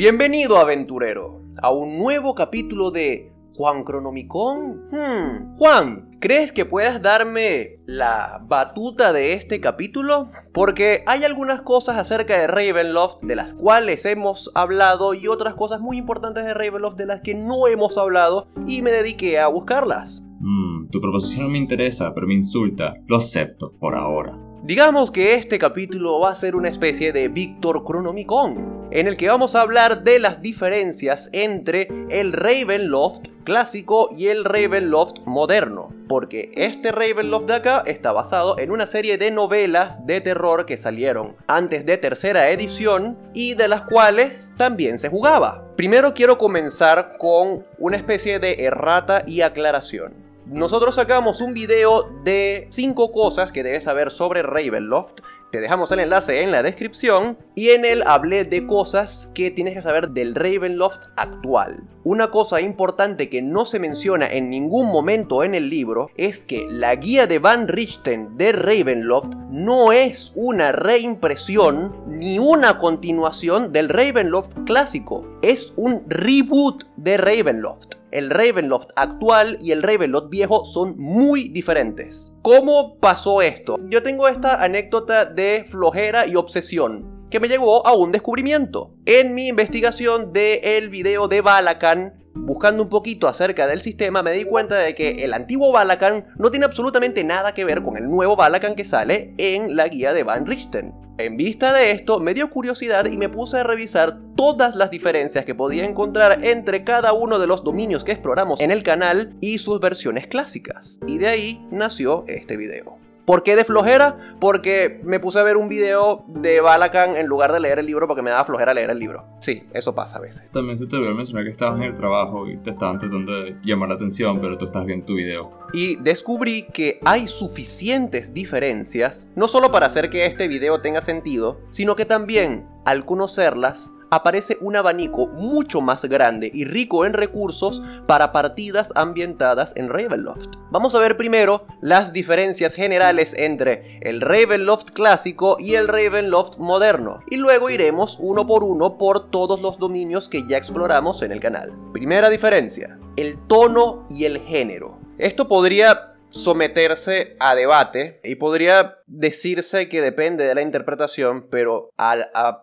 Bienvenido 0.00 0.56
aventurero 0.56 1.42
a 1.60 1.70
un 1.70 1.98
nuevo 1.98 2.34
capítulo 2.34 2.90
de 2.90 3.34
Juan 3.54 3.84
Cronomicon. 3.84 4.88
Hmm. 4.90 5.58
Juan, 5.58 6.16
¿crees 6.18 6.52
que 6.52 6.64
puedas 6.64 7.02
darme 7.02 7.80
la 7.84 8.40
batuta 8.42 9.12
de 9.12 9.34
este 9.34 9.60
capítulo? 9.60 10.30
Porque 10.54 11.04
hay 11.06 11.24
algunas 11.24 11.60
cosas 11.60 11.98
acerca 11.98 12.40
de 12.40 12.46
Ravenloft 12.46 13.20
de 13.20 13.36
las 13.36 13.52
cuales 13.52 14.06
hemos 14.06 14.50
hablado 14.54 15.12
y 15.12 15.28
otras 15.28 15.54
cosas 15.54 15.82
muy 15.82 15.98
importantes 15.98 16.46
de 16.46 16.54
Ravenloft 16.54 16.96
de 16.96 17.04
las 17.04 17.20
que 17.20 17.34
no 17.34 17.66
hemos 17.66 17.98
hablado 17.98 18.48
y 18.66 18.80
me 18.80 18.92
dediqué 18.92 19.38
a 19.38 19.48
buscarlas. 19.48 20.24
Hmm, 20.40 20.88
tu 20.88 21.02
proposición 21.02 21.52
me 21.52 21.58
interesa, 21.58 22.14
pero 22.14 22.26
me 22.26 22.32
insulta. 22.32 22.94
Lo 23.06 23.18
acepto 23.18 23.74
por 23.78 23.94
ahora. 23.94 24.49
Digamos 24.62 25.10
que 25.10 25.36
este 25.36 25.58
capítulo 25.58 26.20
va 26.20 26.32
a 26.32 26.36
ser 26.36 26.54
una 26.54 26.68
especie 26.68 27.14
de 27.14 27.28
Víctor 27.28 27.82
Cronomicon, 27.82 28.88
en 28.90 29.08
el 29.08 29.16
que 29.16 29.28
vamos 29.28 29.54
a 29.54 29.62
hablar 29.62 30.04
de 30.04 30.18
las 30.18 30.42
diferencias 30.42 31.30
entre 31.32 31.88
el 32.10 32.34
Ravenloft 32.34 33.26
clásico 33.44 34.10
y 34.14 34.26
el 34.26 34.44
Ravenloft 34.44 35.20
moderno, 35.24 35.94
porque 36.08 36.52
este 36.56 36.92
Ravenloft 36.92 37.46
de 37.46 37.54
acá 37.54 37.82
está 37.86 38.12
basado 38.12 38.58
en 38.58 38.70
una 38.70 38.84
serie 38.84 39.16
de 39.16 39.30
novelas 39.30 40.06
de 40.06 40.20
terror 40.20 40.66
que 40.66 40.76
salieron 40.76 41.36
antes 41.46 41.86
de 41.86 41.96
tercera 41.96 42.50
edición 42.50 43.16
y 43.32 43.54
de 43.54 43.66
las 43.66 43.84
cuales 43.84 44.52
también 44.58 44.98
se 44.98 45.08
jugaba. 45.08 45.64
Primero 45.74 46.12
quiero 46.12 46.36
comenzar 46.36 47.16
con 47.16 47.64
una 47.78 47.96
especie 47.96 48.38
de 48.38 48.62
errata 48.64 49.24
y 49.26 49.40
aclaración 49.40 50.29
nosotros 50.50 50.96
sacamos 50.96 51.40
un 51.40 51.54
video 51.54 52.10
de 52.24 52.66
5 52.70 53.12
cosas 53.12 53.52
que 53.52 53.62
debes 53.62 53.84
saber 53.84 54.10
sobre 54.10 54.42
Ravenloft. 54.42 55.20
Te 55.52 55.60
dejamos 55.60 55.92
el 55.92 56.00
enlace 56.00 56.42
en 56.42 56.50
la 56.50 56.64
descripción 56.64 57.38
y 57.54 57.70
en 57.70 57.84
él 57.84 58.02
hablé 58.04 58.44
de 58.44 58.66
cosas 58.66 59.30
que 59.32 59.52
tienes 59.52 59.74
que 59.74 59.82
saber 59.82 60.08
del 60.10 60.34
Ravenloft 60.34 60.98
actual. 61.16 61.84
Una 62.02 62.32
cosa 62.32 62.60
importante 62.60 63.28
que 63.28 63.42
no 63.42 63.64
se 63.64 63.78
menciona 63.78 64.26
en 64.26 64.50
ningún 64.50 64.90
momento 64.90 65.44
en 65.44 65.54
el 65.54 65.70
libro 65.70 66.10
es 66.16 66.42
que 66.42 66.66
la 66.68 66.96
guía 66.96 67.28
de 67.28 67.38
Van 67.38 67.68
Richten 67.68 68.36
de 68.36 68.50
Ravenloft 68.50 69.32
no 69.50 69.92
es 69.92 70.32
una 70.34 70.72
reimpresión 70.72 71.94
ni 72.08 72.40
una 72.40 72.76
continuación 72.78 73.72
del 73.72 73.88
Ravenloft 73.88 74.64
clásico, 74.66 75.38
es 75.42 75.72
un 75.76 76.02
reboot 76.08 76.86
de 76.96 77.16
Ravenloft 77.18 77.99
el 78.12 78.30
Ravenloft 78.30 78.88
actual 78.96 79.58
y 79.60 79.72
el 79.72 79.82
Ravenloft 79.82 80.30
viejo 80.30 80.64
son 80.64 80.94
muy 80.98 81.48
diferentes. 81.48 82.32
¿Cómo 82.42 82.98
pasó 82.98 83.42
esto? 83.42 83.76
Yo 83.88 84.02
tengo 84.02 84.28
esta 84.28 84.62
anécdota 84.62 85.24
de 85.24 85.64
flojera 85.68 86.26
y 86.26 86.36
obsesión 86.36 87.19
que 87.30 87.40
me 87.40 87.48
llevó 87.48 87.86
a 87.86 87.94
un 87.94 88.12
descubrimiento. 88.12 88.92
En 89.06 89.34
mi 89.34 89.48
investigación 89.48 90.32
del 90.32 90.88
video 90.88 91.28
de 91.28 91.40
Balakan, 91.40 92.14
buscando 92.34 92.82
un 92.82 92.88
poquito 92.88 93.28
acerca 93.28 93.66
del 93.66 93.80
sistema, 93.80 94.22
me 94.22 94.32
di 94.32 94.44
cuenta 94.44 94.76
de 94.76 94.94
que 94.94 95.24
el 95.24 95.32
antiguo 95.32 95.72
Balakan 95.72 96.26
no 96.36 96.50
tiene 96.50 96.66
absolutamente 96.66 97.22
nada 97.24 97.54
que 97.54 97.64
ver 97.64 97.82
con 97.82 97.96
el 97.96 98.08
nuevo 98.08 98.36
Balakan 98.36 98.74
que 98.74 98.84
sale 98.84 99.34
en 99.38 99.76
la 99.76 99.88
guía 99.88 100.12
de 100.12 100.24
Van 100.24 100.46
Richten. 100.46 100.92
En 101.18 101.36
vista 101.36 101.72
de 101.72 101.92
esto, 101.92 102.18
me 102.18 102.34
dio 102.34 102.50
curiosidad 102.50 103.04
y 103.04 103.16
me 103.16 103.28
puse 103.28 103.58
a 103.58 103.62
revisar 103.62 104.18
todas 104.36 104.74
las 104.74 104.90
diferencias 104.90 105.44
que 105.44 105.54
podía 105.54 105.84
encontrar 105.84 106.44
entre 106.44 106.82
cada 106.82 107.12
uno 107.12 107.38
de 107.38 107.46
los 107.46 107.62
dominios 107.62 108.04
que 108.04 108.12
exploramos 108.12 108.60
en 108.60 108.70
el 108.70 108.82
canal 108.82 109.36
y 109.40 109.58
sus 109.58 109.80
versiones 109.80 110.26
clásicas. 110.26 110.98
Y 111.06 111.18
de 111.18 111.28
ahí 111.28 111.66
nació 111.70 112.24
este 112.26 112.56
video. 112.56 112.99
¿Por 113.30 113.44
qué 113.44 113.54
de 113.54 113.64
flojera? 113.64 114.16
Porque 114.40 115.00
me 115.04 115.20
puse 115.20 115.38
a 115.38 115.44
ver 115.44 115.56
un 115.56 115.68
video 115.68 116.24
de 116.26 116.60
Balakan 116.60 117.14
en 117.14 117.28
lugar 117.28 117.52
de 117.52 117.60
leer 117.60 117.78
el 117.78 117.86
libro 117.86 118.08
porque 118.08 118.22
me 118.22 118.30
daba 118.30 118.44
flojera 118.44 118.74
leer 118.74 118.90
el 118.90 118.98
libro. 118.98 119.24
Sí, 119.38 119.68
eso 119.72 119.94
pasa 119.94 120.16
a 120.16 120.20
veces. 120.20 120.50
También 120.50 120.76
se 120.76 120.88
te 120.88 120.96
olvidó 120.96 121.14
mencionar 121.14 121.44
que 121.44 121.52
estabas 121.52 121.76
en 121.76 121.84
el 121.84 121.94
trabajo 121.94 122.48
y 122.48 122.56
te 122.56 122.70
estaban 122.70 122.98
tratando 122.98 123.30
de 123.40 123.54
llamar 123.62 123.90
la 123.90 123.94
atención, 123.94 124.40
pero 124.40 124.58
tú 124.58 124.64
estás 124.64 124.84
viendo 124.84 125.06
tu 125.06 125.14
video. 125.14 125.52
Y 125.72 125.94
descubrí 125.94 126.66
que 126.74 126.98
hay 127.04 127.28
suficientes 127.28 128.34
diferencias, 128.34 129.30
no 129.36 129.46
solo 129.46 129.70
para 129.70 129.86
hacer 129.86 130.10
que 130.10 130.26
este 130.26 130.48
video 130.48 130.80
tenga 130.80 131.00
sentido, 131.00 131.60
sino 131.70 131.94
que 131.94 132.06
también, 132.06 132.66
al 132.84 133.04
conocerlas, 133.04 133.92
aparece 134.10 134.58
un 134.60 134.76
abanico 134.76 135.28
mucho 135.28 135.80
más 135.80 136.04
grande 136.04 136.50
y 136.52 136.64
rico 136.64 137.04
en 137.04 137.12
recursos 137.12 137.82
para 138.06 138.32
partidas 138.32 138.92
ambientadas 138.94 139.72
en 139.76 139.88
Ravenloft. 139.88 140.48
Vamos 140.70 140.94
a 140.94 140.98
ver 140.98 141.16
primero 141.16 141.66
las 141.80 142.12
diferencias 142.12 142.74
generales 142.74 143.34
entre 143.36 143.98
el 144.02 144.20
Ravenloft 144.20 144.90
clásico 144.90 145.56
y 145.58 145.74
el 145.74 145.88
Ravenloft 145.88 146.58
moderno, 146.58 147.20
y 147.30 147.36
luego 147.36 147.70
iremos 147.70 148.18
uno 148.20 148.46
por 148.46 148.64
uno 148.64 148.98
por 148.98 149.30
todos 149.30 149.60
los 149.60 149.78
dominios 149.78 150.28
que 150.28 150.46
ya 150.46 150.56
exploramos 150.56 151.22
en 151.22 151.32
el 151.32 151.40
canal. 151.40 151.72
Primera 151.92 152.28
diferencia, 152.28 152.98
el 153.16 153.38
tono 153.46 154.06
y 154.10 154.24
el 154.24 154.38
género. 154.40 154.98
Esto 155.18 155.48
podría 155.48 156.09
someterse 156.30 157.36
a 157.38 157.54
debate 157.54 158.20
y 158.24 158.36
podría 158.36 158.98
decirse 159.06 159.88
que 159.88 160.00
depende 160.00 160.44
de 160.44 160.54
la 160.54 160.62
interpretación, 160.62 161.48
pero 161.50 161.90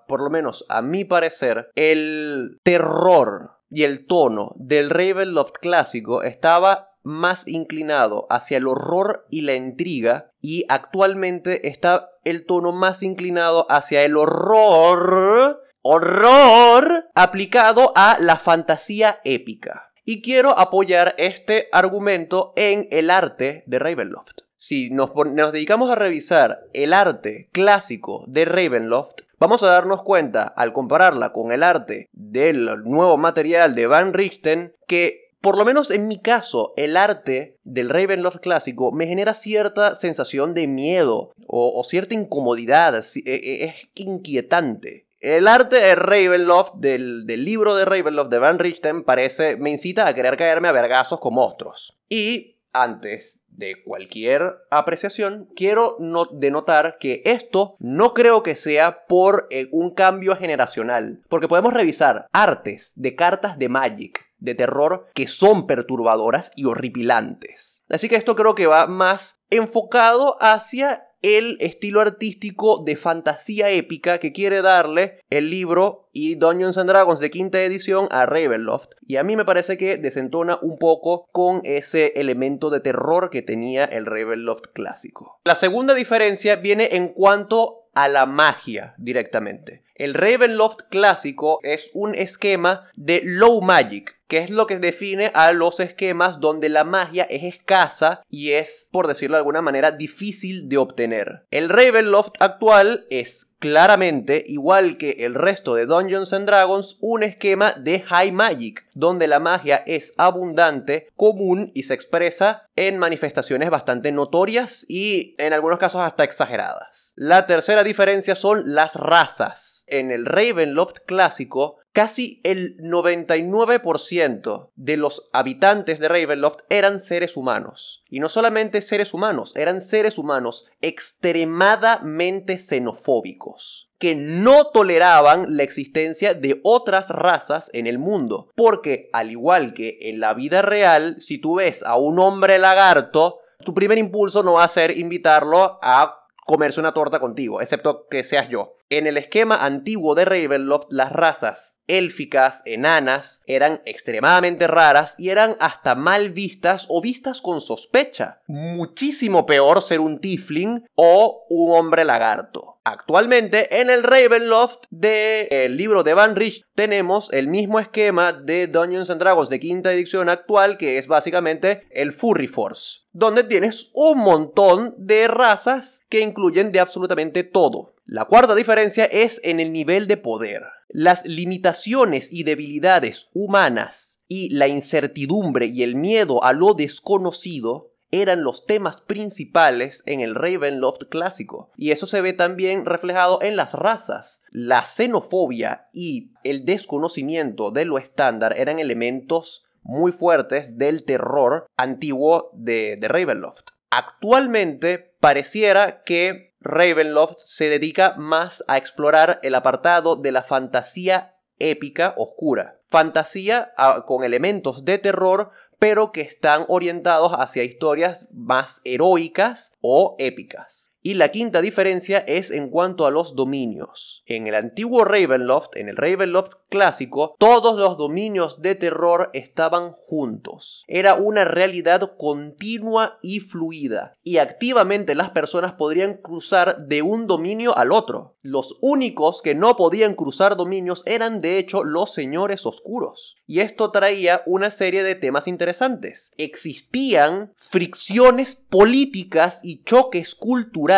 por 0.08 0.24
lo 0.24 0.30
menos 0.30 0.66
a 0.70 0.82
mi 0.82 1.06
parecer, 1.06 1.70
el 1.76 2.60
terror 2.64 3.52
y 3.70 3.84
el 3.84 4.08
tono 4.08 4.54
del 4.56 4.90
Ravenloft 4.90 5.54
clásico 5.60 6.24
estaba 6.24 6.92
más 7.04 7.48
inclinado 7.48 8.28
hacia 8.30 8.58
el 8.58 8.68
horror 8.68 9.26
y 9.30 9.42
la 9.42 9.56
intriga 9.56 10.32
y 10.42 10.66
actualmente 10.68 11.70
está 11.70 12.10
el 12.26 12.46
tono 12.46 12.74
más 12.74 13.02
inclinado 13.04 13.66
hacia 13.70 14.04
el 14.04 14.18
horror 14.18 15.64
horror 15.82 17.06
aplicado 17.16 17.94
a 17.96 18.18
la 18.20 18.36
fantasía 18.38 19.22
épica. 19.24 19.94
Y 20.10 20.22
quiero 20.22 20.58
apoyar 20.58 21.16
este 21.18 21.68
argumento 21.74 22.54
en 22.56 22.88
el 22.92 23.10
arte 23.10 23.64
de 23.66 23.78
Ravenloft. 23.78 24.40
Si 24.56 24.90
nos, 24.90 25.12
dedicamos 25.52 25.92
a 25.92 25.96
revisar 25.96 26.62
el 26.72 26.94
arte 26.94 27.50
clásico 27.52 28.24
de 28.26 28.46
Ravenloft, 28.46 29.24
vamos 29.38 29.64
a 29.64 29.68
darnos 29.68 30.04
cuenta, 30.04 30.44
al 30.44 30.72
compararla 30.72 31.34
con 31.34 31.52
el 31.52 31.62
arte 31.62 32.08
del 32.14 32.86
nuevo 32.86 33.18
material 33.18 33.76
de 33.76 33.86
Van 33.88 34.14
Richten, 34.14 34.74
que 34.88 35.34
por 35.42 35.58
lo 35.58 35.66
menos 35.66 35.92
en 35.92 36.08
mi 36.08 36.20
caso, 36.20 36.74
el 36.78 36.96
arte 36.96 37.58
del 37.66 37.90
Ravenloft 37.90 38.40
clásico 38.40 38.94
me 38.94 39.08
genera 39.08 39.34
cierta 39.34 39.96
sensación 39.96 40.54
de 40.54 40.68
miedo 40.68 41.34
o, 41.48 41.84
cierta 41.84 42.14
incomodidad, 42.14 42.96
e, 42.96 43.22
e, 43.26 43.66
es 43.66 43.76
inquietante. 43.96 45.07
El 45.20 45.48
arte 45.48 45.78
de 45.78 45.96
Ravenloft, 45.96 46.76
del, 46.76 47.26
libro 47.26 47.76
de 47.76 47.86
Ravenloft 47.86 48.30
de 48.30 48.38
Van 48.38 48.60
Richten, 48.60 49.04
parece, 49.04 49.56
me 49.58 49.72
incita 49.72 50.06
a 50.06 50.14
querer 50.14 50.38
caerme 50.38 50.68
a 50.68 50.74
vergazos 50.74 51.20
con 51.20 51.34
monstruos. 51.34 51.98
Y 52.08 52.58
antes 52.72 53.42
de 53.50 53.82
cualquier 53.84 54.58
apreciación, 54.70 55.50
quiero 55.56 55.98
denotar 56.34 56.98
que 57.00 57.24
esto 57.26 57.76
no 57.80 58.14
creo 58.14 58.44
que 58.44 58.56
sea 58.56 59.06
por 59.08 59.48
eh, 59.50 59.68
un 59.72 59.96
cambio 59.96 60.36
generacional, 60.36 61.24
porque 61.30 61.48
podemos 61.48 61.74
revisar 61.74 62.28
artes 62.32 62.94
de 62.96 63.16
cartas 63.16 63.58
de 63.58 63.70
Magic, 63.70 64.28
de 64.38 64.54
terror, 64.54 65.08
que 65.16 65.28
son 65.28 65.66
perturbadoras 65.66 66.52
y 66.56 66.66
horripilantes. 66.66 67.84
Así 67.90 68.08
que 68.08 68.18
esto 68.18 68.36
creo 68.36 68.54
que 68.54 68.68
va 68.68 68.86
más 68.86 69.42
enfocado 69.50 70.38
hacia 70.40 71.07
el 71.28 71.58
estilo 71.60 72.00
artístico 72.00 72.82
de 72.86 72.96
fantasía 72.96 73.70
épica 73.70 74.20
que 74.20 74.32
quiere 74.32 74.62
darle 74.62 75.20
el 75.30 75.50
libro 75.50 76.08
y 76.14 76.36
Dungeons 76.36 76.78
and 76.78 76.90
Dragons 76.90 77.20
de 77.20 77.30
quinta 77.30 77.62
edición 77.62 78.08
a 78.12 78.26
Ravenloft. 78.26 78.92
Y 79.06 79.18
a 79.18 79.24
mí 79.24 79.36
me 79.36 79.46
parece 79.46 79.78
que 79.78 79.98
desentona 79.98 80.58
un 80.62 80.78
poco 80.78 81.28
con 81.32 81.62
ese 81.64 82.14
elemento 82.16 82.70
de 82.70 82.80
terror 82.80 83.30
que 83.30 83.42
tenía 83.42 83.84
el 83.86 84.06
Ravenloft 84.06 84.68
clásico. 84.74 85.40
La 85.44 85.56
segunda 85.56 85.94
diferencia 85.94 86.56
viene 86.56 86.90
en 86.94 87.10
cuanto 87.10 87.90
a 87.94 88.08
la 88.08 88.26
magia 88.26 88.94
directamente. 88.98 89.84
El 89.96 90.14
Ravenloft 90.14 90.82
clásico 90.90 91.60
es 91.64 91.90
un 91.94 92.14
esquema 92.14 92.92
de 92.96 93.22
low 93.24 93.62
magic, 93.62 94.20
que 94.28 94.40
es 94.40 94.50
lo 94.50 94.68
que 94.68 94.80
define 94.80 95.32
a 95.34 95.52
los 95.54 95.80
esquemas 95.80 96.40
donde 96.40 96.70
la 96.70 96.84
magia 96.84 97.24
es 97.24 97.44
escasa 97.44 98.22
y 98.30 98.52
es, 98.52 98.90
por 98.92 99.08
decirlo 99.08 99.36
de 99.36 99.40
alguna 99.40 99.62
manera, 99.62 99.92
difícil 99.92 100.70
de 100.70 100.78
obtener. 100.78 101.46
El 101.52 101.70
Ravenloft 101.70 102.34
actual 102.40 103.06
es 103.10 103.48
claramente, 103.60 104.44
igual 104.48 104.98
que 104.98 105.12
el 105.26 105.34
resto 105.34 105.76
de 105.76 105.86
Dungeons 105.86 106.34
and 106.34 106.46
Dragons, 106.46 106.98
un 107.02 107.24
esquema 107.24 107.74
de 107.74 108.02
High 108.02 108.32
Magic, 108.32 108.86
donde 108.94 109.28
la 109.28 109.40
magia 109.40 109.84
es 109.88 110.14
abundante, 110.18 111.10
común 111.16 111.72
y 111.74 111.84
se 111.84 111.94
expresa 111.94 112.68
en 112.76 112.98
manifestaciones 112.98 113.70
bastante 113.70 114.12
notorias 114.12 114.86
y 114.88 115.36
en 115.40 115.54
algunos 115.54 115.80
casos 115.80 116.02
hasta 116.02 116.24
exageradas. 116.24 117.14
La 117.16 117.48
tercera 117.48 117.84
diferencia 117.84 118.36
son 118.36 118.62
las 118.66 118.96
razas 118.96 119.84
en 119.88 120.12
el 120.12 120.26
Ravenloft 120.26 121.00
clásico, 121.06 121.78
casi 121.98 122.40
el 122.44 122.78
99% 122.78 124.70
de 124.76 124.98
los 124.98 125.32
habitantes 125.34 125.98
de 125.98 126.08
Ravenloft 126.08 126.60
eran 126.70 127.00
seres 127.00 127.36
humanos. 127.36 128.04
Y 128.08 128.20
no 128.20 128.30
solamente 128.30 128.84
seres 128.84 129.16
humanos, 129.16 129.52
eran 129.56 129.82
seres 129.82 130.20
humanos 130.20 130.68
extremadamente 130.82 132.60
xenofóbicos. 132.60 133.86
que 133.98 134.14
no 134.14 134.68
toleraban 134.68 135.58
la 135.58 135.64
existencia 135.64 136.36
de 136.36 136.60
otras 136.62 137.10
razas 137.10 137.72
en 137.74 137.88
el 137.88 137.98
mundo. 137.98 138.52
Porque 138.54 139.10
al 139.12 139.32
igual 139.32 139.74
que 139.74 139.98
en 140.02 140.20
la 140.20 140.36
vida 140.36 140.62
real, 140.62 141.16
si 141.18 141.40
tú 141.40 141.56
ves 141.56 141.82
a 141.82 141.98
un 141.98 142.20
hombre 142.20 142.60
lagarto, 142.60 143.40
tu 143.66 143.74
primer 143.74 143.98
impulso 143.98 144.44
no 144.44 144.54
va 144.54 144.66
a 144.66 144.68
ser 144.68 144.96
invitarlo 145.00 145.80
a 145.82 146.28
comerse 146.46 146.80
una 146.80 146.94
torta 146.94 147.20
contigo, 147.20 147.60
excepto 147.60 148.06
que 148.08 148.24
seas 148.24 148.50
yo. 148.50 148.77
En 148.90 149.06
el 149.06 149.18
esquema 149.18 149.66
antiguo 149.66 150.16
de 150.16 150.24
Ravenloft, 150.24 150.88
las 150.92 151.12
razas 151.12 151.78
élficas, 151.88 152.62
enanas, 152.66 153.42
eran 153.46 153.82
extremadamente 153.86 154.68
raras 154.68 155.16
y 155.18 155.30
eran 155.30 155.58
hasta 155.60 155.96
mal 155.96 156.32
vistas 156.32 156.86
o 156.90 157.02
vistas 157.02 157.42
con 157.42 157.60
sospecha. 157.60 158.42
Muchísimo 158.48 159.46
peor 159.46 159.82
ser 159.82 160.00
un 160.00 160.20
tiefling 160.20 160.86
o 160.96 161.46
un 161.50 161.78
hombre 161.78 162.06
lagarto. 162.06 162.80
Actualmente, 162.84 163.82
en 163.82 163.90
el 163.90 164.04
Ravenloft 164.04 164.86
del 164.90 165.76
libro 165.76 166.04
de 166.04 166.14
Van 166.14 166.38
Rich 166.38 166.64
tenemos 166.74 167.30
el 167.34 167.50
mismo 167.50 167.80
esquema 167.82 168.32
de 168.32 168.68
Dungeons 168.68 169.10
and 169.10 169.20
Dragons 169.20 169.50
de 169.50 169.60
quinta 169.60 169.92
edición 169.92 170.30
actual, 170.30 170.78
que 170.78 170.98
es 170.98 171.08
básicamente 171.08 171.84
el 171.92 172.14
Furry 172.14 172.48
Force, 172.48 173.02
donde 173.12 173.44
tienes 173.44 173.92
un 173.94 174.20
montón 174.20 174.96
de 174.98 175.28
razas 175.28 176.02
que 176.08 176.22
incluyen 176.22 176.72
de 176.72 176.80
absolutamente 176.80 177.44
todo. 177.44 177.97
La 178.10 178.24
cuarta 178.24 178.56
diferencia 178.56 179.04
es 179.04 179.42
en 179.44 179.60
el 179.60 179.74
nivel 179.74 180.08
de 180.08 180.16
poder. 180.16 180.64
Las 180.88 181.28
limitaciones 181.28 182.32
y 182.32 182.44
debilidades 182.44 183.30
humanas 183.34 184.22
y 184.30 184.50
la 184.56 184.70
incertidumbre 184.70 185.66
y 185.66 185.84
el 185.84 185.98
miedo 185.98 186.42
a 186.42 186.54
lo 186.54 186.74
desconocido 186.74 187.92
eran 188.10 188.44
los 188.44 188.66
temas 188.66 189.02
principales 189.02 190.04
en 190.06 190.22
el 190.22 190.36
Ravenloft 190.36 191.10
clásico. 191.10 191.70
Y 191.76 191.92
eso 191.92 192.08
se 192.08 192.22
ve 192.22 192.32
también 192.32 192.86
reflejado 192.86 193.42
en 193.42 193.58
las 193.58 193.74
razas. 193.74 194.42
La 194.52 194.86
xenofobia 194.86 195.88
y 195.92 196.32
el 196.46 196.64
desconocimiento 196.64 197.72
de 197.72 197.84
lo 197.84 197.98
estándar 197.98 198.58
eran 198.58 198.80
elementos 198.80 199.66
muy 199.84 200.14
fuertes 200.14 200.78
del 200.78 201.04
terror 201.04 201.68
antiguo 201.76 202.52
de, 202.54 202.98
Ravenloft. 203.02 203.72
Actualmente 203.90 205.14
pareciera 205.20 206.04
que 206.04 206.47
Ravenloft 206.60 207.40
se 207.40 207.70
dedica 207.70 208.16
más 208.18 208.64
a 208.68 208.78
explorar 208.78 209.40
el 209.44 209.56
apartado 209.56 210.16
de 210.16 210.32
la 210.32 210.44
fantasía 210.44 211.36
épica 211.60 212.14
oscura. 212.18 212.80
Fantasía 212.90 213.74
ah, 213.78 214.06
con 214.08 214.24
elementos 214.24 214.86
de 214.86 214.98
terror, 214.98 215.52
pero 215.80 216.12
que 216.12 216.22
están 216.22 216.66
orientados 216.68 217.34
hacia 217.34 217.64
historias 217.64 218.28
más 218.32 218.82
heroicas 218.84 219.78
o 219.82 220.16
épicas. 220.18 220.92
Y 221.08 221.14
la 221.14 221.32
quinta 221.32 221.62
diferencia 221.62 222.18
es 222.18 222.52
en 222.52 222.70
cuanto 222.70 223.06
a 223.06 223.12
los 223.12 223.34
dominios. 223.34 224.24
En 224.26 224.46
el 224.46 224.56
antiguo 224.56 225.06
Ravenloft, 225.06 225.78
en 225.78 225.88
el 225.88 225.96
Ravenloft 225.96 226.56
clásico, 226.68 227.34
todos 227.40 227.78
los 227.78 227.98
dominios 227.98 228.62
de 228.62 228.76
terror 228.76 229.30
estaban 229.32 229.94
juntos. 229.94 230.84
Era 230.86 231.14
una 231.14 231.46
realidad 231.46 232.18
continua 232.18 233.20
y 233.22 233.40
fluida. 233.40 234.18
Y 234.22 234.40
activamente 234.40 235.16
las 235.16 235.30
personas 235.30 235.76
podrían 235.76 236.16
cruzar 236.16 236.88
de 236.88 237.02
un 237.04 237.26
dominio 237.26 237.78
al 237.78 237.94
otro. 237.94 238.36
Los 238.42 238.78
únicos 238.82 239.42
que 239.42 239.56
no 239.56 239.78
podían 239.78 240.14
cruzar 240.14 240.58
dominios 240.58 241.04
eran 241.06 241.40
de 241.40 241.58
hecho 241.58 241.86
los 241.86 242.14
señores 242.14 242.66
oscuros. 242.66 243.38
Y 243.46 243.62
esto 243.62 243.92
traía 243.92 244.42
una 244.46 244.72
serie 244.72 245.04
de 245.04 245.16
temas 245.16 245.48
interesantes. 245.48 246.34
Existían 246.38 247.54
fricciones 247.56 248.56
políticas 248.56 249.62
y 249.64 249.86
choques 249.86 250.36
culturales 250.36 250.97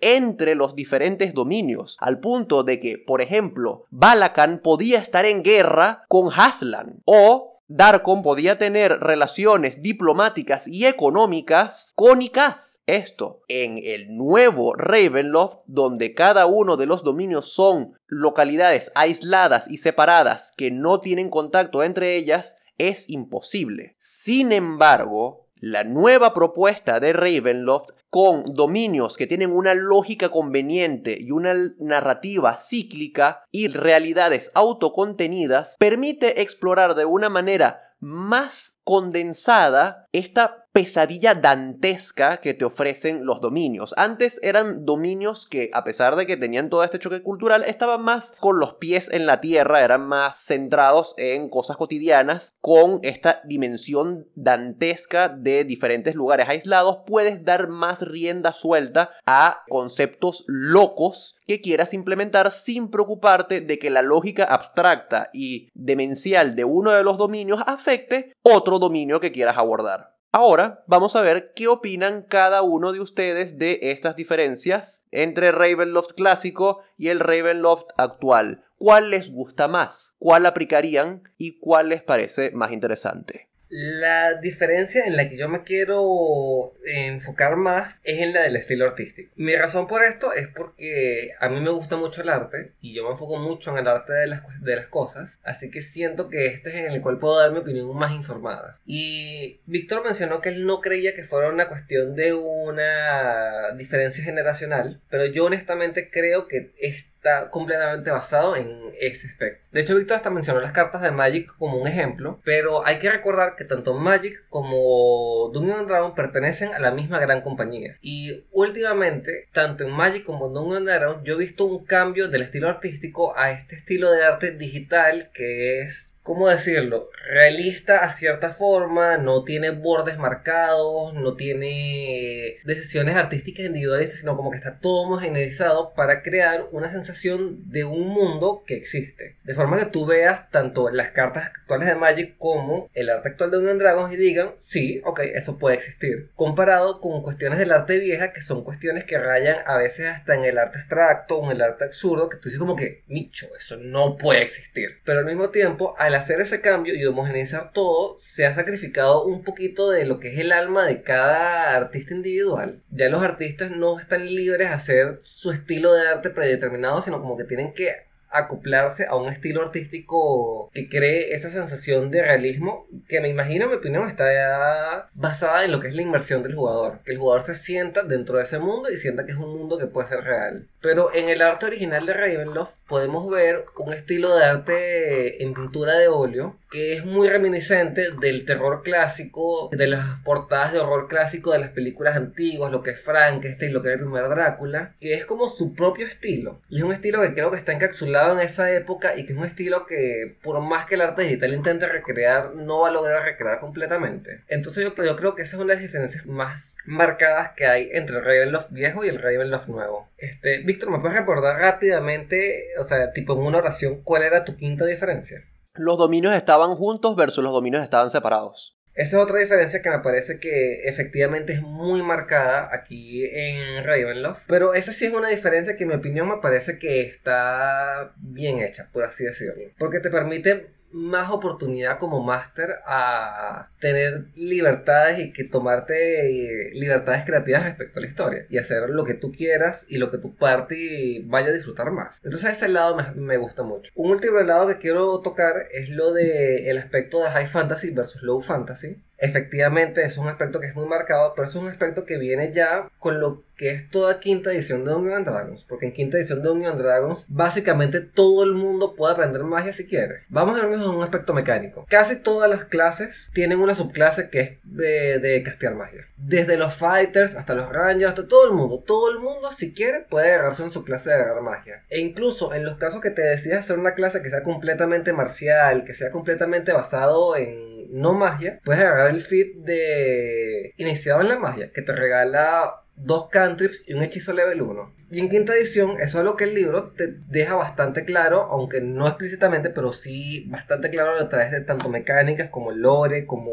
entre 0.00 0.54
los 0.54 0.74
diferentes 0.74 1.34
dominios, 1.34 1.96
al 2.00 2.20
punto 2.20 2.62
de 2.62 2.78
que, 2.78 2.98
por 2.98 3.20
ejemplo, 3.20 3.86
Balakan 3.90 4.60
podía 4.60 4.98
estar 4.98 5.24
en 5.24 5.42
guerra 5.42 6.04
con 6.08 6.30
Haslan 6.30 7.02
o 7.04 7.50
Darkon 7.72 8.22
podía 8.22 8.58
tener 8.58 8.98
relaciones 8.98 9.80
diplomáticas 9.80 10.66
y 10.66 10.86
económicas 10.86 11.92
con 11.94 12.20
Ikath. 12.20 12.58
Esto 12.86 13.42
en 13.46 13.78
el 13.80 14.16
nuevo 14.16 14.74
Ravenloft, 14.74 15.60
donde 15.66 16.12
cada 16.14 16.46
uno 16.46 16.76
de 16.76 16.86
los 16.86 17.04
dominios 17.04 17.52
son 17.52 17.92
localidades 18.08 18.90
aisladas 18.96 19.70
y 19.70 19.76
separadas 19.76 20.52
que 20.56 20.72
no 20.72 20.98
tienen 20.98 21.30
contacto 21.30 21.84
entre 21.84 22.16
ellas, 22.16 22.58
es 22.76 23.08
imposible. 23.08 23.94
Sin 23.98 24.50
embargo, 24.50 25.46
la 25.60 25.84
nueva 25.84 26.34
propuesta 26.34 27.00
de 27.00 27.12
Ravenloft 27.12 27.90
con 28.08 28.54
dominios 28.54 29.16
que 29.16 29.26
tienen 29.26 29.52
una 29.52 29.74
lógica 29.74 30.30
conveniente 30.30 31.16
y 31.20 31.30
una 31.30 31.54
narrativa 31.78 32.58
cíclica 32.58 33.44
y 33.52 33.68
realidades 33.68 34.50
autocontenidas 34.54 35.76
permite 35.78 36.42
explorar 36.42 36.94
de 36.94 37.04
una 37.04 37.28
manera 37.28 37.94
más 38.00 38.80
condensada 38.84 40.08
esta 40.12 40.59
pesadilla 40.72 41.34
dantesca 41.34 42.38
que 42.38 42.54
te 42.54 42.64
ofrecen 42.64 43.24
los 43.24 43.40
dominios. 43.40 43.94
Antes 43.96 44.38
eran 44.42 44.84
dominios 44.84 45.48
que, 45.48 45.70
a 45.72 45.84
pesar 45.84 46.16
de 46.16 46.26
que 46.26 46.36
tenían 46.36 46.70
todo 46.70 46.84
este 46.84 46.98
choque 46.98 47.22
cultural, 47.22 47.64
estaban 47.64 48.02
más 48.02 48.36
con 48.40 48.58
los 48.58 48.74
pies 48.74 49.10
en 49.10 49.26
la 49.26 49.40
tierra, 49.40 49.80
eran 49.80 50.06
más 50.06 50.44
centrados 50.44 51.14
en 51.16 51.48
cosas 51.50 51.76
cotidianas, 51.76 52.54
con 52.60 53.00
esta 53.02 53.40
dimensión 53.44 54.28
dantesca 54.34 55.28
de 55.28 55.64
diferentes 55.64 56.14
lugares 56.14 56.48
aislados, 56.48 56.98
puedes 57.06 57.44
dar 57.44 57.68
más 57.68 58.02
rienda 58.02 58.52
suelta 58.52 59.10
a 59.26 59.62
conceptos 59.68 60.44
locos 60.46 61.36
que 61.46 61.60
quieras 61.60 61.94
implementar 61.94 62.52
sin 62.52 62.90
preocuparte 62.90 63.60
de 63.60 63.78
que 63.78 63.90
la 63.90 64.02
lógica 64.02 64.44
abstracta 64.44 65.30
y 65.32 65.68
demencial 65.74 66.54
de 66.54 66.64
uno 66.64 66.92
de 66.92 67.02
los 67.02 67.18
dominios 67.18 67.60
afecte 67.66 68.32
otro 68.42 68.78
dominio 68.78 69.18
que 69.18 69.32
quieras 69.32 69.58
abordar. 69.58 70.09
Ahora 70.32 70.84
vamos 70.86 71.16
a 71.16 71.22
ver 71.22 71.52
qué 71.56 71.66
opinan 71.66 72.22
cada 72.22 72.62
uno 72.62 72.92
de 72.92 73.00
ustedes 73.00 73.58
de 73.58 73.80
estas 73.82 74.14
diferencias 74.14 75.04
entre 75.10 75.50
Ravenloft 75.50 76.12
clásico 76.12 76.82
y 76.96 77.08
el 77.08 77.18
Ravenloft 77.18 77.88
actual. 77.96 78.62
¿Cuál 78.78 79.10
les 79.10 79.32
gusta 79.32 79.66
más? 79.66 80.14
¿Cuál 80.20 80.46
aplicarían? 80.46 81.24
¿Y 81.36 81.58
cuál 81.58 81.88
les 81.88 82.04
parece 82.04 82.52
más 82.52 82.70
interesante? 82.70 83.49
La 83.70 84.34
diferencia 84.34 85.06
en 85.06 85.16
la 85.16 85.28
que 85.28 85.36
yo 85.36 85.48
me 85.48 85.62
quiero 85.62 86.74
enfocar 86.84 87.54
más 87.54 88.00
es 88.02 88.18
en 88.18 88.32
la 88.32 88.42
del 88.42 88.56
estilo 88.56 88.84
artístico. 88.84 89.32
Mi 89.36 89.54
razón 89.54 89.86
por 89.86 90.02
esto 90.02 90.32
es 90.32 90.48
porque 90.48 91.34
a 91.38 91.48
mí 91.48 91.60
me 91.60 91.70
gusta 91.70 91.96
mucho 91.96 92.22
el 92.22 92.30
arte 92.30 92.72
y 92.80 92.94
yo 92.94 93.04
me 93.04 93.12
enfoco 93.12 93.38
mucho 93.38 93.70
en 93.70 93.78
el 93.78 93.86
arte 93.86 94.12
de 94.12 94.26
las, 94.26 94.42
de 94.60 94.74
las 94.74 94.86
cosas, 94.86 95.38
así 95.44 95.70
que 95.70 95.82
siento 95.82 96.28
que 96.28 96.46
este 96.46 96.70
es 96.70 96.76
en 96.76 96.90
el 96.90 97.00
cual 97.00 97.18
puedo 97.18 97.38
dar 97.38 97.52
mi 97.52 97.58
opinión 97.58 97.96
más 97.96 98.12
informada. 98.12 98.80
Y 98.86 99.60
Víctor 99.66 100.04
mencionó 100.04 100.40
que 100.40 100.48
él 100.48 100.66
no 100.66 100.80
creía 100.80 101.14
que 101.14 101.22
fuera 101.22 101.48
una 101.48 101.68
cuestión 101.68 102.16
de 102.16 102.34
una 102.34 103.70
diferencia 103.76 104.24
generacional, 104.24 105.00
pero 105.08 105.26
yo 105.26 105.44
honestamente 105.44 106.10
creo 106.10 106.48
que 106.48 106.72
es 106.78 107.09
está 107.20 107.50
completamente 107.50 108.10
basado 108.10 108.56
en 108.56 108.80
ese 108.98 109.28
aspecto. 109.28 109.62
De 109.72 109.82
hecho, 109.82 109.94
Víctor 109.94 110.16
hasta 110.16 110.30
mencionó 110.30 110.60
las 110.60 110.72
cartas 110.72 111.02
de 111.02 111.10
Magic 111.10 111.54
como 111.58 111.76
un 111.76 111.86
ejemplo, 111.86 112.40
pero 112.44 112.86
hay 112.86 112.98
que 112.98 113.10
recordar 113.10 113.56
que 113.56 113.64
tanto 113.64 113.94
Magic 113.94 114.46
como 114.48 115.50
Dungeon 115.52 115.86
Dragons 115.86 116.14
pertenecen 116.14 116.72
a 116.72 116.78
la 116.78 116.92
misma 116.92 117.18
gran 117.18 117.42
compañía. 117.42 117.98
Y 118.00 118.44
últimamente, 118.52 119.48
tanto 119.52 119.84
en 119.84 119.90
Magic 119.90 120.24
como 120.24 120.46
en 120.46 120.54
Dungeon 120.54 120.84
Dragons, 120.86 121.22
yo 121.22 121.34
he 121.34 121.38
visto 121.38 121.66
un 121.66 121.84
cambio 121.84 122.28
del 122.28 122.42
estilo 122.42 122.68
artístico 122.68 123.36
a 123.36 123.50
este 123.50 123.76
estilo 123.76 124.10
de 124.10 124.24
arte 124.24 124.52
digital 124.52 125.30
que 125.34 125.82
es 125.82 126.09
¿cómo 126.22 126.48
decirlo? 126.48 127.08
Realista 127.28 128.04
a 128.04 128.10
cierta 128.10 128.50
forma, 128.50 129.16
no 129.16 129.44
tiene 129.44 129.70
bordes 129.70 130.18
marcados, 130.18 131.14
no 131.14 131.34
tiene 131.34 132.58
decisiones 132.64 133.16
artísticas 133.16 133.66
individualistas, 133.66 134.20
sino 134.20 134.36
como 134.36 134.50
que 134.50 134.58
está 134.58 134.78
todo 134.78 135.02
homogeneizado 135.02 135.94
para 135.94 136.22
crear 136.22 136.66
una 136.72 136.92
sensación 136.92 137.70
de 137.70 137.84
un 137.84 138.08
mundo 138.08 138.62
que 138.66 138.74
existe. 138.74 139.36
De 139.44 139.54
forma 139.54 139.78
que 139.78 139.86
tú 139.86 140.06
veas 140.06 140.50
tanto 140.50 140.90
las 140.90 141.10
cartas 141.10 141.46
actuales 141.46 141.88
de 141.88 141.94
Magic 141.94 142.36
como 142.38 142.90
el 142.94 143.10
arte 143.10 143.30
actual 143.30 143.50
de 143.50 143.56
Dungeons 143.58 143.80
Dragons 143.80 144.14
y 144.14 144.16
digan, 144.16 144.54
sí, 144.60 145.00
ok, 145.04 145.20
eso 145.34 145.58
puede 145.58 145.76
existir. 145.76 146.30
Comparado 146.34 147.00
con 147.00 147.22
cuestiones 147.22 147.58
del 147.58 147.72
arte 147.72 147.98
vieja, 147.98 148.32
que 148.32 148.42
son 148.42 148.64
cuestiones 148.64 149.04
que 149.04 149.18
rayan 149.18 149.58
a 149.66 149.76
veces 149.76 150.08
hasta 150.08 150.34
en 150.34 150.44
el 150.44 150.58
arte 150.58 150.78
abstracto 150.78 151.38
o 151.38 151.46
en 151.46 151.56
el 151.56 151.62
arte 151.62 151.84
absurdo, 151.84 152.28
que 152.28 152.36
tú 152.36 152.44
dices 152.44 152.58
como 152.58 152.76
que, 152.76 153.02
nicho, 153.06 153.48
eso 153.58 153.76
no 153.76 154.16
puede 154.16 154.42
existir. 154.42 155.00
Pero 155.04 155.20
al 155.20 155.26
mismo 155.26 155.50
tiempo, 155.50 155.94
al 155.98 156.09
hacer 156.14 156.40
ese 156.40 156.60
cambio 156.60 156.94
y 156.94 157.04
homogeneizar 157.04 157.72
todo, 157.72 158.16
se 158.18 158.46
ha 158.46 158.54
sacrificado 158.54 159.24
un 159.24 159.42
poquito 159.42 159.90
de 159.90 160.04
lo 160.04 160.20
que 160.20 160.32
es 160.32 160.38
el 160.38 160.52
alma 160.52 160.86
de 160.86 161.02
cada 161.02 161.76
artista 161.76 162.14
individual. 162.14 162.82
Ya 162.90 163.08
los 163.08 163.22
artistas 163.22 163.70
no 163.70 163.98
están 163.98 164.26
libres 164.26 164.68
a 164.68 164.74
hacer 164.74 165.20
su 165.22 165.50
estilo 165.52 165.92
de 165.94 166.08
arte 166.08 166.30
predeterminado, 166.30 167.02
sino 167.02 167.20
como 167.20 167.36
que 167.36 167.44
tienen 167.44 167.72
que 167.72 168.10
acoplarse 168.30 169.06
a 169.06 169.16
un 169.16 169.28
estilo 169.28 169.62
artístico 169.62 170.70
que 170.72 170.88
cree 170.88 171.34
esa 171.34 171.50
sensación 171.50 172.10
de 172.10 172.22
realismo 172.22 172.86
que 173.08 173.20
me 173.20 173.28
imagino, 173.28 173.68
mi 173.68 173.74
opinión, 173.74 174.08
está 174.08 175.10
basada 175.14 175.64
en 175.64 175.72
lo 175.72 175.80
que 175.80 175.88
es 175.88 175.94
la 175.94 176.02
inmersión 176.02 176.42
del 176.42 176.54
jugador. 176.54 177.00
Que 177.04 177.12
el 177.12 177.18
jugador 177.18 177.44
se 177.44 177.54
sienta 177.54 178.02
dentro 178.04 178.38
de 178.38 178.44
ese 178.44 178.58
mundo 178.58 178.90
y 178.90 178.96
sienta 178.96 179.26
que 179.26 179.32
es 179.32 179.38
un 179.38 179.56
mundo 179.56 179.78
que 179.78 179.86
puede 179.86 180.08
ser 180.08 180.22
real. 180.22 180.68
Pero 180.80 181.12
en 181.14 181.28
el 181.28 181.42
arte 181.42 181.66
original 181.66 182.06
de 182.06 182.14
Ravenloft 182.14 182.74
podemos 182.90 183.30
ver 183.30 183.66
un 183.78 183.92
estilo 183.92 184.36
de 184.36 184.44
arte 184.44 185.44
en 185.44 185.54
pintura 185.54 185.96
de 185.96 186.08
óleo 186.08 186.56
que 186.70 186.92
es 186.92 187.04
muy 187.04 187.28
reminiscente 187.28 188.12
del 188.12 188.44
terror 188.44 188.82
clásico, 188.82 189.68
de 189.72 189.88
las 189.88 190.20
portadas 190.24 190.72
de 190.72 190.78
horror 190.78 191.08
clásico 191.08 191.52
de 191.52 191.58
las 191.58 191.70
películas 191.70 192.16
antiguas, 192.16 192.70
lo 192.70 192.82
que 192.82 192.90
es 192.90 193.00
Frankenstein, 193.00 193.72
lo 193.72 193.82
que 193.82 193.88
es 193.88 193.94
el 193.94 194.00
primer 194.00 194.28
Drácula, 194.28 194.94
que 195.00 195.14
es 195.14 195.26
como 195.26 195.48
su 195.48 195.74
propio 195.74 196.06
estilo. 196.06 196.60
Y 196.68 196.78
es 196.78 196.84
un 196.84 196.92
estilo 196.92 197.20
que 197.22 197.34
creo 197.34 197.50
que 197.50 197.56
está 197.56 197.72
encapsulado 197.72 198.34
en 198.34 198.46
esa 198.46 198.72
época 198.72 199.16
y 199.16 199.24
que 199.24 199.32
es 199.32 199.38
un 199.38 199.46
estilo 199.46 199.84
que 199.84 200.36
por 200.42 200.60
más 200.60 200.86
que 200.86 200.94
el 200.94 201.00
arte 201.00 201.22
digital 201.22 201.54
intente 201.54 201.86
recrear, 201.86 202.54
no 202.54 202.80
va 202.80 202.88
a 202.88 202.92
lograr 202.92 203.24
recrear 203.24 203.58
completamente. 203.58 204.42
Entonces 204.46 204.84
yo, 204.84 204.94
yo 205.04 205.16
creo 205.16 205.34
que 205.34 205.42
esa 205.42 205.56
es 205.56 205.62
una 205.62 205.74
de 205.74 205.80
las 205.80 205.82
diferencias 205.82 206.24
más 206.26 206.76
marcadas 206.84 207.50
que 207.56 207.66
hay 207.66 207.90
entre 207.92 208.18
el 208.18 208.24
Ravenloft 208.24 208.70
viejo 208.70 209.04
y 209.04 209.08
el 209.08 209.20
Ravenloft 209.20 209.66
nuevo. 209.66 210.08
Este, 210.18 210.58
Víctor, 210.58 210.90
¿me 210.90 211.00
puedes 211.00 211.16
recordar 211.16 211.58
rápidamente, 211.58 212.66
o 212.80 212.86
sea, 212.86 213.12
tipo 213.12 213.34
en 213.34 213.40
una 213.40 213.58
oración, 213.58 214.02
cuál 214.02 214.22
era 214.22 214.44
tu 214.44 214.56
quinta 214.56 214.84
diferencia? 214.84 215.44
Los 215.74 215.98
dominios 215.98 216.34
estaban 216.34 216.74
juntos 216.74 217.14
versus 217.16 217.44
los 217.44 217.52
dominios 217.52 217.84
estaban 217.84 218.10
separados. 218.10 218.76
Esa 218.94 219.16
es 219.16 219.22
otra 219.22 219.38
diferencia 219.38 219.80
que 219.82 219.90
me 219.90 220.00
parece 220.00 220.40
que 220.40 220.82
efectivamente 220.88 221.52
es 221.52 221.62
muy 221.62 222.02
marcada 222.02 222.68
aquí 222.72 223.24
en 223.24 223.84
Ravenloft. 223.84 224.42
Pero 224.46 224.74
esa 224.74 224.92
sí 224.92 225.06
es 225.06 225.14
una 225.14 225.28
diferencia 225.28 225.76
que 225.76 225.84
en 225.84 225.90
mi 225.90 225.94
opinión 225.94 226.28
me 226.28 226.38
parece 226.42 226.78
que 226.78 227.00
está 227.02 228.12
bien 228.16 228.58
hecha, 228.58 228.90
por 228.92 229.04
así 229.04 229.24
decirlo. 229.24 229.70
Porque 229.78 230.00
te 230.00 230.10
permite 230.10 230.70
más 230.92 231.30
oportunidad 231.30 231.98
como 231.98 232.22
máster 232.22 232.76
a 232.86 233.68
tener 233.80 234.26
libertades 234.34 235.20
y 235.20 235.32
que 235.32 235.44
tomarte 235.44 236.68
eh, 236.68 236.70
libertades 236.74 237.24
creativas 237.24 237.64
respecto 237.64 237.98
a 237.98 238.02
la 238.02 238.08
historia 238.08 238.46
y 238.48 238.58
hacer 238.58 238.90
lo 238.90 239.04
que 239.04 239.14
tú 239.14 239.32
quieras 239.32 239.86
y 239.88 239.98
lo 239.98 240.10
que 240.10 240.18
tu 240.18 240.34
party 240.34 241.24
vaya 241.26 241.48
a 241.48 241.52
disfrutar 241.52 241.90
más. 241.90 242.20
Entonces 242.24 242.52
ese 242.52 242.68
lado 242.68 242.96
me, 243.14 243.36
gusta 243.36 243.62
mucho. 243.62 243.90
Un 243.94 244.12
último 244.12 244.40
lado 244.40 244.68
que 244.68 244.78
quiero 244.78 245.20
tocar 245.20 245.68
es 245.72 245.88
lo 245.88 246.12
de 246.12 246.70
aspecto 246.80 247.22
de 247.22 247.30
high 247.30 247.46
fantasy 247.46 247.90
versus 247.90 248.22
low 248.22 248.40
fantasy 248.40 249.02
efectivamente 249.20 250.02
es 250.02 250.16
un 250.18 250.28
aspecto 250.28 250.60
que 250.60 250.66
es 250.66 250.74
muy 250.74 250.86
marcado, 250.86 251.34
pero 251.34 251.46
es 251.46 251.54
un 251.54 251.68
aspecto 251.68 252.04
que 252.04 252.18
viene 252.18 252.52
ya 252.52 252.88
con 252.98 253.20
lo 253.20 253.44
que 253.56 253.72
es 253.72 253.90
toda 253.90 254.20
quinta 254.20 254.50
edición 254.50 254.86
de 254.86 254.92
Dungeons 254.92 255.26
Dragons. 255.26 255.64
Porque 255.68 255.86
en 255.86 255.92
quinta 255.92 256.16
edición 256.16 256.42
de 256.42 256.48
Dungeons 256.48 256.78
Dragons, 256.78 257.24
básicamente 257.28 258.00
todo 258.00 258.42
el 258.42 258.52
mundo 258.52 258.94
puede 258.94 259.12
aprender 259.12 259.44
magia 259.44 259.74
si 259.74 259.86
quiere. 259.86 260.22
Vamos 260.30 260.58
a 260.58 260.66
vernos 260.66 260.88
en 260.88 260.96
un 260.96 261.02
aspecto 261.02 261.34
mecánico. 261.34 261.86
Casi 261.88 262.16
todas 262.16 262.48
las 262.48 262.64
clases 262.64 263.30
tienen 263.34 263.60
una 263.60 263.74
subclase 263.74 264.30
que 264.30 264.40
es 264.40 264.50
de, 264.64 265.18
de 265.18 265.42
castear 265.42 265.74
magia. 265.74 266.06
Desde 266.16 266.56
los 266.56 266.74
fighters 266.74 267.36
hasta 267.36 267.54
los 267.54 267.68
rangers, 267.70 268.10
hasta 268.12 268.26
todo 268.26 268.46
el 268.46 268.54
mundo. 268.54 268.82
Todo 268.86 269.10
el 269.10 269.18
mundo, 269.18 269.52
si 269.52 269.74
quiere, 269.74 270.06
puede 270.08 270.32
agarrarse 270.32 270.62
en 270.62 270.70
su 270.70 270.82
clase 270.82 271.10
de 271.10 271.16
agarrar 271.16 271.42
magia. 271.42 271.84
E 271.90 272.00
incluso 272.00 272.54
en 272.54 272.64
los 272.64 272.78
casos 272.78 273.02
que 273.02 273.10
te 273.10 273.20
decidas 273.20 273.60
hacer 273.60 273.78
una 273.78 273.94
clase 273.94 274.22
que 274.22 274.30
sea 274.30 274.42
completamente 274.42 275.12
marcial, 275.12 275.84
que 275.84 275.92
sea 275.92 276.10
completamente 276.10 276.72
basado 276.72 277.36
en 277.36 277.79
no 277.90 278.14
magia, 278.14 278.60
puedes 278.64 278.82
agarrar 278.82 279.10
el 279.10 279.20
feed 279.20 279.56
de 279.64 280.74
Iniciado 280.76 281.20
en 281.20 281.28
la 281.28 281.38
magia, 281.38 281.70
que 281.72 281.82
te 281.82 281.92
regala 281.92 282.82
dos 282.96 283.28
cantrips 283.28 283.82
y 283.86 283.94
un 283.94 284.02
hechizo 284.02 284.32
level 284.32 284.62
1. 284.62 284.94
Y 285.12 285.18
en 285.18 285.28
quinta 285.28 285.54
edición, 285.54 285.96
eso 286.00 286.18
es 286.18 286.24
lo 286.24 286.36
que 286.36 286.44
el 286.44 286.54
libro 286.54 286.90
te 286.90 287.08
deja 287.08 287.56
bastante 287.56 288.04
claro, 288.04 288.42
aunque 288.50 288.80
no 288.80 289.08
explícitamente, 289.08 289.70
pero 289.70 289.92
sí 289.92 290.46
bastante 290.48 290.88
claro 290.90 291.18
a 291.18 291.28
través 291.28 291.50
de 291.50 291.62
tanto 291.62 291.88
mecánicas 291.88 292.50
como 292.50 292.70
lore, 292.70 293.26
como 293.26 293.50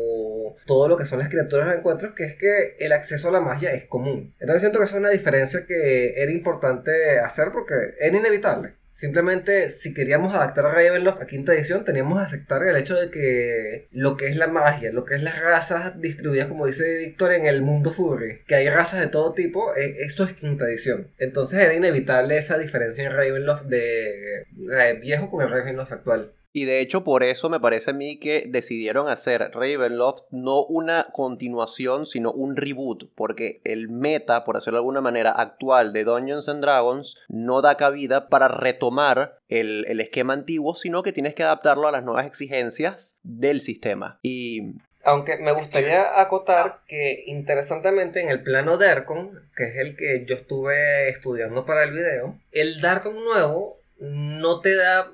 todo 0.68 0.88
lo 0.88 0.98
que 0.98 1.08
son 1.08 1.20
las 1.20 1.30
criaturas 1.30 1.70
de 1.70 1.78
encuentros, 1.78 2.14
que 2.14 2.26
es 2.26 2.36
que 2.36 2.76
el 2.80 2.92
acceso 2.92 3.30
a 3.30 3.32
la 3.32 3.42
magia 3.42 3.72
es 3.72 3.86
común. 3.86 4.36
Entonces 4.40 4.62
siento 4.62 4.80
que 4.80 4.86
es 4.86 4.94
una 4.94 5.10
diferencia 5.10 5.66
que 5.66 6.22
era 6.22 6.32
importante 6.32 7.20
hacer 7.20 7.52
porque 7.52 7.74
era 8.00 8.16
inevitable. 8.16 8.74
Simplemente, 8.98 9.70
si 9.70 9.94
queríamos 9.94 10.34
adaptar 10.34 10.66
a 10.66 10.72
Ravenloft 10.72 11.22
a 11.22 11.28
quinta 11.28 11.54
edición, 11.54 11.84
teníamos 11.84 12.18
que 12.18 12.26
aceptar 12.26 12.64
el 12.64 12.76
hecho 12.78 12.96
de 12.96 13.12
que 13.12 13.88
lo 13.92 14.18
que 14.18 14.26
es 14.26 14.36
la 14.36 14.48
magia, 14.48 14.92
lo 14.92 15.06
que 15.06 15.14
es 15.14 15.22
las 15.22 15.40
razas 15.40 16.02
distribuidas, 16.02 16.48
como 16.48 16.66
dice 16.66 16.98
Víctor, 16.98 17.34
en 17.34 17.46
el 17.46 17.62
mundo 17.62 17.92
furry, 17.92 18.42
que 18.48 18.56
hay 18.56 18.68
razas 18.70 19.00
de 19.00 19.06
todo 19.06 19.34
tipo, 19.34 19.76
e, 19.76 19.98
eso 20.04 20.24
es 20.24 20.34
quinta 20.34 20.66
edición. 20.66 21.12
Entonces 21.20 21.60
era 21.60 21.76
inevitable 21.76 22.40
esa 22.40 22.58
diferencia 22.58 23.04
en 23.04 23.14
Ravenloft 23.14 23.66
de 23.66 24.42
eh, 24.42 25.00
viejo 25.00 25.30
con 25.30 25.44
el 25.44 25.52
Ravenloft 25.52 25.92
actual. 25.92 26.34
Y 26.54 26.66
de 26.66 26.80
hecho 26.82 27.04
por 27.04 27.24
eso 27.24 27.50
me 27.50 27.60
parece 27.60 27.92
a 27.92 27.94
mí 27.94 28.20
que 28.20 28.46
decidieron 28.48 29.10
hacer 29.10 29.52
Ravenloft 29.54 30.24
no 30.32 30.64
una 30.64 31.08
continuación, 31.14 32.06
sino 32.06 32.32
un 32.32 32.56
reboot, 32.56 33.12
porque 33.16 33.62
el 33.64 33.90
meta, 33.90 34.44
por 34.44 34.56
decirlo 34.56 34.78
de 34.78 34.82
alguna 34.82 35.02
manera, 35.02 35.32
actual 35.32 35.94
de 35.94 36.04
Dungeons 36.04 36.50
and 36.50 36.62
Dragons 36.62 37.18
no 37.28 37.62
da 37.62 37.78
cabida 37.78 38.30
para 38.30 38.48
retomar 38.48 39.38
el, 39.50 39.86
el 39.88 40.00
esquema 40.00 40.34
antiguo, 40.34 40.76
sino 40.76 41.04
que 41.04 41.14
tienes 41.14 41.36
que 41.36 41.44
adaptarlo 41.44 41.88
a 41.88 41.92
las 41.92 42.04
nuevas 42.04 42.26
exigencias 42.26 43.18
del 43.24 43.62
sistema. 43.62 44.20
Y 44.24 44.74
aunque 45.08 45.38
me 45.38 45.54
gustaría 45.54 46.20
acotar 46.20 46.82
que 46.86 47.24
interesantemente 47.28 48.22
en 48.22 48.30
el 48.30 48.44
plano 48.44 48.78
Darkon, 48.78 49.50
que 49.56 49.64
es 49.64 49.76
el 49.78 49.96
que 49.96 50.26
yo 50.26 50.36
estuve 50.36 51.08
estudiando 51.08 51.66
para 51.66 51.86
el 51.86 51.92
video, 51.92 52.38
el 52.52 52.82
Darkon 52.82 53.16
nuevo 53.24 53.80
no 54.00 54.60
te 54.60 54.76
da 54.76 55.12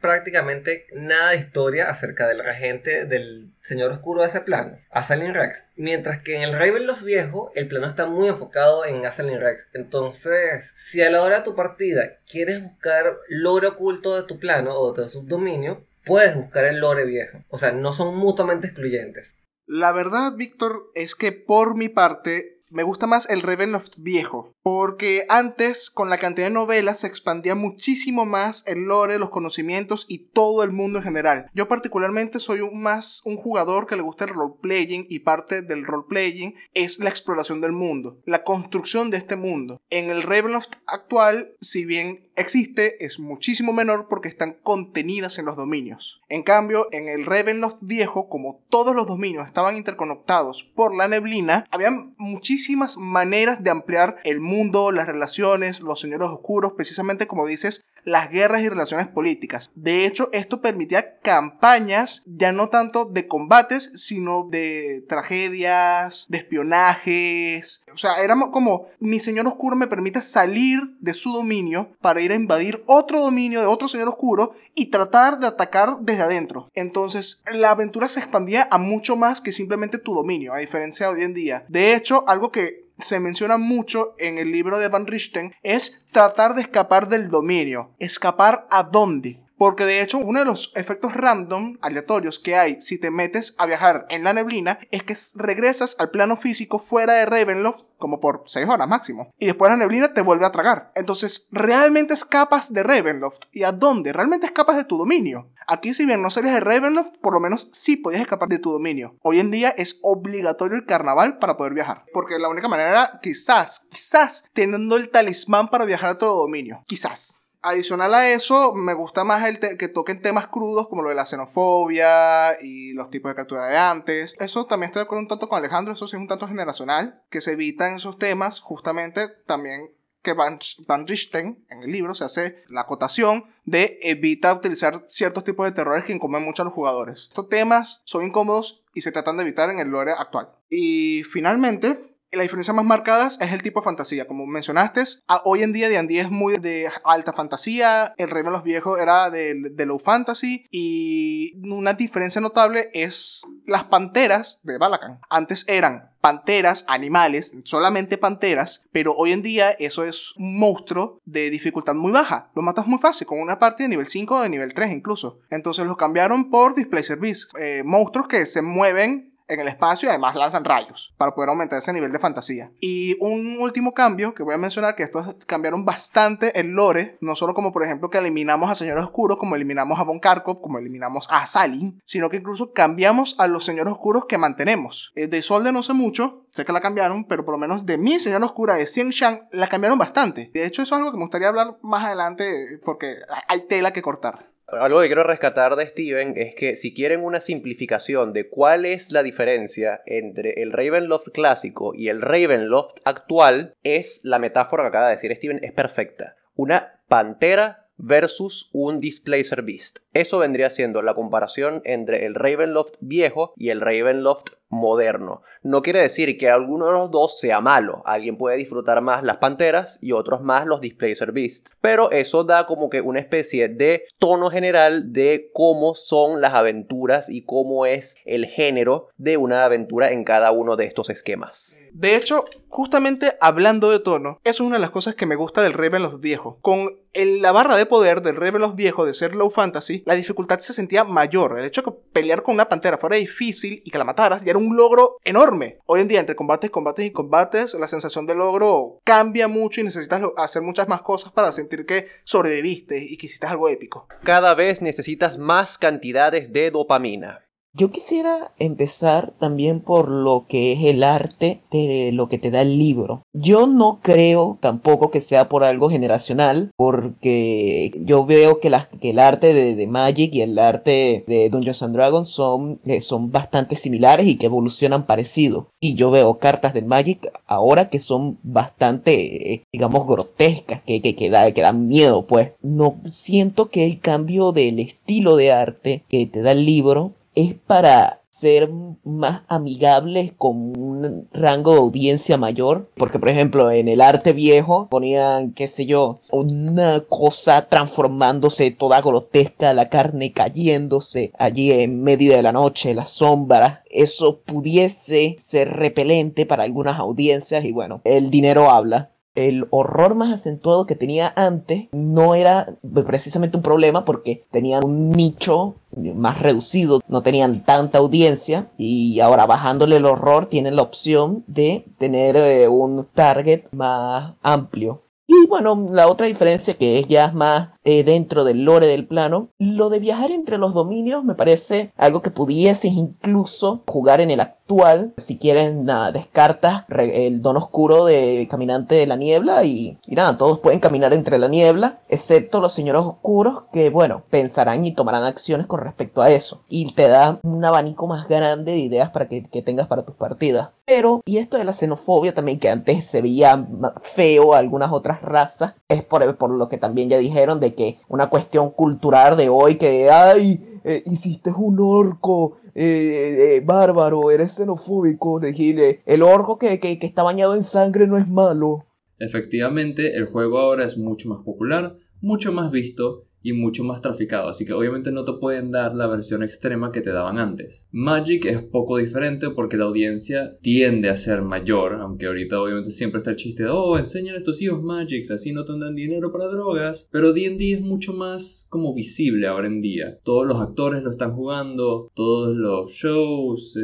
prácticamente 0.00 0.86
nada 0.94 1.30
de 1.30 1.36
historia 1.36 1.90
acerca 1.90 2.26
del 2.28 2.42
regente 2.42 3.04
del 3.04 3.52
señor 3.62 3.90
oscuro 3.92 4.22
de 4.22 4.28
ese 4.28 4.40
plano, 4.40 4.78
Asalin 4.90 5.34
Rex. 5.34 5.66
Mientras 5.76 6.22
que 6.22 6.36
en 6.36 6.42
el 6.42 6.52
Ravenloft 6.52 7.02
viejo, 7.02 7.52
el 7.54 7.68
plano 7.68 7.86
está 7.86 8.06
muy 8.06 8.28
enfocado 8.28 8.84
en 8.84 9.04
Asalin 9.04 9.40
Rex. 9.40 9.68
Entonces, 9.74 10.72
si 10.76 11.02
a 11.02 11.10
la 11.10 11.22
hora 11.22 11.38
de 11.38 11.44
tu 11.44 11.54
partida 11.54 12.18
quieres 12.28 12.62
buscar 12.62 13.18
lore 13.28 13.68
oculto 13.68 14.20
de 14.20 14.26
tu 14.26 14.38
plano 14.38 14.74
o 14.74 14.92
de 14.92 15.04
tu 15.04 15.10
subdominio, 15.10 15.86
puedes 16.04 16.34
buscar 16.34 16.64
el 16.64 16.78
lore 16.78 17.04
viejo. 17.04 17.44
O 17.48 17.58
sea, 17.58 17.72
no 17.72 17.92
son 17.92 18.16
mutuamente 18.16 18.66
excluyentes. 18.66 19.36
La 19.66 19.92
verdad, 19.92 20.32
Víctor, 20.36 20.90
es 20.94 21.14
que 21.14 21.32
por 21.32 21.76
mi 21.76 21.88
parte 21.88 22.51
me 22.72 22.82
gusta 22.82 23.06
más 23.06 23.28
el 23.28 23.42
Ravenloft 23.42 23.94
viejo, 23.98 24.54
porque 24.62 25.26
antes 25.28 25.90
con 25.90 26.10
la 26.10 26.18
cantidad 26.18 26.46
de 26.46 26.54
novelas 26.54 27.00
se 27.00 27.06
expandía 27.06 27.54
muchísimo 27.54 28.26
más 28.26 28.64
el 28.66 28.84
lore, 28.84 29.18
los 29.18 29.30
conocimientos 29.30 30.06
y 30.08 30.30
todo 30.30 30.64
el 30.64 30.72
mundo 30.72 30.98
en 30.98 31.04
general. 31.04 31.46
Yo 31.54 31.68
particularmente 31.68 32.40
soy 32.40 32.60
un 32.60 32.82
más 32.82 33.20
un 33.24 33.36
jugador 33.36 33.86
que 33.86 33.96
le 33.96 34.02
gusta 34.02 34.24
el 34.24 34.30
roleplaying 34.30 35.06
y 35.08 35.20
parte 35.20 35.62
del 35.62 35.84
roleplaying 35.84 36.54
es 36.74 36.98
la 36.98 37.10
exploración 37.10 37.60
del 37.60 37.72
mundo, 37.72 38.20
la 38.24 38.42
construcción 38.42 39.10
de 39.10 39.18
este 39.18 39.36
mundo. 39.36 39.80
En 39.90 40.10
el 40.10 40.22
Ravenloft 40.22 40.74
actual, 40.86 41.54
si 41.60 41.84
bien 41.84 42.30
existe, 42.36 43.04
es 43.04 43.18
muchísimo 43.18 43.72
menor 43.72 44.08
porque 44.08 44.28
están 44.28 44.56
contenidas 44.62 45.38
en 45.38 45.44
los 45.44 45.56
dominios. 45.56 46.20
En 46.28 46.42
cambio, 46.42 46.88
en 46.92 47.08
el 47.08 47.26
Ravenloft 47.26 47.78
viejo, 47.80 48.28
como 48.28 48.60
todos 48.68 48.94
los 48.94 49.06
dominios 49.06 49.46
estaban 49.46 49.76
interconectados 49.76 50.64
por 50.74 50.94
la 50.94 51.08
neblina, 51.08 51.66
había 51.70 51.90
muchísimas 52.16 52.96
maneras 52.96 53.62
de 53.62 53.70
ampliar 53.70 54.16
el 54.24 54.40
mundo, 54.40 54.92
las 54.92 55.06
relaciones, 55.06 55.80
los 55.80 56.00
señores 56.00 56.28
oscuros, 56.28 56.72
precisamente 56.72 57.26
como 57.26 57.46
dices, 57.46 57.84
las 58.04 58.30
guerras 58.30 58.62
y 58.62 58.68
relaciones 58.68 59.08
políticas. 59.08 59.70
De 59.74 60.06
hecho, 60.06 60.28
esto 60.32 60.60
permitía 60.60 61.18
campañas 61.20 62.22
ya 62.26 62.52
no 62.52 62.68
tanto 62.68 63.04
de 63.04 63.26
combates, 63.28 63.92
sino 63.94 64.48
de 64.48 65.04
tragedias, 65.08 66.26
de 66.28 66.38
espionajes. 66.38 67.84
O 67.92 67.96
sea, 67.96 68.22
era 68.22 68.36
como 68.50 68.86
mi 68.98 69.20
señor 69.20 69.46
oscuro 69.46 69.76
me 69.76 69.86
permite 69.86 70.22
salir 70.22 70.80
de 71.00 71.14
su 71.14 71.32
dominio 71.32 71.92
para 72.00 72.20
ir 72.20 72.32
a 72.32 72.36
invadir 72.36 72.82
otro 72.86 73.20
dominio 73.20 73.60
de 73.60 73.66
otro 73.66 73.88
señor 73.88 74.08
oscuro 74.08 74.54
y 74.74 74.86
tratar 74.86 75.38
de 75.38 75.46
atacar 75.46 75.98
desde 76.00 76.22
adentro. 76.22 76.70
Entonces, 76.74 77.42
la 77.52 77.70
aventura 77.70 78.08
se 78.08 78.20
expandía 78.20 78.68
a 78.70 78.78
mucho 78.78 79.16
más 79.16 79.40
que 79.40 79.52
simplemente 79.52 79.98
tu 79.98 80.14
dominio, 80.14 80.54
a 80.54 80.58
diferencia 80.58 81.06
de 81.08 81.14
hoy 81.14 81.22
en 81.24 81.34
día. 81.34 81.64
De 81.68 81.94
hecho, 81.94 82.24
algo 82.28 82.50
que 82.50 82.81
se 83.02 83.20
menciona 83.20 83.58
mucho 83.58 84.14
en 84.18 84.38
el 84.38 84.52
libro 84.52 84.78
de 84.78 84.88
Van 84.88 85.06
Richten 85.06 85.54
es 85.62 86.02
tratar 86.12 86.54
de 86.54 86.62
escapar 86.62 87.08
del 87.08 87.28
dominio. 87.28 87.90
¿Escapar 87.98 88.66
a 88.70 88.82
dónde? 88.84 89.40
Porque 89.62 89.84
de 89.84 90.02
hecho, 90.02 90.18
uno 90.18 90.40
de 90.40 90.44
los 90.44 90.72
efectos 90.74 91.14
random, 91.14 91.78
aleatorios 91.82 92.40
que 92.40 92.56
hay 92.56 92.80
si 92.80 92.98
te 92.98 93.12
metes 93.12 93.54
a 93.58 93.66
viajar 93.66 94.06
en 94.10 94.24
la 94.24 94.32
neblina 94.32 94.80
es 94.90 95.04
que 95.04 95.14
regresas 95.36 95.94
al 96.00 96.10
plano 96.10 96.34
físico 96.34 96.80
fuera 96.80 97.12
de 97.12 97.26
Ravenloft 97.26 97.84
como 97.96 98.18
por 98.18 98.42
6 98.46 98.68
horas 98.68 98.88
máximo. 98.88 99.30
Y 99.38 99.46
después 99.46 99.70
la 99.70 99.76
neblina 99.76 100.12
te 100.14 100.20
vuelve 100.20 100.44
a 100.44 100.50
tragar. 100.50 100.90
Entonces, 100.96 101.46
¿realmente 101.52 102.12
escapas 102.12 102.72
de 102.72 102.82
Ravenloft? 102.82 103.44
¿Y 103.52 103.62
a 103.62 103.70
dónde? 103.70 104.12
¿Realmente 104.12 104.46
escapas 104.46 104.76
de 104.76 104.84
tu 104.84 104.98
dominio? 104.98 105.52
Aquí, 105.68 105.94
si 105.94 106.06
bien 106.06 106.22
no 106.22 106.30
sales 106.32 106.52
de 106.52 106.58
Ravenloft, 106.58 107.18
por 107.20 107.32
lo 107.32 107.38
menos 107.38 107.68
sí 107.70 107.94
podías 107.96 108.22
escapar 108.22 108.48
de 108.48 108.58
tu 108.58 108.72
dominio. 108.72 109.14
Hoy 109.22 109.38
en 109.38 109.52
día 109.52 109.68
es 109.68 110.00
obligatorio 110.02 110.76
el 110.76 110.86
carnaval 110.86 111.38
para 111.38 111.56
poder 111.56 111.74
viajar. 111.74 112.04
Porque 112.12 112.40
la 112.40 112.48
única 112.48 112.66
manera, 112.66 113.20
quizás, 113.22 113.86
quizás, 113.92 114.44
teniendo 114.52 114.96
el 114.96 115.08
talismán 115.10 115.68
para 115.68 115.84
viajar 115.84 116.08
a 116.08 116.14
otro 116.14 116.34
dominio. 116.34 116.82
Quizás. 116.88 117.41
Adicional 117.62 118.12
a 118.12 118.28
eso, 118.28 118.74
me 118.74 118.92
gusta 118.92 119.22
más 119.22 119.46
el 119.46 119.60
que 119.60 119.88
toquen 119.88 120.20
temas 120.20 120.48
crudos 120.48 120.88
como 120.88 121.02
lo 121.02 121.10
de 121.10 121.14
la 121.14 121.26
xenofobia 121.26 122.60
y 122.60 122.92
los 122.92 123.08
tipos 123.08 123.30
de 123.30 123.36
captura 123.36 123.66
de 123.66 123.76
antes. 123.76 124.34
Eso 124.40 124.66
también 124.66 124.88
estoy 124.88 125.00
de 125.00 125.04
acuerdo 125.04 125.22
un 125.22 125.28
tanto 125.28 125.48
con 125.48 125.58
Alejandro, 125.58 125.92
eso 125.92 126.08
sí 126.08 126.16
es 126.16 126.20
un 126.20 126.26
tanto 126.26 126.48
generacional, 126.48 127.22
que 127.30 127.40
se 127.40 127.52
evitan 127.52 127.94
esos 127.94 128.18
temas 128.18 128.60
justamente 128.60 129.28
también 129.46 129.90
que 130.22 130.32
Van, 130.32 130.58
Van 130.86 131.06
Richten, 131.06 131.64
en 131.68 131.82
el 131.82 131.90
libro, 131.90 132.14
se 132.14 132.24
hace 132.24 132.62
la 132.68 132.82
acotación 132.82 133.44
de 133.64 133.98
evita 134.02 134.54
utilizar 134.54 135.04
ciertos 135.06 135.44
tipos 135.44 135.66
de 135.66 135.72
terrores 135.72 136.04
que 136.04 136.12
incomodan 136.12 136.44
mucho 136.44 136.62
a 136.62 136.64
los 136.64 136.74
jugadores. 136.74 137.26
Estos 137.28 137.48
temas 137.48 138.02
son 138.04 138.24
incómodos 138.24 138.84
y 138.94 139.02
se 139.02 139.12
tratan 139.12 139.36
de 139.36 139.42
evitar 139.42 139.70
en 139.70 139.80
el 139.80 139.88
lore 139.88 140.12
actual. 140.12 140.50
Y 140.70 141.24
finalmente, 141.24 142.11
la 142.32 142.42
diferencia 142.42 142.72
más 142.72 142.84
marcada 142.84 143.28
es 143.28 143.52
el 143.52 143.62
tipo 143.62 143.80
de 143.80 143.84
fantasía. 143.84 144.26
Como 144.26 144.46
mencionaste, 144.46 145.04
hoy 145.44 145.62
en 145.62 145.72
día 145.72 145.88
D&D 145.88 146.18
es 146.18 146.30
muy 146.30 146.56
de 146.56 146.88
alta 147.04 147.32
fantasía, 147.32 148.14
el 148.16 148.30
Reino 148.30 148.50
de 148.50 148.56
los 148.56 148.64
Viejos 148.64 148.98
era 148.98 149.30
de, 149.30 149.54
low 149.86 149.98
fantasy 149.98 150.66
y 150.70 151.54
una 151.68 151.94
diferencia 151.94 152.40
notable 152.40 152.90
es 152.94 153.42
las 153.66 153.84
panteras 153.84 154.60
de 154.62 154.78
Balakan. 154.78 155.20
Antes 155.28 155.64
eran 155.68 156.10
panteras, 156.20 156.84
animales, 156.88 157.52
solamente 157.64 158.16
panteras, 158.16 158.86
pero 158.92 159.12
hoy 159.14 159.32
en 159.32 159.42
día 159.42 159.70
eso 159.72 160.04
es 160.04 160.34
un 160.36 160.56
monstruo 160.58 161.20
de 161.24 161.50
dificultad 161.50 161.94
muy 161.94 162.12
baja. 162.12 162.50
Lo 162.54 162.62
matas 162.62 162.86
muy 162.86 162.98
fácil, 162.98 163.26
con 163.26 163.40
una 163.40 163.58
parte 163.58 163.82
de 163.82 163.88
nivel 163.88 164.06
5 164.06 164.36
o 164.36 164.40
de 164.40 164.48
nivel 164.48 164.72
3 164.72 164.92
incluso. 164.92 165.40
Entonces 165.50 165.84
los 165.84 165.96
cambiaron 165.96 166.48
por 166.48 166.74
Displacer 166.76 167.18
Beasts, 167.18 167.48
eh, 167.58 167.82
monstruos 167.84 168.28
que 168.28 168.46
se 168.46 168.62
mueven 168.62 169.31
en 169.54 169.60
el 169.60 169.68
espacio 169.68 170.06
y 170.06 170.10
además 170.10 170.34
lanzan 170.34 170.64
rayos 170.64 171.14
para 171.16 171.34
poder 171.34 171.50
aumentar 171.50 171.78
ese 171.78 171.92
nivel 171.92 172.12
de 172.12 172.18
fantasía. 172.18 172.72
Y 172.80 173.16
un 173.20 173.58
último 173.60 173.92
cambio 173.92 174.34
que 174.34 174.42
voy 174.42 174.54
a 174.54 174.58
mencionar, 174.58 174.94
que 174.94 175.02
estos 175.02 175.36
cambiaron 175.46 175.84
bastante 175.84 176.58
el 176.58 176.68
lore, 176.68 177.18
no 177.20 177.34
solo 177.34 177.54
como 177.54 177.72
por 177.72 177.84
ejemplo 177.84 178.10
que 178.10 178.18
eliminamos 178.18 178.70
a 178.70 178.74
Señores 178.74 179.04
Oscuros, 179.04 179.38
como 179.38 179.56
eliminamos 179.56 179.98
a 179.98 180.04
Von 180.04 180.20
Karkov, 180.20 180.60
como 180.60 180.78
eliminamos 180.78 181.26
a 181.30 181.46
Salin, 181.46 182.00
sino 182.04 182.30
que 182.30 182.38
incluso 182.38 182.72
cambiamos 182.72 183.36
a 183.38 183.46
los 183.46 183.64
Señores 183.64 183.92
Oscuros 183.92 184.26
que 184.26 184.38
mantenemos. 184.38 185.12
Eh, 185.14 185.26
de 185.26 185.42
Sol 185.42 185.64
de 185.64 185.72
no 185.72 185.82
sé 185.82 185.92
mucho, 185.92 186.46
sé 186.50 186.64
que 186.64 186.72
la 186.72 186.80
cambiaron, 186.80 187.24
pero 187.24 187.44
por 187.44 187.54
lo 187.54 187.58
menos 187.58 187.86
de 187.86 187.98
mi 187.98 188.18
Señora 188.18 188.46
Oscura 188.46 188.74
de 188.74 188.86
Xian 188.86 189.10
Shang 189.10 189.48
la 189.50 189.68
cambiaron 189.68 189.98
bastante. 189.98 190.50
De 190.52 190.64
hecho, 190.64 190.82
eso 190.82 190.94
es 190.94 190.98
algo 190.98 191.10
que 191.10 191.16
me 191.18 191.24
gustaría 191.24 191.48
hablar 191.48 191.78
más 191.82 192.04
adelante 192.04 192.80
porque 192.84 193.16
hay 193.48 193.66
tela 193.66 193.92
que 193.92 194.02
cortar. 194.02 194.51
Algo 194.68 195.00
que 195.00 195.06
quiero 195.06 195.24
rescatar 195.24 195.76
de 195.76 195.86
Steven 195.86 196.34
es 196.36 196.54
que 196.54 196.76
si 196.76 196.94
quieren 196.94 197.22
una 197.22 197.40
simplificación 197.40 198.32
de 198.32 198.48
cuál 198.48 198.84
es 198.84 199.12
la 199.12 199.22
diferencia 199.22 200.02
entre 200.06 200.62
el 200.62 200.72
Ravenloft 200.72 201.28
clásico 201.32 201.94
y 201.94 202.08
el 202.08 202.22
Ravenloft 202.22 202.98
actual, 203.04 203.74
es 203.82 204.20
la 204.24 204.38
metáfora 204.38 204.84
que 204.84 204.88
acaba 204.88 205.08
de 205.08 205.16
decir 205.16 205.34
Steven, 205.36 205.62
es 205.62 205.72
perfecta. 205.72 206.36
Una 206.54 207.00
pantera 207.08 207.82
versus 207.98 208.70
un 208.72 209.00
Displacer 209.00 209.62
Beast. 209.62 210.00
Eso 210.12 210.38
vendría 210.38 210.70
siendo 210.70 211.02
la 211.02 211.14
comparación 211.14 211.82
entre 211.84 212.26
el 212.26 212.34
Ravenloft 212.34 212.94
viejo 213.00 213.52
y 213.56 213.68
el 213.70 213.80
Ravenloft 213.80 214.50
moderno. 214.72 215.42
No 215.62 215.82
quiere 215.82 216.00
decir 216.00 216.36
que 216.38 216.50
alguno 216.50 216.86
de 216.86 216.92
los 216.92 217.10
dos 217.12 217.38
sea 217.38 217.60
malo. 217.60 218.02
Alguien 218.04 218.36
puede 218.36 218.56
disfrutar 218.56 219.00
más 219.00 219.22
las 219.22 219.36
panteras 219.36 219.98
y 220.02 220.10
otros 220.10 220.40
más 220.40 220.66
los 220.66 220.80
Displacer 220.80 221.30
Beasts. 221.30 221.72
Pero 221.80 222.10
eso 222.10 222.42
da 222.42 222.66
como 222.66 222.90
que 222.90 223.00
una 223.00 223.20
especie 223.20 223.68
de 223.68 224.06
tono 224.18 224.50
general 224.50 225.12
de 225.12 225.50
cómo 225.52 225.94
son 225.94 226.40
las 226.40 226.54
aventuras 226.54 227.28
y 227.28 227.44
cómo 227.44 227.86
es 227.86 228.16
el 228.24 228.46
género 228.46 229.08
de 229.18 229.36
una 229.36 229.64
aventura 229.64 230.10
en 230.10 230.24
cada 230.24 230.50
uno 230.50 230.74
de 230.74 230.86
estos 230.86 231.10
esquemas. 231.10 231.78
De 231.92 232.16
hecho, 232.16 232.46
justamente 232.68 233.36
hablando 233.40 233.90
de 233.90 234.00
tono, 234.00 234.40
eso 234.44 234.62
es 234.62 234.66
una 234.66 234.76
de 234.76 234.80
las 234.80 234.90
cosas 234.90 235.14
que 235.14 235.26
me 235.26 235.36
gusta 235.36 235.62
del 235.62 235.74
Ravenloft 235.74 236.20
viejo. 236.20 236.58
Con 236.62 236.96
la 237.14 237.52
barra 237.52 237.76
de 237.76 237.84
poder 237.84 238.22
del 238.22 238.36
Ravenloft 238.36 238.76
viejo 238.76 239.04
de 239.04 239.12
ser 239.12 239.34
low 239.34 239.50
fantasy, 239.50 240.02
la 240.06 240.14
dificultad 240.14 240.58
se 240.60 240.72
sentía 240.72 241.04
mayor. 241.04 241.58
El 241.58 241.66
hecho 241.66 241.82
de 241.82 241.90
que 241.90 241.98
pelear 242.14 242.42
con 242.42 242.54
una 242.54 242.70
pantera 242.70 242.96
fuera 242.96 243.16
difícil 243.16 243.82
y 243.84 243.90
que 243.90 243.98
la 243.98 244.04
mataras 244.04 244.42
ya 244.42 244.52
era 244.52 244.58
un 244.58 244.61
logro 244.70 245.16
enorme. 245.24 245.78
Hoy 245.86 246.00
en 246.00 246.08
día, 246.08 246.20
entre 246.20 246.36
combates, 246.36 246.70
combates 246.70 247.06
y 247.06 247.12
combates, 247.12 247.74
la 247.74 247.88
sensación 247.88 248.26
de 248.26 248.34
logro 248.34 248.98
cambia 249.04 249.48
mucho 249.48 249.80
y 249.80 249.84
necesitas 249.84 250.22
hacer 250.36 250.62
muchas 250.62 250.88
más 250.88 251.02
cosas 251.02 251.32
para 251.32 251.52
sentir 251.52 251.86
que 251.86 252.08
sobreviviste 252.24 252.98
y 252.98 253.16
que 253.16 253.26
hiciste 253.26 253.46
algo 253.46 253.68
épico. 253.68 254.06
Cada 254.24 254.54
vez 254.54 254.82
necesitas 254.82 255.38
más 255.38 255.78
cantidades 255.78 256.52
de 256.52 256.70
dopamina. 256.70 257.44
Yo 257.74 257.90
quisiera 257.90 258.52
empezar 258.58 259.32
también 259.38 259.80
por 259.80 260.10
lo 260.10 260.44
que 260.46 260.72
es 260.72 260.84
el 260.84 261.02
arte 261.02 261.62
de 261.70 262.10
lo 262.12 262.28
que 262.28 262.36
te 262.36 262.50
da 262.50 262.60
el 262.60 262.76
libro. 262.76 263.22
Yo 263.32 263.66
no 263.66 264.00
creo 264.02 264.58
tampoco 264.60 265.10
que 265.10 265.22
sea 265.22 265.48
por 265.48 265.64
algo 265.64 265.88
generacional, 265.88 266.70
porque 266.76 267.90
yo 268.04 268.26
veo 268.26 268.60
que, 268.60 268.68
el 268.68 269.18
arte 269.18 269.54
de, 269.54 269.86
Magic 269.86 270.34
y 270.34 270.42
el 270.42 270.58
arte 270.58 271.24
de 271.26 271.48
Dungeons 271.48 271.82
and 271.82 271.94
Dragons 271.94 272.28
son, 272.28 272.78
eh, 272.84 273.00
son 273.00 273.32
bastante 273.32 273.74
similares 273.74 274.26
y 274.26 274.36
que 274.36 274.46
evolucionan 274.46 275.06
parecido. 275.06 275.68
Y 275.80 275.94
yo 275.94 276.10
veo 276.10 276.38
cartas 276.38 276.74
de 276.74 276.82
Magic 276.82 277.32
ahora 277.46 277.88
que 277.88 278.00
son 278.00 278.38
bastante, 278.42 279.54
eh, 279.54 279.62
digamos, 279.72 280.06
grotescas, 280.06 280.82
que, 280.82 281.00
que, 281.00 281.16
que, 281.16 281.30
que 281.54 281.62
dan 281.62 281.88
miedo, 281.88 282.26
pues. 282.26 282.52
No 282.60 282.96
siento 283.04 283.70
que 283.70 283.86
el 283.86 283.98
cambio 283.98 284.52
del 284.52 284.78
estilo 284.78 285.36
de 285.36 285.52
arte 285.52 286.04
que 286.10 286.26
te 286.26 286.42
da 286.42 286.52
el 286.52 286.66
libro 286.66 287.12
es 287.34 287.54
para 287.54 288.22
ser 288.32 288.70
más 289.04 289.42
amigables 289.46 290.32
con 290.36 290.56
un 290.76 291.28
rango 291.32 291.72
de 291.72 291.78
audiencia 291.78 292.38
mayor. 292.38 292.90
Porque, 292.96 293.18
por 293.18 293.28
ejemplo, 293.28 293.70
en 293.70 293.88
el 293.88 294.00
arte 294.00 294.32
viejo 294.32 294.88
ponían, 294.88 295.52
qué 295.52 295.68
sé 295.68 295.84
yo, 295.84 296.18
una 296.30 297.00
cosa 297.00 297.68
transformándose 297.68 298.70
toda 298.70 299.02
grotesca, 299.02 299.74
la 299.74 299.90
carne 299.90 300.32
cayéndose 300.32 301.30
allí 301.38 301.72
en 301.72 302.02
medio 302.02 302.34
de 302.34 302.42
la 302.42 302.52
noche, 302.52 302.94
la 302.94 303.04
sombra. 303.04 303.84
Eso 303.90 304.40
pudiese 304.40 305.36
ser 305.38 305.68
repelente 305.74 306.46
para 306.46 306.62
algunas 306.62 306.98
audiencias 306.98 307.64
y 307.66 307.72
bueno, 307.72 308.00
el 308.04 308.30
dinero 308.30 308.70
habla 308.70 309.11
el 309.34 309.66
horror 309.70 310.14
más 310.14 310.32
acentuado 310.32 310.86
que 310.86 310.94
tenía 310.94 311.32
antes 311.36 311.88
no 311.92 312.34
era 312.34 312.76
precisamente 313.06 313.56
un 313.56 313.62
problema 313.62 314.04
porque 314.04 314.44
tenían 314.50 314.84
un 314.84 315.12
nicho 315.12 315.76
más 316.14 316.40
reducido, 316.40 317.00
no 317.08 317.22
tenían 317.22 317.64
tanta 317.64 317.98
audiencia 317.98 318.68
y 318.78 319.20
ahora 319.20 319.46
bajándole 319.46 319.96
el 319.96 320.06
horror 320.06 320.46
tienen 320.46 320.76
la 320.76 320.82
opción 320.82 321.44
de 321.46 321.84
tener 321.98 322.36
eh, 322.36 322.68
un 322.68 323.06
target 323.14 323.64
más 323.72 324.34
amplio. 324.42 325.02
Y 325.26 325.46
bueno, 325.46 325.86
la 325.90 326.08
otra 326.08 326.26
diferencia 326.26 326.74
que 326.74 326.98
es 326.98 327.06
ya 327.06 327.32
más 327.32 327.70
eh, 327.84 328.04
dentro 328.04 328.44
del 328.44 328.64
lore 328.64 328.86
del 328.86 329.06
plano. 329.06 329.48
Lo 329.58 329.90
de 329.90 329.98
viajar 329.98 330.30
entre 330.30 330.58
los 330.58 330.74
dominios 330.74 331.24
me 331.24 331.34
parece 331.34 331.92
algo 331.96 332.22
que 332.22 332.30
pudieses 332.30 332.92
incluso 332.92 333.82
jugar 333.86 334.20
en 334.20 334.30
el 334.30 334.40
actual. 334.40 335.12
Si 335.16 335.38
quieres, 335.38 335.74
nada, 335.74 336.12
descartas 336.12 336.84
el 336.88 337.42
don 337.42 337.56
oscuro 337.56 338.04
de 338.04 338.46
Caminante 338.50 338.94
de 338.94 339.06
la 339.06 339.16
Niebla 339.16 339.64
y, 339.64 339.98
y 340.06 340.14
nada, 340.14 340.36
todos 340.36 340.60
pueden 340.60 340.80
caminar 340.80 341.12
entre 341.12 341.38
la 341.38 341.48
niebla, 341.48 342.00
excepto 342.08 342.60
los 342.60 342.72
señores 342.72 343.02
oscuros 343.02 343.64
que, 343.72 343.90
bueno, 343.90 344.22
pensarán 344.30 344.86
y 344.86 344.92
tomarán 344.92 345.24
acciones 345.24 345.66
con 345.66 345.80
respecto 345.80 346.22
a 346.22 346.30
eso. 346.30 346.62
Y 346.68 346.92
te 346.92 347.08
da 347.08 347.38
un 347.42 347.64
abanico 347.64 348.06
más 348.06 348.28
grande 348.28 348.72
de 348.72 348.78
ideas 348.78 349.10
para 349.10 349.28
que, 349.28 349.42
que 349.42 349.62
tengas 349.62 349.88
para 349.88 350.04
tus 350.04 350.14
partidas. 350.14 350.70
Pero, 350.84 351.20
y 351.24 351.38
esto 351.38 351.58
de 351.58 351.64
la 351.64 351.72
xenofobia 351.72 352.34
también, 352.34 352.58
que 352.58 352.68
antes 352.68 353.06
se 353.06 353.22
veía 353.22 353.66
feo 354.00 354.54
a 354.54 354.58
algunas 354.58 354.92
otras 354.92 355.22
razas, 355.22 355.74
es 355.88 356.02
por, 356.02 356.36
por 356.36 356.50
lo 356.50 356.68
que 356.68 356.78
también 356.78 357.08
ya 357.08 357.18
dijeron 357.18 357.60
de 357.60 357.71
que 357.74 357.98
una 358.08 358.28
cuestión 358.28 358.70
cultural 358.70 359.36
de 359.36 359.48
hoy 359.48 359.76
que, 359.76 360.10
ay, 360.10 360.80
eh, 360.84 361.02
hiciste 361.06 361.50
un 361.50 361.78
orco 361.80 362.58
eh, 362.74 363.56
eh, 363.56 363.62
bárbaro, 363.64 364.30
eres 364.30 364.52
xenofóbico, 364.52 365.40
de 365.40 366.00
el 366.06 366.22
orco 366.22 366.58
que, 366.58 366.80
que, 366.80 366.98
que 366.98 367.06
está 367.06 367.22
bañado 367.22 367.54
en 367.54 367.62
sangre 367.62 368.06
no 368.06 368.18
es 368.18 368.28
malo. 368.28 368.86
Efectivamente, 369.18 370.16
el 370.16 370.26
juego 370.26 370.58
ahora 370.58 370.84
es 370.84 370.98
mucho 370.98 371.28
más 371.28 371.44
popular, 371.44 371.96
mucho 372.20 372.52
más 372.52 372.70
visto 372.70 373.26
y 373.42 373.52
mucho 373.52 373.84
más 373.84 374.00
traficado, 374.00 374.48
así 374.48 374.64
que 374.64 374.72
obviamente 374.72 375.12
no 375.12 375.24
te 375.24 375.32
pueden 375.34 375.70
dar 375.70 375.94
la 375.94 376.06
versión 376.06 376.42
extrema 376.42 376.92
que 376.92 377.00
te 377.00 377.10
daban 377.10 377.38
antes. 377.38 377.88
Magic 377.90 378.44
es 378.44 378.62
poco 378.62 378.98
diferente 378.98 379.50
porque 379.50 379.76
la 379.76 379.84
audiencia 379.84 380.56
tiende 380.60 381.08
a 381.08 381.16
ser 381.16 381.42
mayor, 381.42 381.94
aunque 381.94 382.26
ahorita 382.26 382.60
obviamente 382.60 382.90
siempre 382.90 383.18
está 383.18 383.30
el 383.30 383.36
chiste 383.36 383.64
de, 383.64 383.70
oh, 383.70 383.98
enseñan 383.98 384.34
a 384.34 384.38
estos 384.38 384.60
hijos 384.62 384.82
Magic, 384.82 385.30
así 385.30 385.52
no 385.52 385.64
tendrán 385.64 385.94
dinero 385.94 386.32
para 386.32 386.48
drogas, 386.48 387.08
pero 387.10 387.32
D&D 387.32 387.72
es 387.72 387.80
mucho 387.80 388.12
más 388.12 388.66
como 388.70 388.94
visible 388.94 389.46
ahora 389.46 389.66
en 389.66 389.80
día. 389.80 390.18
Todos 390.22 390.46
los 390.46 390.60
actores 390.60 391.02
lo 391.02 391.10
están 391.10 391.32
jugando, 391.32 392.10
todos 392.14 392.54
los 392.56 392.90
shows 392.90 393.78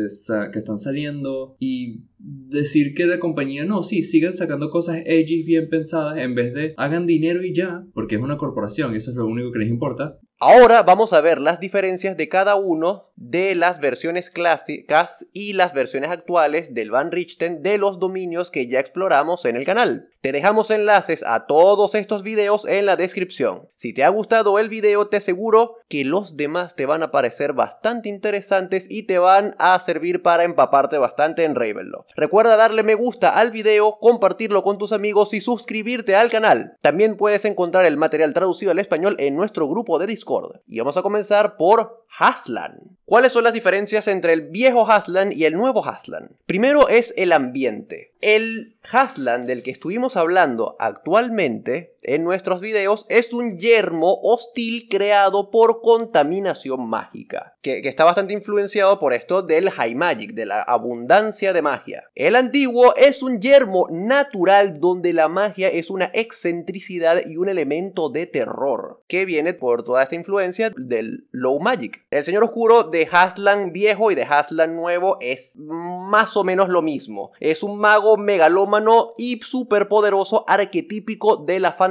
que 0.53 0.59
están 0.59 0.79
saliendo 0.79 1.57
y 1.59 2.01
decir 2.49 2.95
que 2.95 3.07
la 3.07 3.19
compañía 3.19 3.65
no, 3.65 3.83
sí, 3.83 4.03
sigan 4.03 4.33
sacando 4.33 4.71
cosas 4.71 5.03
edgy 5.05 5.43
bien 5.43 5.69
pensadas 5.69 6.19
en 6.19 6.35
vez 6.35 6.55
de 6.55 6.75
hagan 6.77 7.07
dinero 7.07 7.43
y 7.43 7.55
ya, 7.55 7.85
porque 7.95 8.17
es 8.17 8.21
una 8.21 8.37
corporación 8.37 8.95
eso 8.95 9.11
es 9.11 9.17
lo 9.17 9.27
único 9.27 9.53
que 9.53 9.61
les 9.61 9.69
importa. 9.69 10.19
Ahora 10.41 10.85
vamos 10.85 11.13
a 11.13 11.21
ver 11.21 11.41
las 11.41 11.59
diferencias 11.59 12.17
de 12.17 12.29
cada 12.29 12.55
uno 12.55 13.11
de 13.17 13.57
las 13.57 13.81
versiones 13.81 14.31
clásicas 14.31 15.27
y 15.33 15.53
las 15.55 15.75
versiones 15.75 16.11
actuales 16.11 16.75
del 16.75 16.93
Van 16.93 17.11
Richten 17.11 17.63
de 17.63 17.77
los 17.77 17.99
dominios 17.99 18.53
que 18.53 18.69
ya 18.69 18.79
exploramos 18.79 19.45
en 19.47 19.57
el 19.57 19.65
canal. 19.65 20.11
Te 20.21 20.33
dejamos 20.33 20.73
enlaces 20.73 21.23
a 21.25 21.47
todos 21.47 21.95
estos 21.95 22.25
videos 22.25 22.67
en 22.67 22.87
la 22.87 22.97
descripción. 22.97 23.69
Si 23.77 23.95
te 23.95 24.03
ha 24.03 24.09
gustado 24.09 24.59
el 24.59 24.69
video 24.69 25.07
te 25.07 25.19
aseguro 25.19 25.77
que 25.89 26.05
los 26.05 26.37
demás 26.37 26.75
te 26.75 26.87
van 26.87 27.05
a 27.05 27.13
parecer 27.13 27.53
bastante 27.53 28.09
interesantes 28.09 28.87
y 28.91 29.05
te 29.05 29.21
van 29.21 29.55
a 29.61 29.79
servir 29.79 30.23
para 30.23 30.43
empaparte 30.43 30.99
bastante 30.99 31.45
en 31.45 31.55
Ravenloft. 31.55 32.11
Recuerda 32.17 32.57
darle 32.57 32.83
me 32.83 32.97
gusta 32.97 33.31
al 33.31 33.53
video, 33.53 33.99
compartirlo 34.01 34.65
con 34.65 34.77
tus 34.77 34.91
amigos 34.91 35.33
y 35.35 35.41
suscribirte 35.41 36.17
al 36.17 36.31
canal. 36.31 36.77
También 36.83 37.17
puedes 37.17 37.45
encontrar 37.45 37.85
el 37.87 37.97
material 37.97 38.35
traducido 38.35 38.73
al 38.73 38.81
español 38.81 39.15
en 39.21 39.37
nuestro 39.37 39.69
grupo 39.69 40.01
de 40.01 40.09
Discord. 40.09 40.63
Y 40.67 40.81
vamos 40.81 40.97
a 40.97 41.03
comenzar 41.03 41.57
por 41.57 42.08
Haslan. 42.17 42.97
¿Cuáles 43.05 43.33
son 43.33 43.45
las 43.45 43.53
diferencias 43.53 44.09
entre 44.09 44.33
el 44.33 44.43
viejo 44.43 44.91
Haslan 44.91 45.33
y 45.33 45.45
el 45.45 45.55
nuevo 45.55 45.85
Haslan? 45.87 46.31
Primero 46.47 46.89
es 46.89 47.15
el 47.17 47.33
ambiente. 47.33 48.13
El 48.21 48.77
Haslan 48.91 49.47
del 49.47 49.63
que 49.63 49.71
estuvimos 49.71 50.17
hablando 50.17 50.77
actualmente 50.79 51.95
en 52.03 52.25
nuestros 52.25 52.61
videos 52.61 53.07
es 53.09 53.33
un 53.33 53.59
yermo 53.59 54.19
hostil 54.23 54.89
creado 54.89 55.51
por 55.51 55.81
contaminación 55.81 56.89
mágica, 56.89 57.57
que, 57.63 57.81
está 57.89 58.05
bastante 58.05 58.33
influenciado 58.33 58.99
por 58.99 59.13
esto 59.13 59.43
del 59.43 59.71
high 59.71 59.95
magic, 59.95 60.33
de 60.33 60.47
la 60.47 60.63
abundancia 60.63 61.53
de 61.53 61.63
magia. 61.63 62.05
El 62.15 62.37
antiguo 62.37 62.95
es 62.97 63.23
un 63.23 63.41
yermo 63.41 63.87
natural 63.91 64.81
donde 64.81 65.13
la 65.13 65.29
magia 65.29 65.69
es 65.69 65.91
una 65.91 66.11
excentricidad 66.15 67.27
y 67.27 67.37
un 67.37 67.49
elemento 67.49 68.09
de 68.09 68.27
terror, 68.27 69.03
que 69.09 69.25
viene 69.25 69.55
por 69.55 69.85
toda 69.85 70.03
esta 70.03 70.15
influencia 70.15 70.73
del 70.77 71.27
low 71.31 71.61
magic. 71.61 72.05
El 72.11 72.25
señor 72.25 72.45
oscuro 72.45 72.85
de 72.85 73.09
Haslan 73.11 73.73
viejo 73.73 74.11
y 74.11 74.15
de 74.15 74.25
Haslan 74.25 74.77
nuevo 74.77 75.19
es 75.21 75.57
más 75.59 76.37
o 76.37 76.45
menos 76.45 76.69
lo 76.69 76.83
mismo. 76.83 77.33
Es 77.41 77.63
un 77.63 77.79
mago 77.79 78.17
megalómano 78.17 79.13
y 79.17 79.41
superpoderoso 79.41 80.45
arquetípico 80.49 81.37
de 81.37 81.61
la 81.61 81.73
fantasía. 81.73 81.88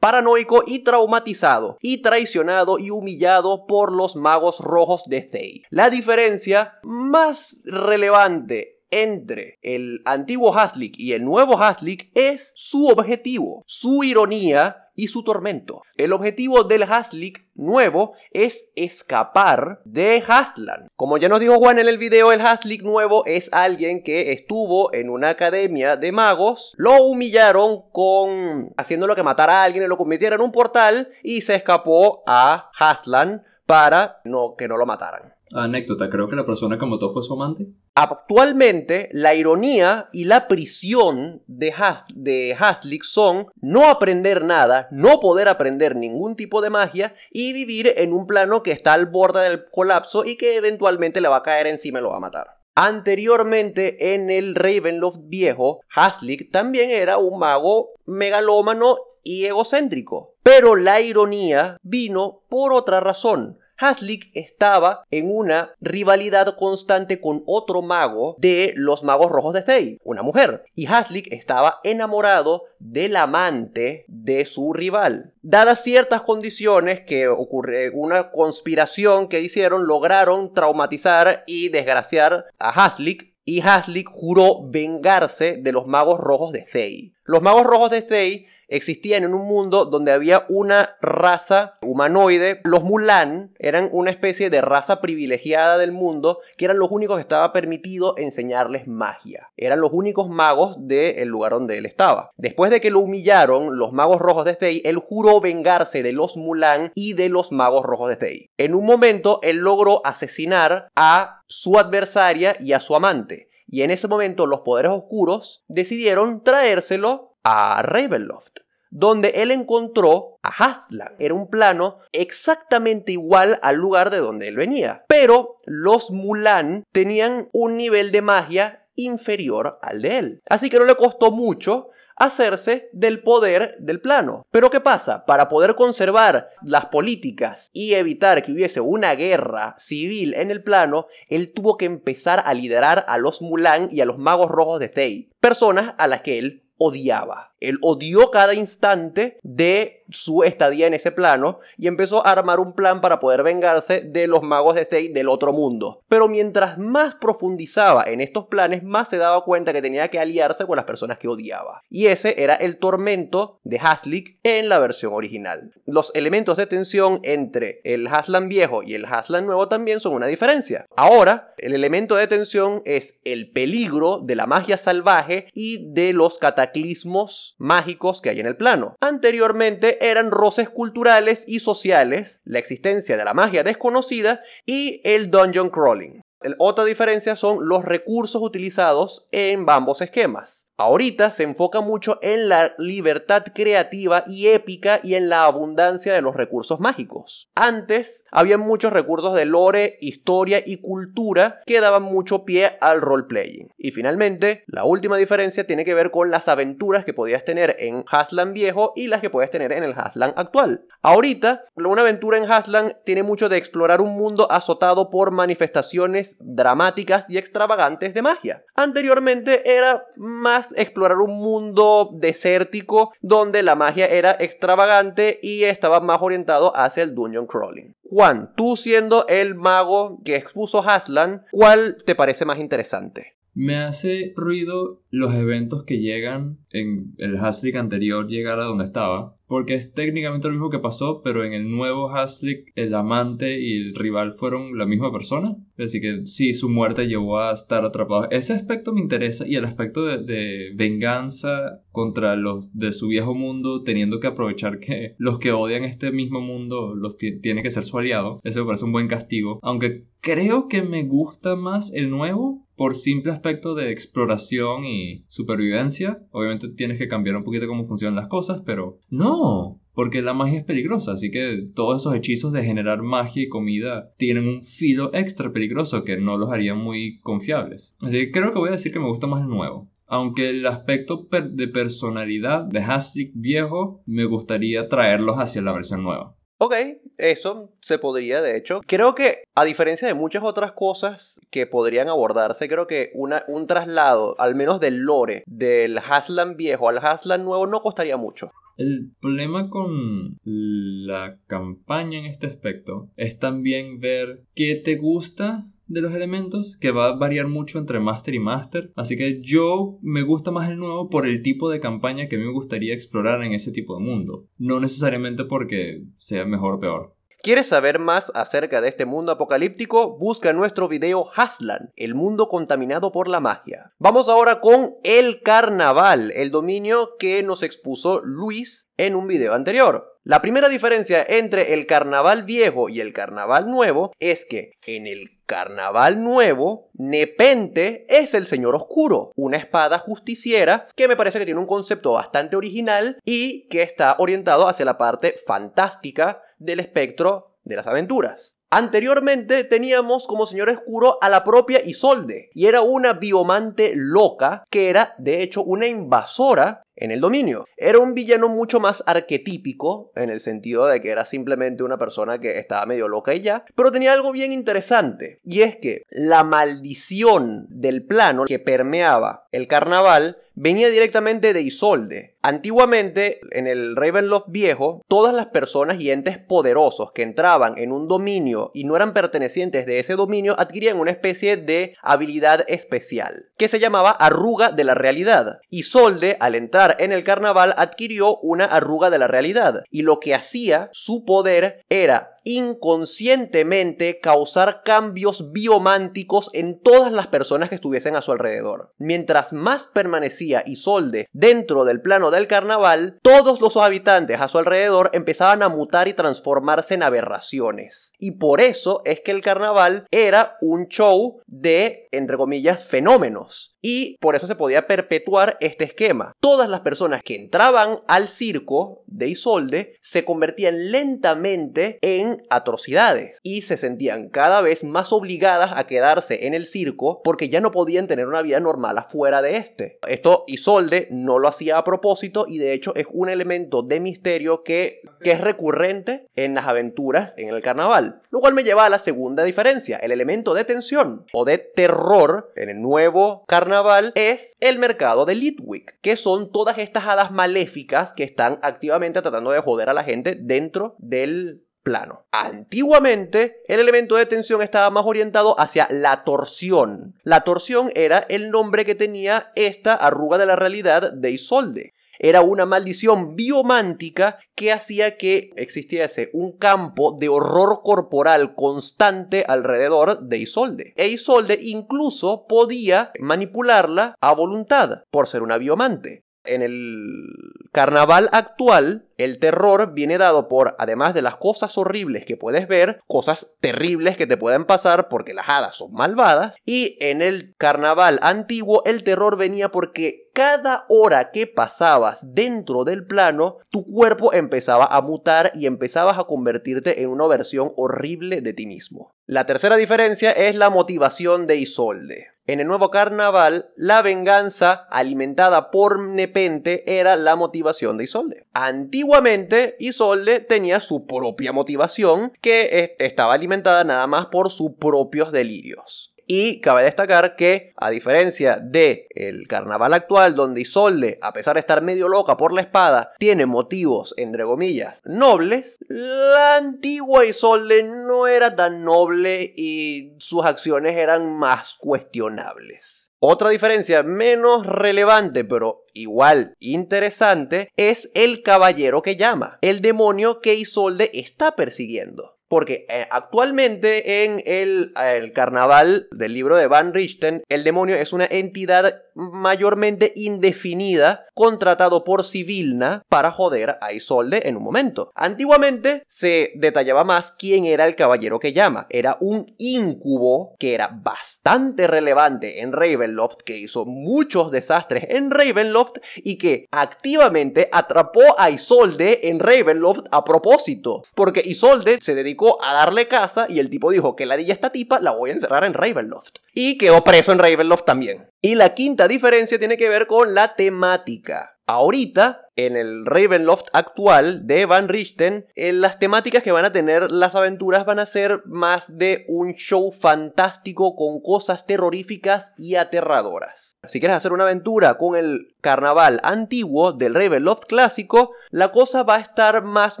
Paranoico 0.00 0.62
y 0.66 0.80
traumatizado. 0.80 1.76
Y 1.80 2.02
traicionado 2.02 2.78
y 2.78 2.90
humillado 2.90 3.66
por 3.66 3.92
los 3.92 4.16
magos 4.16 4.60
rojos 4.60 5.04
de 5.06 5.22
Thay. 5.22 5.62
La 5.70 5.90
diferencia 5.90 6.74
más 6.82 7.60
relevante 7.64 8.81
entre 8.92 9.58
el 9.62 10.02
antiguo 10.04 10.56
Haslik 10.56 10.94
y 10.98 11.14
el 11.14 11.24
nuevo 11.24 11.60
Haslik 11.60 12.12
es 12.14 12.52
su 12.54 12.86
objetivo, 12.86 13.64
su 13.66 14.04
ironía 14.04 14.90
y 14.94 15.08
su 15.08 15.24
tormento. 15.24 15.82
El 15.96 16.12
objetivo 16.12 16.64
del 16.64 16.82
Haslik 16.82 17.46
nuevo 17.54 18.12
es 18.30 18.70
escapar 18.76 19.80
de 19.84 20.22
Haslan. 20.26 20.88
Como 20.94 21.16
ya 21.16 21.30
nos 21.30 21.40
dijo 21.40 21.56
Juan 21.58 21.78
en 21.78 21.88
el 21.88 21.96
video, 21.96 22.30
el 22.32 22.42
Haslik 22.42 22.82
nuevo 22.82 23.24
es 23.24 23.50
alguien 23.52 24.02
que 24.02 24.32
estuvo 24.32 24.92
en 24.92 25.08
una 25.08 25.30
academia 25.30 25.96
de 25.96 26.12
magos, 26.12 26.74
lo 26.76 27.02
humillaron 27.02 27.84
con 27.90 28.74
haciéndolo 28.76 29.16
que 29.16 29.22
matara 29.22 29.62
a 29.62 29.64
alguien 29.64 29.84
y 29.84 29.88
lo 29.88 29.96
convirtiera 29.96 30.36
en 30.36 30.42
un 30.42 30.52
portal 30.52 31.08
y 31.22 31.40
se 31.40 31.54
escapó 31.54 32.22
a 32.26 32.70
Haslan 32.78 33.42
para 33.64 34.20
no, 34.24 34.54
que 34.56 34.68
no 34.68 34.76
lo 34.76 34.84
mataran. 34.84 35.32
Anécdota, 35.54 36.10
creo 36.10 36.28
que 36.28 36.36
la 36.36 36.46
persona 36.46 36.78
que 36.78 36.86
mató 36.86 37.10
fue 37.10 37.22
su 37.22 37.34
amante. 37.34 37.68
Actualmente, 37.94 39.10
la 39.12 39.34
ironía 39.34 40.08
y 40.12 40.24
la 40.24 40.48
prisión 40.48 41.42
de, 41.46 41.74
de 42.14 42.56
Haslick 42.58 43.04
son 43.04 43.48
no 43.60 43.90
aprender 43.90 44.44
nada, 44.44 44.88
no 44.90 45.20
poder 45.20 45.48
aprender 45.48 45.94
ningún 45.94 46.34
tipo 46.34 46.62
de 46.62 46.70
magia 46.70 47.14
y 47.30 47.52
vivir 47.52 47.92
en 47.96 48.14
un 48.14 48.26
plano 48.26 48.62
que 48.62 48.72
está 48.72 48.94
al 48.94 49.06
borde 49.06 49.42
del 49.42 49.66
colapso 49.70 50.24
y 50.24 50.36
que 50.36 50.56
eventualmente 50.56 51.20
le 51.20 51.28
va 51.28 51.36
a 51.36 51.42
caer 51.42 51.66
encima 51.66 51.98
y 51.98 52.02
lo 52.02 52.10
va 52.10 52.16
a 52.16 52.20
matar. 52.20 52.46
Anteriormente, 52.74 54.14
en 54.14 54.30
el 54.30 54.54
Ravenloft 54.54 55.18
viejo, 55.24 55.80
Haslick 55.94 56.50
también 56.50 56.88
era 56.88 57.18
un 57.18 57.38
mago 57.38 57.90
megalómano 58.06 58.96
y 59.22 59.44
egocéntrico. 59.44 60.34
Pero 60.42 60.76
la 60.76 61.00
ironía 61.00 61.76
vino 61.82 62.40
por 62.48 62.72
otra 62.72 63.00
razón. 63.00 63.58
Haslik 63.82 64.30
estaba 64.34 65.04
en 65.10 65.28
una 65.28 65.74
rivalidad 65.80 66.56
constante 66.56 67.20
con 67.20 67.42
otro 67.46 67.82
mago 67.82 68.36
de 68.38 68.74
los 68.76 69.02
magos 69.02 69.28
rojos 69.28 69.54
de 69.54 69.62
Thay, 69.62 69.98
una 70.04 70.22
mujer, 70.22 70.62
y 70.76 70.86
Haslik 70.86 71.32
estaba 71.32 71.80
enamorado 71.82 72.62
del 72.78 73.16
amante 73.16 74.04
de 74.06 74.46
su 74.46 74.72
rival. 74.72 75.32
Dadas 75.42 75.82
ciertas 75.82 76.22
condiciones 76.22 77.00
que 77.00 77.26
ocurre 77.26 77.90
una 77.90 78.30
conspiración 78.30 79.28
que 79.28 79.40
hicieron, 79.40 79.88
lograron 79.88 80.54
traumatizar 80.54 81.42
y 81.48 81.68
desgraciar 81.70 82.46
a 82.60 82.70
Haslik 82.70 83.32
y 83.44 83.60
Haslik 83.62 84.08
juró 84.08 84.62
vengarse 84.70 85.56
de 85.56 85.72
los 85.72 85.88
magos 85.88 86.20
rojos 86.20 86.52
de 86.52 86.66
Thay. 86.72 87.14
Los 87.24 87.42
magos 87.42 87.64
rojos 87.64 87.90
de 87.90 88.02
Thay 88.02 88.46
existían 88.72 89.24
en 89.24 89.34
un 89.34 89.46
mundo 89.46 89.84
donde 89.84 90.12
había 90.12 90.46
una 90.48 90.96
raza 91.00 91.78
humanoide. 91.82 92.60
Los 92.64 92.82
Mulan 92.82 93.52
eran 93.58 93.88
una 93.92 94.10
especie 94.10 94.50
de 94.50 94.60
raza 94.60 95.00
privilegiada 95.00 95.78
del 95.78 95.92
mundo 95.92 96.40
que 96.56 96.64
eran 96.64 96.78
los 96.78 96.90
únicos 96.90 97.16
que 97.16 97.22
estaba 97.22 97.52
permitido 97.52 98.14
enseñarles 98.16 98.88
magia. 98.88 99.50
Eran 99.56 99.80
los 99.80 99.92
únicos 99.92 100.28
magos 100.28 100.76
del 100.78 101.28
lugar 101.28 101.52
donde 101.52 101.78
él 101.78 101.86
estaba. 101.86 102.30
Después 102.36 102.70
de 102.70 102.80
que 102.80 102.90
lo 102.90 103.00
humillaron 103.00 103.78
los 103.78 103.92
magos 103.92 104.18
rojos 104.18 104.44
de 104.46 104.54
Stey, 104.54 104.82
él 104.84 104.96
juró 104.96 105.40
vengarse 105.40 106.02
de 106.02 106.12
los 106.12 106.36
Mulan 106.36 106.92
y 106.94 107.12
de 107.12 107.28
los 107.28 107.52
magos 107.52 107.84
rojos 107.84 108.08
de 108.08 108.14
Stey. 108.16 108.50
En 108.56 108.74
un 108.74 108.86
momento 108.86 109.40
él 109.42 109.58
logró 109.58 110.00
asesinar 110.06 110.88
a 110.96 111.42
su 111.46 111.78
adversaria 111.78 112.56
y 112.58 112.72
a 112.72 112.80
su 112.80 112.96
amante. 112.96 113.50
Y 113.66 113.82
en 113.82 113.90
ese 113.90 114.08
momento 114.08 114.46
los 114.46 114.60
poderes 114.60 114.92
oscuros 114.92 115.64
decidieron 115.68 116.42
traérselo 116.42 117.36
a 117.44 117.82
Ravenloft, 117.82 118.58
donde 118.92 119.30
él 119.36 119.50
encontró 119.50 120.38
a 120.42 120.50
Haslan. 120.50 121.14
Era 121.18 121.34
un 121.34 121.48
plano 121.48 121.98
exactamente 122.12 123.12
igual 123.12 123.58
al 123.62 123.76
lugar 123.76 124.10
de 124.10 124.18
donde 124.18 124.48
él 124.48 124.56
venía. 124.56 125.04
Pero 125.08 125.56
los 125.64 126.10
Mulan 126.10 126.84
tenían 126.92 127.48
un 127.52 127.76
nivel 127.76 128.12
de 128.12 128.22
magia 128.22 128.84
inferior 128.94 129.78
al 129.82 130.02
de 130.02 130.18
él. 130.18 130.42
Así 130.48 130.68
que 130.68 130.78
no 130.78 130.84
le 130.84 130.94
costó 130.94 131.32
mucho 131.32 131.88
hacerse 132.16 132.90
del 132.92 133.22
poder 133.22 133.76
del 133.78 134.02
plano. 134.02 134.46
Pero 134.50 134.70
¿qué 134.70 134.80
pasa? 134.80 135.24
Para 135.24 135.48
poder 135.48 135.74
conservar 135.74 136.50
las 136.62 136.86
políticas 136.86 137.70
y 137.72 137.94
evitar 137.94 138.42
que 138.42 138.52
hubiese 138.52 138.80
una 138.80 139.14
guerra 139.14 139.74
civil 139.78 140.34
en 140.34 140.50
el 140.50 140.62
plano, 140.62 141.06
él 141.28 141.52
tuvo 141.54 141.78
que 141.78 141.86
empezar 141.86 142.42
a 142.44 142.52
liderar 142.52 143.06
a 143.08 143.16
los 143.16 143.40
Mulan 143.40 143.88
y 143.90 144.02
a 144.02 144.04
los 144.04 144.18
magos 144.18 144.50
rojos 144.50 144.80
de 144.80 144.90
Thay, 144.90 145.30
personas 145.40 145.94
a 145.96 146.06
las 146.06 146.20
que 146.20 146.38
él 146.38 146.62
odiaba. 146.76 147.51
Él 147.62 147.78
odió 147.80 148.30
cada 148.30 148.54
instante 148.54 149.38
de 149.42 150.02
su 150.12 150.42
estadía 150.44 150.86
en 150.86 150.94
ese 150.94 151.10
plano 151.10 151.60
y 151.76 151.86
empezó 151.86 152.26
a 152.26 152.32
armar 152.32 152.60
un 152.60 152.74
plan 152.74 153.00
para 153.00 153.20
poder 153.20 153.42
vengarse 153.42 154.00
de 154.00 154.26
los 154.26 154.42
magos 154.42 154.74
de 154.74 154.82
Stay 154.82 155.08
del 155.08 155.28
otro 155.28 155.52
mundo. 155.52 156.02
Pero 156.08 156.28
mientras 156.28 156.78
más 156.78 157.14
profundizaba 157.14 158.04
en 158.04 158.20
estos 158.20 158.46
planes, 158.46 158.82
más 158.82 159.08
se 159.08 159.16
daba 159.16 159.44
cuenta 159.44 159.72
que 159.72 159.82
tenía 159.82 160.08
que 160.08 160.18
aliarse 160.18 160.66
con 160.66 160.76
las 160.76 160.84
personas 160.84 161.18
que 161.18 161.28
odiaba. 161.28 161.82
Y 161.88 162.06
ese 162.06 162.42
era 162.42 162.54
el 162.54 162.78
tormento 162.78 163.58
de 163.64 163.78
Haslik 163.78 164.38
en 164.42 164.68
la 164.68 164.78
versión 164.78 165.12
original. 165.14 165.72
Los 165.86 166.14
elementos 166.14 166.56
de 166.56 166.66
tensión 166.66 167.20
entre 167.22 167.80
el 167.84 168.06
Haslan 168.06 168.48
viejo 168.48 168.82
y 168.82 168.94
el 168.94 169.06
Haslan 169.06 169.46
nuevo 169.46 169.68
también 169.68 170.00
son 170.00 170.14
una 170.14 170.26
diferencia. 170.26 170.86
Ahora, 170.96 171.54
el 171.58 171.74
elemento 171.74 172.16
de 172.16 172.26
tensión 172.26 172.82
es 172.84 173.20
el 173.24 173.50
peligro 173.50 174.18
de 174.18 174.36
la 174.36 174.46
magia 174.46 174.78
salvaje 174.78 175.48
y 175.54 175.92
de 175.92 176.12
los 176.12 176.38
cataclismos 176.38 177.51
mágicos 177.58 178.20
que 178.20 178.30
hay 178.30 178.40
en 178.40 178.46
el 178.46 178.56
plano. 178.56 178.96
Anteriormente 179.00 180.08
eran 180.08 180.30
roces 180.30 180.70
culturales 180.70 181.44
y 181.46 181.60
sociales, 181.60 182.42
la 182.44 182.58
existencia 182.58 183.16
de 183.16 183.24
la 183.24 183.34
magia 183.34 183.62
desconocida 183.62 184.42
y 184.66 185.00
el 185.04 185.30
dungeon 185.30 185.70
crawling. 185.70 186.22
otra 186.58 186.84
diferencia 186.84 187.36
son 187.36 187.68
los 187.68 187.84
recursos 187.84 188.42
utilizados 188.42 189.28
en 189.30 189.64
ambos 189.68 190.00
esquemas. 190.00 190.68
Ahorita 190.82 191.30
se 191.30 191.44
enfoca 191.44 191.80
mucho 191.80 192.18
en 192.22 192.48
la 192.48 192.74
libertad 192.76 193.44
creativa 193.54 194.24
y 194.26 194.48
épica 194.48 194.98
y 195.00 195.14
en 195.14 195.28
la 195.28 195.44
abundancia 195.44 196.12
de 196.12 196.22
los 196.22 196.34
recursos 196.34 196.80
mágicos. 196.80 197.48
Antes 197.54 198.26
había 198.32 198.58
muchos 198.58 198.92
recursos 198.92 199.32
de 199.36 199.44
lore, 199.44 199.96
historia 200.00 200.60
y 200.66 200.78
cultura 200.78 201.60
que 201.66 201.80
daban 201.80 202.02
mucho 202.02 202.44
pie 202.44 202.78
al 202.80 203.00
roleplaying. 203.00 203.72
Y 203.78 203.92
finalmente, 203.92 204.64
la 204.66 204.82
última 204.82 205.16
diferencia 205.18 205.68
tiene 205.68 205.84
que 205.84 205.94
ver 205.94 206.10
con 206.10 206.32
las 206.32 206.48
aventuras 206.48 207.04
que 207.04 207.14
podías 207.14 207.44
tener 207.44 207.76
en 207.78 208.04
Haslan 208.10 208.52
viejo 208.52 208.92
y 208.96 209.06
las 209.06 209.20
que 209.20 209.30
puedes 209.30 209.52
tener 209.52 209.70
en 209.70 209.84
el 209.84 209.94
Haslan 209.96 210.34
actual. 210.34 210.86
Ahorita, 211.00 211.62
una 211.76 212.02
aventura 212.02 212.38
en 212.38 212.50
Haslan 212.50 212.96
tiene 213.04 213.22
mucho 213.22 213.48
de 213.48 213.56
explorar 213.56 214.00
un 214.00 214.16
mundo 214.16 214.50
azotado 214.50 215.10
por 215.10 215.30
manifestaciones 215.30 216.36
dramáticas 216.40 217.24
y 217.28 217.38
extravagantes 217.38 218.14
de 218.14 218.22
magia. 218.22 218.64
Anteriormente 218.74 219.76
era 219.76 220.06
más 220.16 220.71
explorar 220.76 221.18
un 221.18 221.36
mundo 221.38 222.10
desértico 222.12 223.12
donde 223.20 223.62
la 223.62 223.74
magia 223.74 224.06
era 224.06 224.36
extravagante 224.38 225.38
y 225.42 225.64
estaba 225.64 226.00
más 226.00 226.20
orientado 226.22 226.76
hacia 226.76 227.02
el 227.02 227.14
dungeon 227.14 227.46
crawling. 227.46 227.94
Juan, 228.08 228.52
tú 228.56 228.76
siendo 228.76 229.26
el 229.28 229.54
mago 229.54 230.20
que 230.24 230.36
expuso 230.36 230.82
Haslan, 230.86 231.44
¿cuál 231.50 231.96
te 232.04 232.14
parece 232.14 232.44
más 232.44 232.58
interesante? 232.58 233.36
Me 233.54 233.76
hace 233.76 234.32
ruido 234.34 235.02
los 235.10 235.34
eventos 235.34 235.84
que 235.84 235.98
llegan 235.98 236.58
en 236.70 237.14
el 237.18 237.36
Haslick 237.36 237.76
anterior 237.76 238.26
llegar 238.26 238.58
a 238.58 238.64
donde 238.64 238.84
estaba, 238.84 239.36
porque 239.46 239.74
es 239.74 239.92
técnicamente 239.92 240.48
lo 240.48 240.54
mismo 240.54 240.70
que 240.70 240.78
pasó, 240.78 241.20
pero 241.22 241.44
en 241.44 241.52
el 241.52 241.70
nuevo 241.70 242.08
Haslick 242.08 242.72
el 242.74 242.94
amante 242.94 243.60
y 243.60 243.76
el 243.76 243.94
rival 243.94 244.32
fueron 244.32 244.78
la 244.78 244.86
misma 244.86 245.12
persona, 245.12 245.54
así 245.76 246.00
que 246.00 246.24
sí, 246.24 246.54
su 246.54 246.70
muerte 246.70 247.08
llevó 247.08 247.40
a 247.40 247.52
estar 247.52 247.84
atrapado. 247.84 248.30
Ese 248.30 248.54
aspecto 248.54 248.94
me 248.94 249.02
interesa 249.02 249.46
y 249.46 249.56
el 249.56 249.66
aspecto 249.66 250.06
de, 250.06 250.72
venganza 250.74 251.82
contra 251.90 252.36
los 252.36 252.72
de 252.72 252.92
su 252.92 253.08
viejo 253.08 253.34
mundo, 253.34 253.82
teniendo 253.82 254.18
que 254.18 254.28
aprovechar 254.28 254.78
que 254.78 255.14
los 255.18 255.38
que 255.38 255.52
odian 255.52 255.84
este 255.84 256.10
mismo 256.10 256.40
mundo 256.40 256.94
los 256.94 257.18
tiene 257.18 257.62
que 257.62 257.70
ser 257.70 257.84
su 257.84 257.98
aliado, 257.98 258.40
eso 258.44 258.60
me 258.60 258.66
parece 258.66 258.86
un 258.86 258.92
buen 258.92 259.08
castigo, 259.08 259.60
aunque 259.62 260.06
creo 260.22 260.68
que 260.68 260.80
me 260.80 261.02
gusta 261.02 261.56
más 261.56 261.92
el 261.92 262.08
nuevo 262.08 262.66
por 262.82 262.96
simple 262.96 263.30
aspecto 263.30 263.76
de 263.76 263.92
exploración 263.92 264.84
y 264.84 265.24
supervivencia. 265.28 266.26
Obviamente 266.32 266.68
tienes 266.68 266.98
que 266.98 267.06
cambiar 267.06 267.36
un 267.36 267.44
poquito 267.44 267.68
cómo 267.68 267.84
funcionan 267.84 268.16
las 268.16 268.26
cosas, 268.26 268.62
pero 268.66 268.98
no, 269.08 269.80
porque 269.94 270.20
la 270.20 270.34
magia 270.34 270.58
es 270.58 270.64
peligrosa, 270.64 271.12
así 271.12 271.30
que 271.30 271.64
todos 271.76 272.02
esos 272.02 272.12
hechizos 272.16 272.52
de 272.52 272.64
generar 272.64 273.02
magia 273.02 273.44
y 273.44 273.48
comida 273.48 274.10
tienen 274.16 274.48
un 274.48 274.64
filo 274.64 275.14
extra 275.14 275.52
peligroso 275.52 276.02
que 276.02 276.16
no 276.16 276.36
los 276.38 276.50
harían 276.50 276.78
muy 276.78 277.20
confiables. 277.20 277.94
Así 278.00 278.18
que 278.18 278.30
creo 278.32 278.52
que 278.52 278.58
voy 278.58 278.70
a 278.70 278.72
decir 278.72 278.92
que 278.92 278.98
me 278.98 279.06
gusta 279.06 279.28
más 279.28 279.42
el 279.42 279.48
nuevo. 279.48 279.88
Aunque 280.08 280.50
el 280.50 280.66
aspecto 280.66 281.28
de 281.52 281.68
personalidad 281.68 282.64
de 282.64 282.80
Haslick 282.80 283.30
viejo 283.32 284.02
me 284.06 284.24
gustaría 284.24 284.88
traerlos 284.88 285.36
hacia 285.36 285.62
la 285.62 285.70
versión 285.70 286.02
nueva. 286.02 286.34
Ok, 286.64 286.74
eso 287.18 287.72
se 287.80 287.98
podría, 287.98 288.40
de 288.40 288.56
hecho. 288.56 288.82
Creo 288.86 289.16
que, 289.16 289.42
a 289.56 289.64
diferencia 289.64 290.06
de 290.06 290.14
muchas 290.14 290.44
otras 290.44 290.70
cosas 290.70 291.40
que 291.50 291.66
podrían 291.66 292.08
abordarse, 292.08 292.68
creo 292.68 292.86
que 292.86 293.10
una, 293.14 293.42
un 293.48 293.66
traslado, 293.66 294.36
al 294.38 294.54
menos 294.54 294.78
del 294.78 294.98
lore, 294.98 295.42
del 295.48 295.98
Haslan 295.98 296.56
viejo 296.56 296.88
al 296.88 296.98
Haslan 296.98 297.44
nuevo, 297.44 297.66
no 297.66 297.80
costaría 297.80 298.16
mucho. 298.16 298.52
El 298.76 299.10
problema 299.20 299.70
con 299.70 300.38
la 300.44 301.36
campaña 301.48 302.20
en 302.20 302.26
este 302.26 302.46
aspecto 302.46 303.08
es 303.16 303.40
también 303.40 303.98
ver 303.98 304.44
qué 304.54 304.76
te 304.76 304.94
gusta 304.94 305.66
de 305.92 306.00
los 306.00 306.14
elementos 306.14 306.76
que 306.76 306.90
va 306.90 307.08
a 307.08 307.16
variar 307.16 307.48
mucho 307.48 307.78
entre 307.78 308.00
Master 308.00 308.34
y 308.34 308.40
Master. 308.40 308.92
Así 308.96 309.16
que 309.16 309.40
yo 309.42 309.98
me 310.02 310.22
gusta 310.22 310.50
más 310.50 310.68
el 310.70 310.78
nuevo 310.78 311.10
por 311.10 311.26
el 311.26 311.42
tipo 311.42 311.70
de 311.70 311.80
campaña 311.80 312.28
que 312.28 312.38
me 312.38 312.50
gustaría 312.50 312.94
explorar 312.94 313.42
en 313.42 313.52
ese 313.52 313.72
tipo 313.72 313.96
de 313.96 314.04
mundo. 314.04 314.46
No 314.58 314.80
necesariamente 314.80 315.44
porque 315.44 316.04
sea 316.16 316.44
mejor 316.46 316.74
o 316.74 316.80
peor. 316.80 317.16
¿Quieres 317.42 317.66
saber 317.66 317.98
más 317.98 318.30
acerca 318.36 318.80
de 318.80 318.88
este 318.88 319.04
mundo 319.04 319.32
apocalíptico? 319.32 320.16
Busca 320.16 320.52
nuestro 320.52 320.86
video 320.86 321.28
Haslan, 321.34 321.90
el 321.96 322.14
mundo 322.14 322.46
contaminado 322.46 323.10
por 323.10 323.26
la 323.26 323.40
magia. 323.40 323.92
Vamos 323.98 324.28
ahora 324.28 324.60
con 324.60 324.94
el 325.02 325.42
carnaval, 325.42 326.30
el 326.36 326.52
dominio 326.52 327.16
que 327.18 327.42
nos 327.42 327.64
expuso 327.64 328.22
Luis 328.24 328.92
en 328.96 329.16
un 329.16 329.26
video 329.26 329.54
anterior. 329.54 330.12
La 330.22 330.40
primera 330.40 330.68
diferencia 330.68 331.26
entre 331.28 331.74
el 331.74 331.88
carnaval 331.88 332.44
viejo 332.44 332.88
y 332.88 333.00
el 333.00 333.12
carnaval 333.12 333.68
nuevo 333.68 334.12
es 334.20 334.46
que 334.48 334.74
en 334.86 335.08
el 335.08 335.41
carnaval 335.52 336.22
nuevo, 336.22 336.88
Nepente 336.94 338.06
es 338.08 338.32
el 338.32 338.46
Señor 338.46 338.74
Oscuro, 338.74 339.32
una 339.36 339.58
espada 339.58 339.98
justiciera 339.98 340.86
que 340.96 341.08
me 341.08 341.16
parece 341.16 341.38
que 341.38 341.44
tiene 341.44 341.60
un 341.60 341.66
concepto 341.66 342.12
bastante 342.12 342.56
original 342.56 343.18
y 343.26 343.68
que 343.68 343.82
está 343.82 344.16
orientado 344.18 344.66
hacia 344.66 344.86
la 344.86 344.96
parte 344.96 345.34
fantástica 345.46 346.40
del 346.56 346.80
espectro 346.80 347.58
de 347.64 347.76
las 347.76 347.86
aventuras. 347.86 348.56
Anteriormente 348.70 349.64
teníamos 349.64 350.26
como 350.26 350.46
señor 350.46 350.70
oscuro 350.70 351.18
a 351.20 351.28
la 351.28 351.44
propia 351.44 351.84
Isolde, 351.84 352.48
y 352.54 352.64
era 352.64 352.80
una 352.80 353.12
biomante 353.12 353.92
loca 353.94 354.64
que 354.70 354.88
era 354.88 355.14
de 355.18 355.42
hecho 355.42 355.62
una 355.62 355.86
invasora 355.86 356.82
en 356.96 357.10
el 357.10 357.20
dominio. 357.20 357.66
Era 357.76 357.98
un 357.98 358.14
villano 358.14 358.48
mucho 358.48 358.80
más 358.80 359.02
arquetípico, 359.06 360.12
en 360.14 360.30
el 360.30 360.40
sentido 360.40 360.86
de 360.86 361.00
que 361.00 361.10
era 361.10 361.24
simplemente 361.24 361.82
una 361.82 361.98
persona 361.98 362.38
que 362.38 362.58
estaba 362.58 362.86
medio 362.86 363.08
loca 363.08 363.34
y 363.34 363.40
ya, 363.40 363.64
pero 363.74 363.92
tenía 363.92 364.12
algo 364.12 364.32
bien 364.32 364.52
interesante, 364.52 365.40
y 365.44 365.62
es 365.62 365.76
que 365.76 366.04
la 366.10 366.44
maldición 366.44 367.66
del 367.68 368.04
plano 368.04 368.44
que 368.44 368.58
permeaba 368.58 369.46
el 369.52 369.68
carnaval 369.68 370.38
venía 370.54 370.90
directamente 370.90 371.52
de 371.52 371.62
Isolde. 371.62 372.34
Antiguamente, 372.42 373.40
en 373.52 373.66
el 373.66 373.96
Ravenloft 373.96 374.48
viejo, 374.48 375.04
todas 375.08 375.32
las 375.32 375.46
personas 375.46 376.00
y 376.00 376.10
entes 376.10 376.38
poderosos 376.38 377.12
que 377.12 377.22
entraban 377.22 377.78
en 377.78 377.92
un 377.92 378.08
dominio 378.08 378.70
y 378.74 378.84
no 378.84 378.96
eran 378.96 379.14
pertenecientes 379.14 379.86
de 379.86 380.00
ese 380.00 380.14
dominio 380.14 380.58
adquirían 380.58 380.98
una 380.98 381.12
especie 381.12 381.56
de 381.56 381.94
habilidad 382.02 382.64
especial, 382.66 383.46
que 383.56 383.68
se 383.68 383.78
llamaba 383.78 384.10
arruga 384.10 384.72
de 384.72 384.84
la 384.84 384.94
realidad. 384.94 385.60
Isolde, 385.70 386.36
al 386.40 386.54
entrar 386.54 386.81
en 386.98 387.12
el 387.12 387.24
carnaval, 387.24 387.74
adquirió 387.76 388.36
una 388.38 388.64
arruga 388.64 389.10
de 389.10 389.18
la 389.18 389.28
realidad, 389.28 389.82
y 389.90 390.02
lo 390.02 390.20
que 390.20 390.34
hacía 390.34 390.88
su 390.92 391.24
poder 391.24 391.84
era 391.88 392.40
inconscientemente 392.44 394.20
causar 394.20 394.82
cambios 394.84 395.52
biománticos 395.52 396.50
en 396.52 396.80
todas 396.80 397.12
las 397.12 397.28
personas 397.28 397.68
que 397.68 397.76
estuviesen 397.76 398.16
a 398.16 398.22
su 398.22 398.32
alrededor. 398.32 398.92
Mientras 398.98 399.52
más 399.52 399.86
permanecía 399.86 400.62
Isolde 400.66 401.28
dentro 401.32 401.84
del 401.84 402.00
plano 402.00 402.30
del 402.30 402.46
carnaval, 402.46 403.18
todos 403.22 403.60
los 403.60 403.76
habitantes 403.76 404.40
a 404.40 404.48
su 404.48 404.58
alrededor 404.58 405.10
empezaban 405.12 405.62
a 405.62 405.68
mutar 405.68 406.08
y 406.08 406.14
transformarse 406.14 406.94
en 406.94 407.02
aberraciones. 407.02 408.12
Y 408.18 408.32
por 408.32 408.60
eso 408.60 409.02
es 409.04 409.20
que 409.20 409.30
el 409.30 409.42
carnaval 409.42 410.06
era 410.10 410.56
un 410.60 410.88
show 410.88 411.40
de, 411.46 412.08
entre 412.12 412.36
comillas, 412.36 412.84
fenómenos 412.84 413.72
y 413.82 414.16
por 414.18 414.36
eso 414.36 414.46
se 414.46 414.54
podía 414.54 414.86
perpetuar 414.86 415.56
este 415.60 415.84
esquema. 415.84 416.34
Todas 416.40 416.68
las 416.70 416.80
personas 416.80 417.22
que 417.22 417.34
entraban 417.34 417.98
al 418.06 418.28
circo 418.28 419.02
de 419.06 419.28
Isolde 419.28 419.96
se 420.00 420.24
convertían 420.24 420.92
lentamente 420.92 421.98
en 422.00 422.31
atrocidades 422.50 423.38
y 423.42 423.62
se 423.62 423.76
sentían 423.76 424.28
cada 424.28 424.60
vez 424.60 424.84
más 424.84 425.12
obligadas 425.12 425.72
a 425.74 425.86
quedarse 425.86 426.46
en 426.46 426.54
el 426.54 426.66
circo 426.66 427.20
porque 427.22 427.48
ya 427.48 427.60
no 427.60 427.70
podían 427.70 428.06
tener 428.06 428.26
una 428.26 428.42
vida 428.42 428.60
normal 428.60 428.98
afuera 428.98 429.42
de 429.42 429.56
este. 429.56 429.98
Esto 430.06 430.44
Isolde 430.46 431.08
no 431.10 431.38
lo 431.38 431.48
hacía 431.48 431.78
a 431.78 431.84
propósito 431.84 432.46
y 432.48 432.58
de 432.58 432.72
hecho 432.72 432.94
es 432.94 433.06
un 433.10 433.28
elemento 433.28 433.82
de 433.82 434.00
misterio 434.00 434.62
que, 434.62 435.00
que 435.20 435.32
es 435.32 435.40
recurrente 435.40 436.26
en 436.34 436.54
las 436.54 436.66
aventuras 436.66 437.34
en 437.38 437.48
el 437.48 437.62
carnaval. 437.62 438.22
Lo 438.30 438.40
cual 438.40 438.54
me 438.54 438.64
lleva 438.64 438.86
a 438.86 438.90
la 438.90 438.98
segunda 438.98 439.44
diferencia, 439.44 439.98
el 439.98 440.12
elemento 440.12 440.54
de 440.54 440.64
tensión 440.64 441.26
o 441.32 441.44
de 441.44 441.58
terror 441.58 442.52
en 442.56 442.68
el 442.68 442.80
nuevo 442.80 443.44
carnaval 443.46 444.12
es 444.14 444.54
el 444.60 444.78
mercado 444.78 445.24
de 445.24 445.34
Litwick, 445.34 445.96
que 446.00 446.16
son 446.16 446.50
todas 446.50 446.78
estas 446.78 447.06
hadas 447.06 447.30
maléficas 447.30 448.12
que 448.12 448.24
están 448.24 448.58
activamente 448.62 449.22
tratando 449.22 449.50
de 449.50 449.60
joder 449.60 449.88
a 449.88 449.94
la 449.94 450.04
gente 450.04 450.36
dentro 450.38 450.94
del 450.98 451.62
plano. 451.82 452.24
Antiguamente, 452.30 453.60
el 453.66 453.80
elemento 453.80 454.16
de 454.16 454.26
tensión 454.26 454.62
estaba 454.62 454.90
más 454.90 455.04
orientado 455.06 455.58
hacia 455.58 455.88
la 455.90 456.24
torsión. 456.24 457.14
La 457.22 457.42
torsión 457.42 457.90
era 457.94 458.18
el 458.28 458.50
nombre 458.50 458.84
que 458.84 458.94
tenía 458.94 459.52
esta 459.54 459.94
arruga 459.94 460.38
de 460.38 460.46
la 460.46 460.56
realidad 460.56 461.12
de 461.12 461.30
Isolde 461.30 461.94
era 462.22 462.40
una 462.40 462.66
maldición 462.66 463.34
biomántica 463.34 464.38
que 464.54 464.70
hacía 464.70 465.16
que 465.16 465.50
existiese 465.56 466.30
un 466.32 466.56
campo 466.56 467.16
de 467.18 467.28
horror 467.28 467.80
corporal 467.82 468.54
constante 468.54 469.44
alrededor 469.46 470.20
de 470.20 470.38
Isolde. 470.38 470.94
E 470.96 471.08
Isolde 471.08 471.58
incluso 471.60 472.46
podía 472.46 473.10
manipularla 473.18 474.14
a 474.20 474.32
voluntad 474.34 475.02
por 475.10 475.26
ser 475.26 475.42
una 475.42 475.58
biomante. 475.58 476.22
En 476.44 476.62
el 476.62 477.28
carnaval 477.72 478.28
actual, 478.32 479.06
el 479.16 479.38
terror 479.38 479.94
viene 479.94 480.18
dado 480.18 480.48
por, 480.48 480.74
además 480.78 481.14
de 481.14 481.22
las 481.22 481.36
cosas 481.36 481.78
horribles 481.78 482.26
que 482.26 482.36
puedes 482.36 482.66
ver, 482.68 483.00
cosas 483.06 483.52
terribles 483.60 484.16
que 484.16 484.26
te 484.26 484.36
pueden 484.36 484.64
pasar 484.64 485.08
porque 485.08 485.34
las 485.34 485.48
hadas 485.48 485.76
son 485.76 485.92
malvadas. 485.92 486.56
Y 486.64 486.96
en 487.00 487.22
el 487.22 487.54
carnaval 487.58 488.18
antiguo, 488.22 488.82
el 488.84 489.04
terror 489.04 489.36
venía 489.36 489.70
porque 489.70 490.28
cada 490.34 490.84
hora 490.88 491.30
que 491.30 491.46
pasabas 491.46 492.34
dentro 492.34 492.84
del 492.84 493.06
plano, 493.06 493.58
tu 493.70 493.84
cuerpo 493.84 494.32
empezaba 494.32 494.86
a 494.86 495.00
mutar 495.00 495.52
y 495.54 495.66
empezabas 495.66 496.18
a 496.18 496.24
convertirte 496.24 497.02
en 497.02 497.10
una 497.10 497.26
versión 497.26 497.72
horrible 497.76 498.40
de 498.40 498.52
ti 498.52 498.66
mismo. 498.66 499.14
La 499.26 499.46
tercera 499.46 499.76
diferencia 499.76 500.32
es 500.32 500.56
la 500.56 500.70
motivación 500.70 501.46
de 501.46 501.56
Isolde. 501.56 502.31
En 502.44 502.58
el 502.58 502.66
nuevo 502.66 502.90
carnaval, 502.90 503.70
la 503.76 504.02
venganza 504.02 504.88
alimentada 504.90 505.70
por 505.70 506.00
Nepente 506.00 506.98
era 506.98 507.14
la 507.16 507.36
motivación 507.36 507.98
de 507.98 508.04
Isolde. 508.04 508.46
Antiguamente, 508.52 509.76
Isolde 509.78 510.40
tenía 510.40 510.80
su 510.80 511.06
propia 511.06 511.52
motivación 511.52 512.32
que 512.40 512.96
estaba 512.98 513.34
alimentada 513.34 513.84
nada 513.84 514.08
más 514.08 514.26
por 514.26 514.50
sus 514.50 514.72
propios 514.72 515.30
delirios. 515.30 516.11
Y 516.26 516.60
cabe 516.60 516.84
destacar 516.84 517.36
que, 517.36 517.72
a 517.76 517.90
diferencia 517.90 518.58
de 518.62 519.06
el 519.10 519.46
carnaval 519.48 519.92
actual, 519.94 520.34
donde 520.34 520.60
Isolde, 520.60 521.18
a 521.20 521.32
pesar 521.32 521.54
de 521.54 521.60
estar 521.60 521.82
medio 521.82 522.08
loca 522.08 522.36
por 522.36 522.52
la 522.52 522.62
espada, 522.62 523.12
tiene 523.18 523.46
motivos, 523.46 524.14
entre 524.16 524.44
comillas, 524.44 525.02
nobles, 525.04 525.78
la 525.88 526.56
antigua 526.56 527.26
Isolde 527.26 527.82
no 527.82 528.26
era 528.26 528.54
tan 528.54 528.84
noble 528.84 529.52
y 529.56 530.12
sus 530.18 530.44
acciones 530.44 530.96
eran 530.96 531.36
más 531.38 531.76
cuestionables. 531.78 533.10
Otra 533.24 533.50
diferencia 533.50 534.02
menos 534.02 534.66
relevante, 534.66 535.44
pero 535.44 535.84
igual 535.94 536.56
interesante, 536.58 537.70
es 537.76 538.10
el 538.14 538.42
caballero 538.42 539.00
que 539.00 539.14
llama, 539.14 539.58
el 539.60 539.80
demonio 539.80 540.40
que 540.40 540.54
Isolde 540.54 541.08
está 541.14 541.54
persiguiendo. 541.54 542.38
Porque 542.52 542.84
eh, 542.90 543.06
actualmente 543.10 544.24
en 544.24 544.42
el, 544.44 544.92
el, 545.02 545.32
carnaval 545.32 546.06
del 546.10 546.34
libro 546.34 546.54
de 546.56 546.66
Van 546.66 546.92
Richten, 546.92 547.42
el 547.48 547.64
demonio 547.64 547.96
es 547.96 548.12
una 548.12 548.26
entidad 548.26 549.04
mayormente 549.14 550.12
indefinida 550.16 551.24
contratado 551.34 552.04
por 552.04 552.24
Sibilna 552.24 553.04
para 553.08 553.30
joder 553.30 553.78
a 553.80 553.94
Isolde 553.94 554.42
en 554.44 554.58
un 554.58 554.64
momento. 554.64 555.12
Antiguamente 555.14 556.02
se 556.06 556.52
detallaba 556.56 557.04
más 557.04 557.32
quién 557.32 557.64
era 557.64 557.86
el 557.86 557.96
caballero 557.96 558.38
que 558.38 558.52
llama. 558.52 558.86
Era 558.90 559.16
un 559.20 559.54
incubo 559.56 560.54
que 560.58 560.74
era 560.74 560.90
bastante 560.92 561.86
relevante 561.86 562.60
en 562.60 562.72
Ravenloft, 562.72 563.38
que 563.46 563.58
hizo 563.58 563.86
muchos 563.86 564.50
desastres 564.50 565.06
en 565.08 565.30
Ravenloft 565.30 565.98
y 566.16 566.36
que 566.36 566.66
activamente 566.70 567.70
atrapó 567.72 568.38
a 568.38 568.50
Isolde 568.50 569.28
en 569.28 569.40
Ravenloft 569.40 570.06
a 570.10 570.22
propósito. 570.22 571.02
Porque 571.14 571.42
Isolde 571.44 571.98
se 572.00 572.14
dedicó 572.14 572.41
a 572.60 572.72
darle 572.72 573.08
casa 573.08 573.46
y 573.48 573.58
el 573.58 573.70
tipo 573.70 573.90
dijo 573.90 574.16
que 574.16 574.26
la 574.26 574.36
dilla 574.36 574.54
esta 574.54 574.70
tipa 574.70 575.00
la 575.00 575.12
voy 575.12 575.30
a 575.30 575.34
encerrar 575.34 575.64
en 575.64 575.74
Ravenloft. 575.74 576.38
Y 576.54 576.78
quedó 576.78 577.04
preso 577.04 577.32
en 577.32 577.38
Ravenloft 577.38 577.84
también. 577.84 578.28
Y 578.40 578.54
la 578.54 578.74
quinta 578.74 579.08
diferencia 579.08 579.58
tiene 579.58 579.76
que 579.76 579.88
ver 579.88 580.06
con 580.06 580.34
la 580.34 580.54
temática. 580.54 581.56
Ahorita, 581.66 582.48
en 582.56 582.76
el 582.76 583.06
Ravenloft 583.06 583.66
actual 583.72 584.46
de 584.46 584.66
Van 584.66 584.88
Richten, 584.88 585.46
en 585.54 585.80
las 585.80 585.98
temáticas 585.98 586.42
que 586.42 586.52
van 586.52 586.64
a 586.64 586.72
tener 586.72 587.10
las 587.10 587.34
aventuras 587.34 587.86
van 587.86 587.98
a 587.98 588.06
ser 588.06 588.42
más 588.46 588.98
de 588.98 589.24
un 589.28 589.54
show 589.54 589.92
fantástico 589.92 590.94
con 590.96 591.20
cosas 591.20 591.66
terroríficas 591.66 592.52
y 592.56 592.76
aterradoras. 592.76 593.78
Si 593.86 594.00
quieres 594.00 594.16
hacer 594.16 594.32
una 594.32 594.44
aventura 594.44 594.98
con 594.98 595.16
el 595.16 595.54
carnaval 595.60 596.20
antiguo 596.24 596.92
del 596.92 597.14
Ravenloft 597.14 597.64
clásico, 597.66 598.32
la 598.50 598.72
cosa 598.72 599.02
va 599.04 599.16
a 599.16 599.20
estar 599.20 599.62
más 599.62 600.00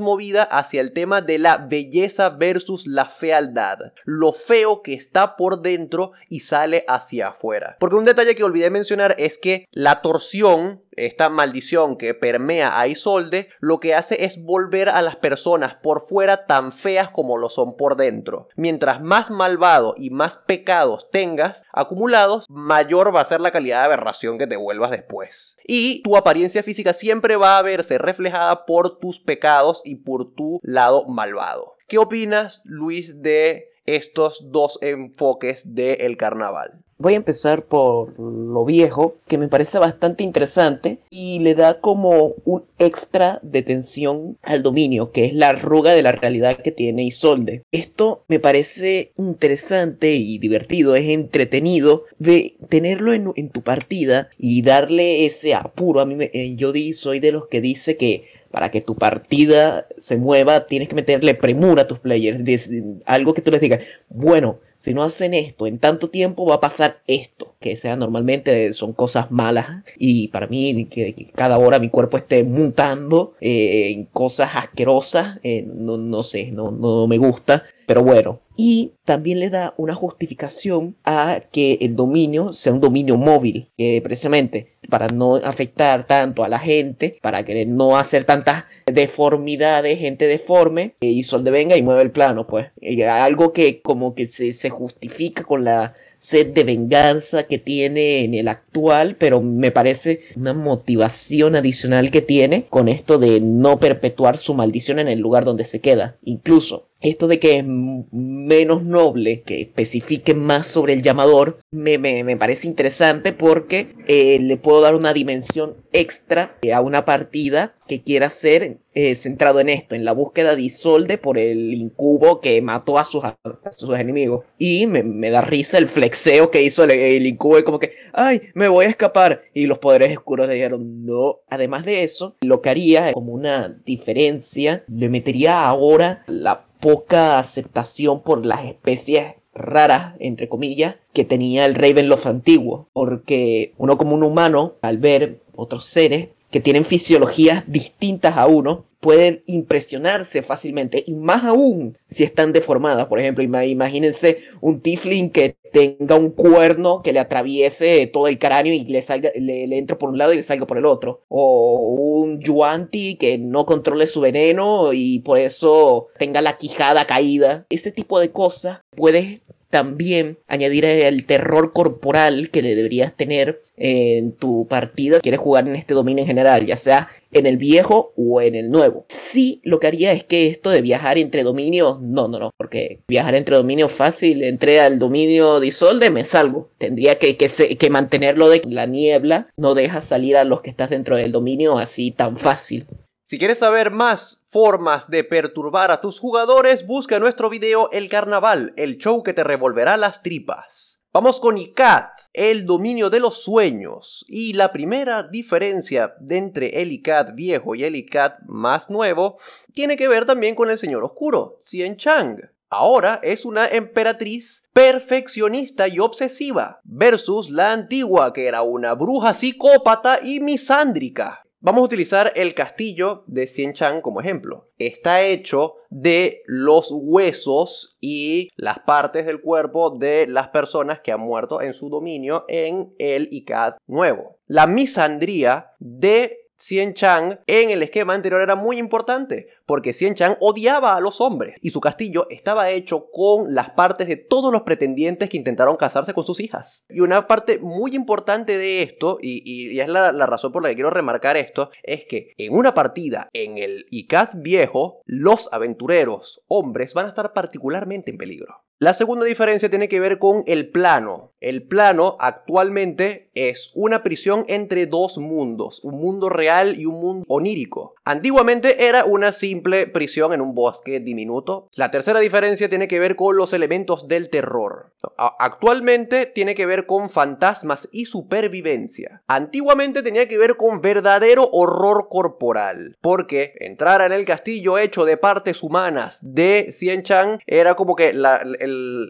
movida 0.00 0.42
hacia 0.42 0.80
el 0.80 0.92
tema 0.92 1.20
de 1.22 1.38
la 1.38 1.56
belleza 1.56 2.30
versus 2.30 2.86
la 2.86 3.06
fealdad. 3.06 3.78
Lo 4.04 4.32
feo 4.32 4.82
que 4.82 4.94
está 4.94 5.36
por 5.36 5.62
dentro 5.62 6.12
y 6.28 6.40
sale 6.40 6.84
hacia 6.88 7.28
afuera. 7.28 7.76
Porque 7.78 7.96
un 7.96 8.04
detalle 8.04 8.34
que 8.34 8.44
olvidé 8.44 8.70
mencionar 8.70 9.14
es 9.18 9.38
que 9.38 9.66
la 9.70 10.02
torsión 10.02 10.82
esta 10.96 11.28
maldición 11.28 11.96
que 11.96 12.14
permea 12.42 12.80
a 12.80 12.88
Isolde 12.88 13.50
lo 13.60 13.78
que 13.78 13.94
hace 13.94 14.24
es 14.24 14.42
volver 14.42 14.88
a 14.88 15.00
las 15.00 15.14
personas 15.14 15.76
por 15.76 16.08
fuera 16.08 16.46
tan 16.46 16.72
feas 16.72 17.08
como 17.08 17.38
lo 17.38 17.48
son 17.48 17.76
por 17.76 17.96
dentro. 17.96 18.48
Mientras 18.56 19.00
más 19.00 19.30
malvado 19.30 19.94
y 19.96 20.10
más 20.10 20.38
pecados 20.38 21.08
tengas 21.12 21.64
acumulados, 21.72 22.46
mayor 22.48 23.14
va 23.14 23.20
a 23.20 23.26
ser 23.26 23.40
la 23.40 23.52
calidad 23.52 23.78
de 23.78 23.84
aberración 23.84 24.38
que 24.38 24.48
te 24.48 24.56
vuelvas 24.56 24.90
después. 24.90 25.56
Y 25.64 26.02
tu 26.02 26.16
apariencia 26.16 26.64
física 26.64 26.92
siempre 26.92 27.36
va 27.36 27.58
a 27.58 27.62
verse 27.62 27.96
reflejada 27.98 28.66
por 28.66 28.98
tus 28.98 29.20
pecados 29.20 29.80
y 29.84 29.96
por 29.96 30.34
tu 30.34 30.58
lado 30.64 31.06
malvado. 31.06 31.76
¿Qué 31.86 31.98
opinas, 31.98 32.60
Luis, 32.64 33.22
de 33.22 33.68
estos 33.86 34.50
dos 34.50 34.80
enfoques 34.82 35.76
del 35.76 36.16
carnaval? 36.16 36.82
Voy 37.02 37.14
a 37.14 37.16
empezar 37.16 37.64
por 37.64 38.16
lo 38.16 38.64
viejo, 38.64 39.16
que 39.26 39.36
me 39.36 39.48
parece 39.48 39.80
bastante 39.80 40.22
interesante 40.22 40.98
y 41.10 41.40
le 41.40 41.56
da 41.56 41.80
como 41.80 42.34
un 42.44 42.62
extra 42.78 43.40
de 43.42 43.62
tensión 43.62 44.38
al 44.40 44.62
dominio, 44.62 45.10
que 45.10 45.24
es 45.24 45.34
la 45.34 45.48
arruga 45.48 45.94
de 45.94 46.04
la 46.04 46.12
realidad 46.12 46.58
que 46.58 46.70
tiene 46.70 47.02
Isolde. 47.02 47.64
Esto 47.72 48.22
me 48.28 48.38
parece 48.38 49.10
interesante 49.16 50.14
y 50.14 50.38
divertido, 50.38 50.94
es 50.94 51.08
entretenido 51.08 52.04
de 52.20 52.54
tenerlo 52.68 53.12
en, 53.12 53.50
tu 53.50 53.62
partida 53.62 54.30
y 54.38 54.62
darle 54.62 55.26
ese 55.26 55.54
apuro. 55.54 55.98
A 55.98 56.06
mí, 56.06 56.14
me, 56.14 56.30
eh, 56.32 56.54
yo 56.54 56.70
di, 56.70 56.92
soy 56.92 57.18
de 57.18 57.32
los 57.32 57.48
que 57.48 57.60
dice 57.60 57.96
que 57.96 58.26
para 58.52 58.70
que 58.70 58.80
tu 58.80 58.94
partida 58.94 59.88
se 59.96 60.16
mueva, 60.18 60.66
tienes 60.66 60.88
que 60.88 60.94
meterle 60.94 61.34
premura 61.34 61.82
a 61.82 61.88
tus 61.88 61.98
players. 61.98 62.68
Algo 63.06 63.34
que 63.34 63.42
tú 63.42 63.50
les 63.50 63.60
digas, 63.60 63.82
bueno, 64.08 64.60
si 64.76 64.94
no 64.94 65.02
hacen 65.02 65.32
esto 65.32 65.66
en 65.66 65.78
tanto 65.78 66.10
tiempo 66.10 66.44
va 66.44 66.56
a 66.56 66.60
pasar 66.60 67.02
esto, 67.06 67.54
que 67.60 67.76
sea 67.76 67.96
normalmente 67.96 68.72
son 68.72 68.92
cosas 68.92 69.30
malas 69.30 69.68
y 69.96 70.28
para 70.28 70.48
mí 70.48 70.86
que, 70.90 71.30
cada 71.34 71.58
hora 71.58 71.78
mi 71.78 71.88
cuerpo 71.88 72.16
esté 72.16 72.44
mutando 72.44 73.34
eh, 73.40 73.92
en 73.92 74.04
cosas 74.04 74.50
asquerosas, 74.54 75.38
eh, 75.42 75.64
no, 75.66 75.96
no, 75.96 76.22
sé, 76.22 76.50
no, 76.52 76.70
no 76.70 77.06
me 77.06 77.16
gusta. 77.18 77.64
Pero 77.86 78.02
bueno, 78.02 78.40
y 78.56 78.92
también 79.04 79.40
le 79.40 79.50
da 79.50 79.74
una 79.76 79.94
justificación 79.94 80.96
a 81.04 81.40
que 81.50 81.78
el 81.80 81.96
dominio 81.96 82.52
sea 82.52 82.72
un 82.72 82.80
dominio 82.80 83.16
móvil, 83.16 83.70
que 83.76 84.00
precisamente 84.02 84.71
para 84.88 85.08
no 85.08 85.36
afectar 85.36 86.06
tanto 86.06 86.44
a 86.44 86.48
la 86.48 86.58
gente, 86.58 87.18
para 87.22 87.44
que 87.44 87.66
no 87.66 87.96
hacer 87.96 88.24
tantas 88.24 88.64
deformidades, 88.86 89.98
gente 89.98 90.26
deforme, 90.26 90.94
y 91.00 91.22
Sol 91.22 91.44
de 91.44 91.50
venga 91.50 91.76
y 91.76 91.82
mueve 91.82 92.02
el 92.02 92.10
plano, 92.10 92.46
pues. 92.46 92.66
algo 93.08 93.52
que 93.52 93.80
como 93.80 94.14
que 94.14 94.26
se, 94.26 94.52
se 94.52 94.70
justifica 94.70 95.44
con 95.44 95.64
la 95.64 95.94
sed 96.22 96.54
de 96.54 96.62
venganza 96.62 97.42
que 97.42 97.58
tiene 97.58 98.24
en 98.24 98.34
el 98.34 98.46
actual, 98.46 99.16
pero 99.18 99.42
me 99.42 99.72
parece 99.72 100.22
una 100.36 100.54
motivación 100.54 101.56
adicional 101.56 102.12
que 102.12 102.22
tiene 102.22 102.66
con 102.70 102.88
esto 102.88 103.18
de 103.18 103.40
no 103.40 103.80
perpetuar 103.80 104.38
su 104.38 104.54
maldición 104.54 105.00
en 105.00 105.08
el 105.08 105.18
lugar 105.18 105.44
donde 105.44 105.64
se 105.64 105.80
queda. 105.80 106.16
Incluso 106.22 106.88
esto 107.02 107.28
de 107.28 107.38
que 107.38 107.58
es 107.58 107.64
menos 107.66 108.84
noble, 108.84 109.42
que 109.42 109.60
especifique 109.60 110.34
más 110.34 110.66
sobre 110.66 110.92
el 110.92 111.02
llamador, 111.02 111.58
me, 111.70 111.98
me, 111.98 112.36
parece 112.36 112.66
interesante 112.66 113.32
porque 113.32 113.94
eh, 114.06 114.38
le 114.40 114.56
puedo 114.56 114.80
dar 114.80 114.94
una 114.94 115.12
dimensión 115.12 115.76
extra 115.92 116.56
a 116.72 116.80
una 116.80 117.04
partida 117.04 117.74
que 117.86 118.02
quiera 118.02 118.30
ser 118.30 118.78
eh, 118.94 119.14
centrado 119.14 119.60
en 119.60 119.68
esto, 119.68 119.94
en 119.94 120.04
la 120.04 120.12
búsqueda 120.12 120.56
de 120.56 120.62
Isolde 120.62 121.18
por 121.18 121.38
el 121.38 121.74
incubo 121.74 122.40
que 122.40 122.60
mató 122.62 122.98
a 122.98 123.04
sus, 123.04 123.22
sus 123.70 123.98
enemigos. 123.98 124.44
Y 124.58 124.86
me, 124.86 125.30
da 125.30 125.40
risa 125.40 125.78
el 125.78 125.88
flexeo 125.88 126.50
que 126.50 126.62
hizo 126.62 126.84
el, 126.84 127.26
incubo 127.26 127.58
y 127.58 127.64
como 127.64 127.78
que, 127.78 127.92
ay, 128.12 128.42
me 128.54 128.68
voy 128.68 128.86
a 128.86 128.88
escapar. 128.88 129.42
Y 129.54 129.66
los 129.66 129.78
poderes 129.78 130.16
oscuros 130.16 130.48
le 130.48 130.54
dijeron, 130.54 131.04
no. 131.04 131.40
Además 131.48 131.84
de 131.84 132.04
eso, 132.04 132.36
lo 132.40 132.60
que 132.62 132.70
haría 132.70 133.12
como 133.12 133.32
una 133.32 133.80
diferencia, 133.84 134.84
le 134.88 135.08
metería 135.08 135.64
ahora 135.64 136.22
la 136.26 136.66
poca 136.82 137.38
aceptación 137.38 138.22
por 138.22 138.44
las 138.44 138.64
especies 138.64 139.36
raras, 139.54 140.16
entre 140.18 140.48
comillas, 140.48 140.96
que 141.12 141.24
tenía 141.24 141.64
el 141.64 141.76
Ravenloft 141.76 142.26
antiguo. 142.26 142.88
Porque 142.92 143.72
uno 143.78 143.96
como 143.96 144.16
un 144.16 144.24
humano, 144.24 144.74
al 144.82 144.98
ver 144.98 145.40
otros 145.54 145.84
seres 145.84 146.30
que 146.50 146.60
tienen 146.60 146.84
fisiologías 146.84 147.70
distintas 147.70 148.36
a 148.36 148.46
uno, 148.46 148.84
pueden 149.02 149.42
impresionarse 149.46 150.42
fácilmente 150.42 151.02
y 151.04 151.16
más 151.16 151.42
aún 151.42 151.98
si 152.08 152.22
están 152.22 152.52
deformadas. 152.52 153.06
Por 153.06 153.18
ejemplo, 153.18 153.42
imagínense 153.42 154.38
un 154.60 154.80
Tiflin 154.80 155.30
que 155.30 155.56
tenga 155.72 156.14
un 156.14 156.30
cuerno 156.30 157.02
que 157.02 157.12
le 157.12 157.18
atraviese 157.18 158.06
todo 158.06 158.28
el 158.28 158.38
cráneo 158.38 158.72
y 158.72 158.84
le, 158.84 159.02
salga, 159.02 159.32
le, 159.34 159.64
entre 159.76 159.96
por 159.96 160.10
un 160.10 160.18
lado 160.18 160.32
y 160.32 160.36
le 160.36 160.44
salga 160.44 160.68
por 160.68 160.78
el 160.78 160.86
otro. 160.86 161.22
O 161.26 161.80
un 161.80 162.38
Yuanti 162.38 163.16
que 163.16 163.38
no 163.38 163.66
controle 163.66 164.06
su 164.06 164.20
veneno 164.20 164.92
y 164.92 165.18
por 165.18 165.38
eso 165.38 166.06
tenga 166.16 166.40
la 166.40 166.56
quijada 166.56 167.04
caída. 167.04 167.66
Ese 167.70 167.90
tipo 167.90 168.20
de 168.20 168.30
cosas 168.30 168.82
puedes 168.94 169.40
también 169.72 170.36
añadir 170.48 170.84
el 170.84 171.24
terror 171.24 171.72
corporal 171.72 172.50
que 172.50 172.60
deberías 172.60 173.16
tener 173.16 173.62
en 173.78 174.32
tu 174.32 174.68
partida 174.68 175.16
si 175.16 175.22
quieres 175.22 175.40
jugar 175.40 175.66
en 175.66 175.74
este 175.74 175.94
dominio 175.94 176.24
en 176.24 176.28
general, 176.28 176.66
ya 176.66 176.76
sea 176.76 177.08
en 177.32 177.46
el 177.46 177.56
viejo 177.56 178.12
o 178.14 178.42
en 178.42 178.54
el 178.54 178.70
nuevo. 178.70 179.06
Sí, 179.08 179.62
lo 179.64 179.80
que 179.80 179.86
haría 179.86 180.12
es 180.12 180.24
que 180.24 180.48
esto 180.48 180.68
de 180.68 180.82
viajar 180.82 181.16
entre 181.16 181.42
dominios, 181.42 182.02
no, 182.02 182.28
no, 182.28 182.38
no, 182.38 182.50
porque 182.58 183.00
viajar 183.08 183.34
entre 183.34 183.56
dominios 183.56 183.90
fácil, 183.90 184.44
entré 184.44 184.78
al 184.78 184.98
dominio 184.98 185.58
de 185.58 185.68
Isolde, 185.68 186.10
me 186.10 186.26
salgo. 186.26 186.70
Tendría 186.76 187.18
que, 187.18 187.38
que, 187.38 187.48
que 187.48 187.90
mantenerlo 187.90 188.50
de 188.50 188.60
la 188.66 188.84
niebla, 188.84 189.48
no 189.56 189.74
deja 189.74 190.02
salir 190.02 190.36
a 190.36 190.44
los 190.44 190.60
que 190.60 190.68
estás 190.68 190.90
dentro 190.90 191.16
del 191.16 191.32
dominio 191.32 191.78
así 191.78 192.10
tan 192.10 192.36
fácil. 192.36 192.84
Si 193.24 193.38
quieres 193.38 193.60
saber 193.60 193.90
más 193.90 194.41
formas 194.52 195.08
de 195.08 195.24
perturbar 195.24 195.90
a 195.90 196.02
tus 196.02 196.20
jugadores, 196.20 196.86
busca 196.86 197.18
nuestro 197.18 197.48
video 197.48 197.90
El 197.90 198.10
Carnaval, 198.10 198.74
el 198.76 198.98
show 198.98 199.22
que 199.22 199.32
te 199.32 199.42
revolverá 199.42 199.96
las 199.96 200.22
tripas. 200.22 201.00
Vamos 201.10 201.40
con 201.40 201.56
ICAT, 201.56 202.10
el 202.34 202.66
dominio 202.66 203.08
de 203.08 203.18
los 203.18 203.42
sueños. 203.42 204.26
Y 204.28 204.52
la 204.52 204.70
primera 204.70 205.22
diferencia 205.22 206.14
entre 206.28 206.82
el 206.82 206.92
ICAT 206.92 207.34
viejo 207.34 207.74
y 207.74 207.84
el 207.84 207.96
ICAT 207.96 208.40
más 208.46 208.90
nuevo 208.90 209.38
tiene 209.72 209.96
que 209.96 210.08
ver 210.08 210.26
también 210.26 210.54
con 210.54 210.70
el 210.70 210.76
señor 210.76 211.02
oscuro, 211.02 211.56
Cien 211.62 211.96
Chang. 211.96 212.38
ahora 212.68 213.20
es 213.22 213.46
una 213.46 213.66
emperatriz 213.68 214.68
perfeccionista 214.74 215.88
y 215.88 215.98
obsesiva, 215.98 216.80
versus 216.84 217.48
la 217.48 217.72
antigua 217.72 218.34
que 218.34 218.46
era 218.48 218.60
una 218.60 218.92
bruja 218.92 219.32
psicópata 219.32 220.20
y 220.22 220.40
misándrica. 220.40 221.41
Vamos 221.64 221.82
a 221.82 221.84
utilizar 221.84 222.32
el 222.34 222.56
castillo 222.56 223.22
de 223.28 223.46
Chang 223.72 224.00
como 224.00 224.20
ejemplo. 224.20 224.66
Está 224.78 225.22
hecho 225.22 225.74
de 225.90 226.42
los 226.46 226.90
huesos 226.90 227.96
y 228.00 228.48
las 228.56 228.80
partes 228.80 229.26
del 229.26 229.40
cuerpo 229.40 229.96
de 229.96 230.26
las 230.26 230.48
personas 230.48 231.02
que 231.02 231.12
han 231.12 231.20
muerto 231.20 231.62
en 231.62 231.72
su 231.72 231.88
dominio 231.88 232.46
en 232.48 232.92
el 232.98 233.28
ICAD 233.30 233.74
nuevo. 233.86 234.38
La 234.48 234.66
misandría 234.66 235.70
de 235.78 236.41
Xian 236.62 236.94
Chang 236.94 237.40
en 237.48 237.70
el 237.70 237.82
esquema 237.82 238.14
anterior 238.14 238.40
era 238.40 238.54
muy 238.54 238.78
importante, 238.78 239.48
porque 239.66 239.92
Xian 239.92 240.14
Chang 240.14 240.36
odiaba 240.40 240.94
a 240.94 241.00
los 241.00 241.20
hombres 241.20 241.56
y 241.60 241.70
su 241.70 241.80
castillo 241.80 242.28
estaba 242.30 242.70
hecho 242.70 243.08
con 243.10 243.52
las 243.52 243.70
partes 243.70 244.06
de 244.06 244.16
todos 244.16 244.52
los 244.52 244.62
pretendientes 244.62 245.28
que 245.28 245.36
intentaron 245.36 245.76
casarse 245.76 246.14
con 246.14 246.24
sus 246.24 246.38
hijas. 246.38 246.86
Y 246.88 247.00
una 247.00 247.26
parte 247.26 247.58
muy 247.58 247.96
importante 247.96 248.56
de 248.58 248.82
esto, 248.82 249.18
y, 249.20 249.80
es 249.80 249.88
la, 249.88 250.12
la, 250.12 250.26
razón 250.26 250.52
por 250.52 250.62
la 250.62 250.68
que 250.68 250.76
quiero 250.76 250.90
remarcar 250.90 251.36
esto, 251.36 251.70
es 251.82 252.04
que 252.04 252.32
en 252.36 252.54
una 252.54 252.74
partida 252.74 253.28
en 253.32 253.58
el 253.58 253.86
ICAD 253.90 254.30
viejo, 254.34 255.02
los 255.04 255.52
aventureros 255.52 256.42
hombres 256.46 256.94
van 256.94 257.06
a 257.06 257.08
estar 257.08 257.32
particularmente 257.32 258.12
en 258.12 258.18
peligro. 258.18 258.62
La 258.82 258.94
segunda 258.94 259.24
diferencia 259.26 259.70
tiene 259.70 259.88
que 259.88 260.00
ver 260.00 260.18
con 260.18 260.42
el 260.44 260.68
plano. 260.68 261.30
El 261.38 261.62
plano 261.62 262.16
actualmente 262.18 263.30
es 263.34 263.70
una 263.74 264.02
prisión 264.02 264.44
entre 264.48 264.86
dos 264.86 265.18
mundos, 265.18 265.84
un 265.84 266.00
mundo 266.00 266.28
real 266.28 266.78
y 266.78 266.86
un 266.86 267.00
mundo 267.00 267.24
onírico. 267.28 267.94
Antiguamente 268.04 268.86
era 268.86 269.04
una 269.04 269.32
simple 269.32 269.86
prisión 269.86 270.32
en 270.32 270.40
un 270.40 270.54
bosque 270.54 270.98
diminuto. 270.98 271.68
La 271.74 271.92
tercera 271.92 272.18
diferencia 272.18 272.68
tiene 272.68 272.88
que 272.88 272.98
ver 272.98 273.14
con 273.14 273.36
los 273.36 273.52
elementos 273.52 274.08
del 274.08 274.30
terror. 274.30 274.92
Actualmente 275.16 276.26
tiene 276.26 276.56
que 276.56 276.66
ver 276.66 276.86
con 276.86 277.08
fantasmas 277.08 277.88
y 277.92 278.06
supervivencia. 278.06 279.22
Antiguamente 279.28 280.02
tenía 280.02 280.28
que 280.28 280.38
ver 280.38 280.56
con 280.56 280.80
verdadero 280.80 281.48
horror 281.52 282.08
corporal, 282.08 282.96
porque 283.00 283.54
entrar 283.60 284.00
en 284.02 284.12
el 284.12 284.24
castillo 284.24 284.78
hecho 284.78 285.04
de 285.04 285.16
partes 285.16 285.62
humanas 285.62 286.18
de 286.22 286.68
Xian 286.70 287.02
Chang 287.02 287.38
era 287.46 287.74
como 287.74 287.94
que 287.94 288.12
la, 288.12 288.42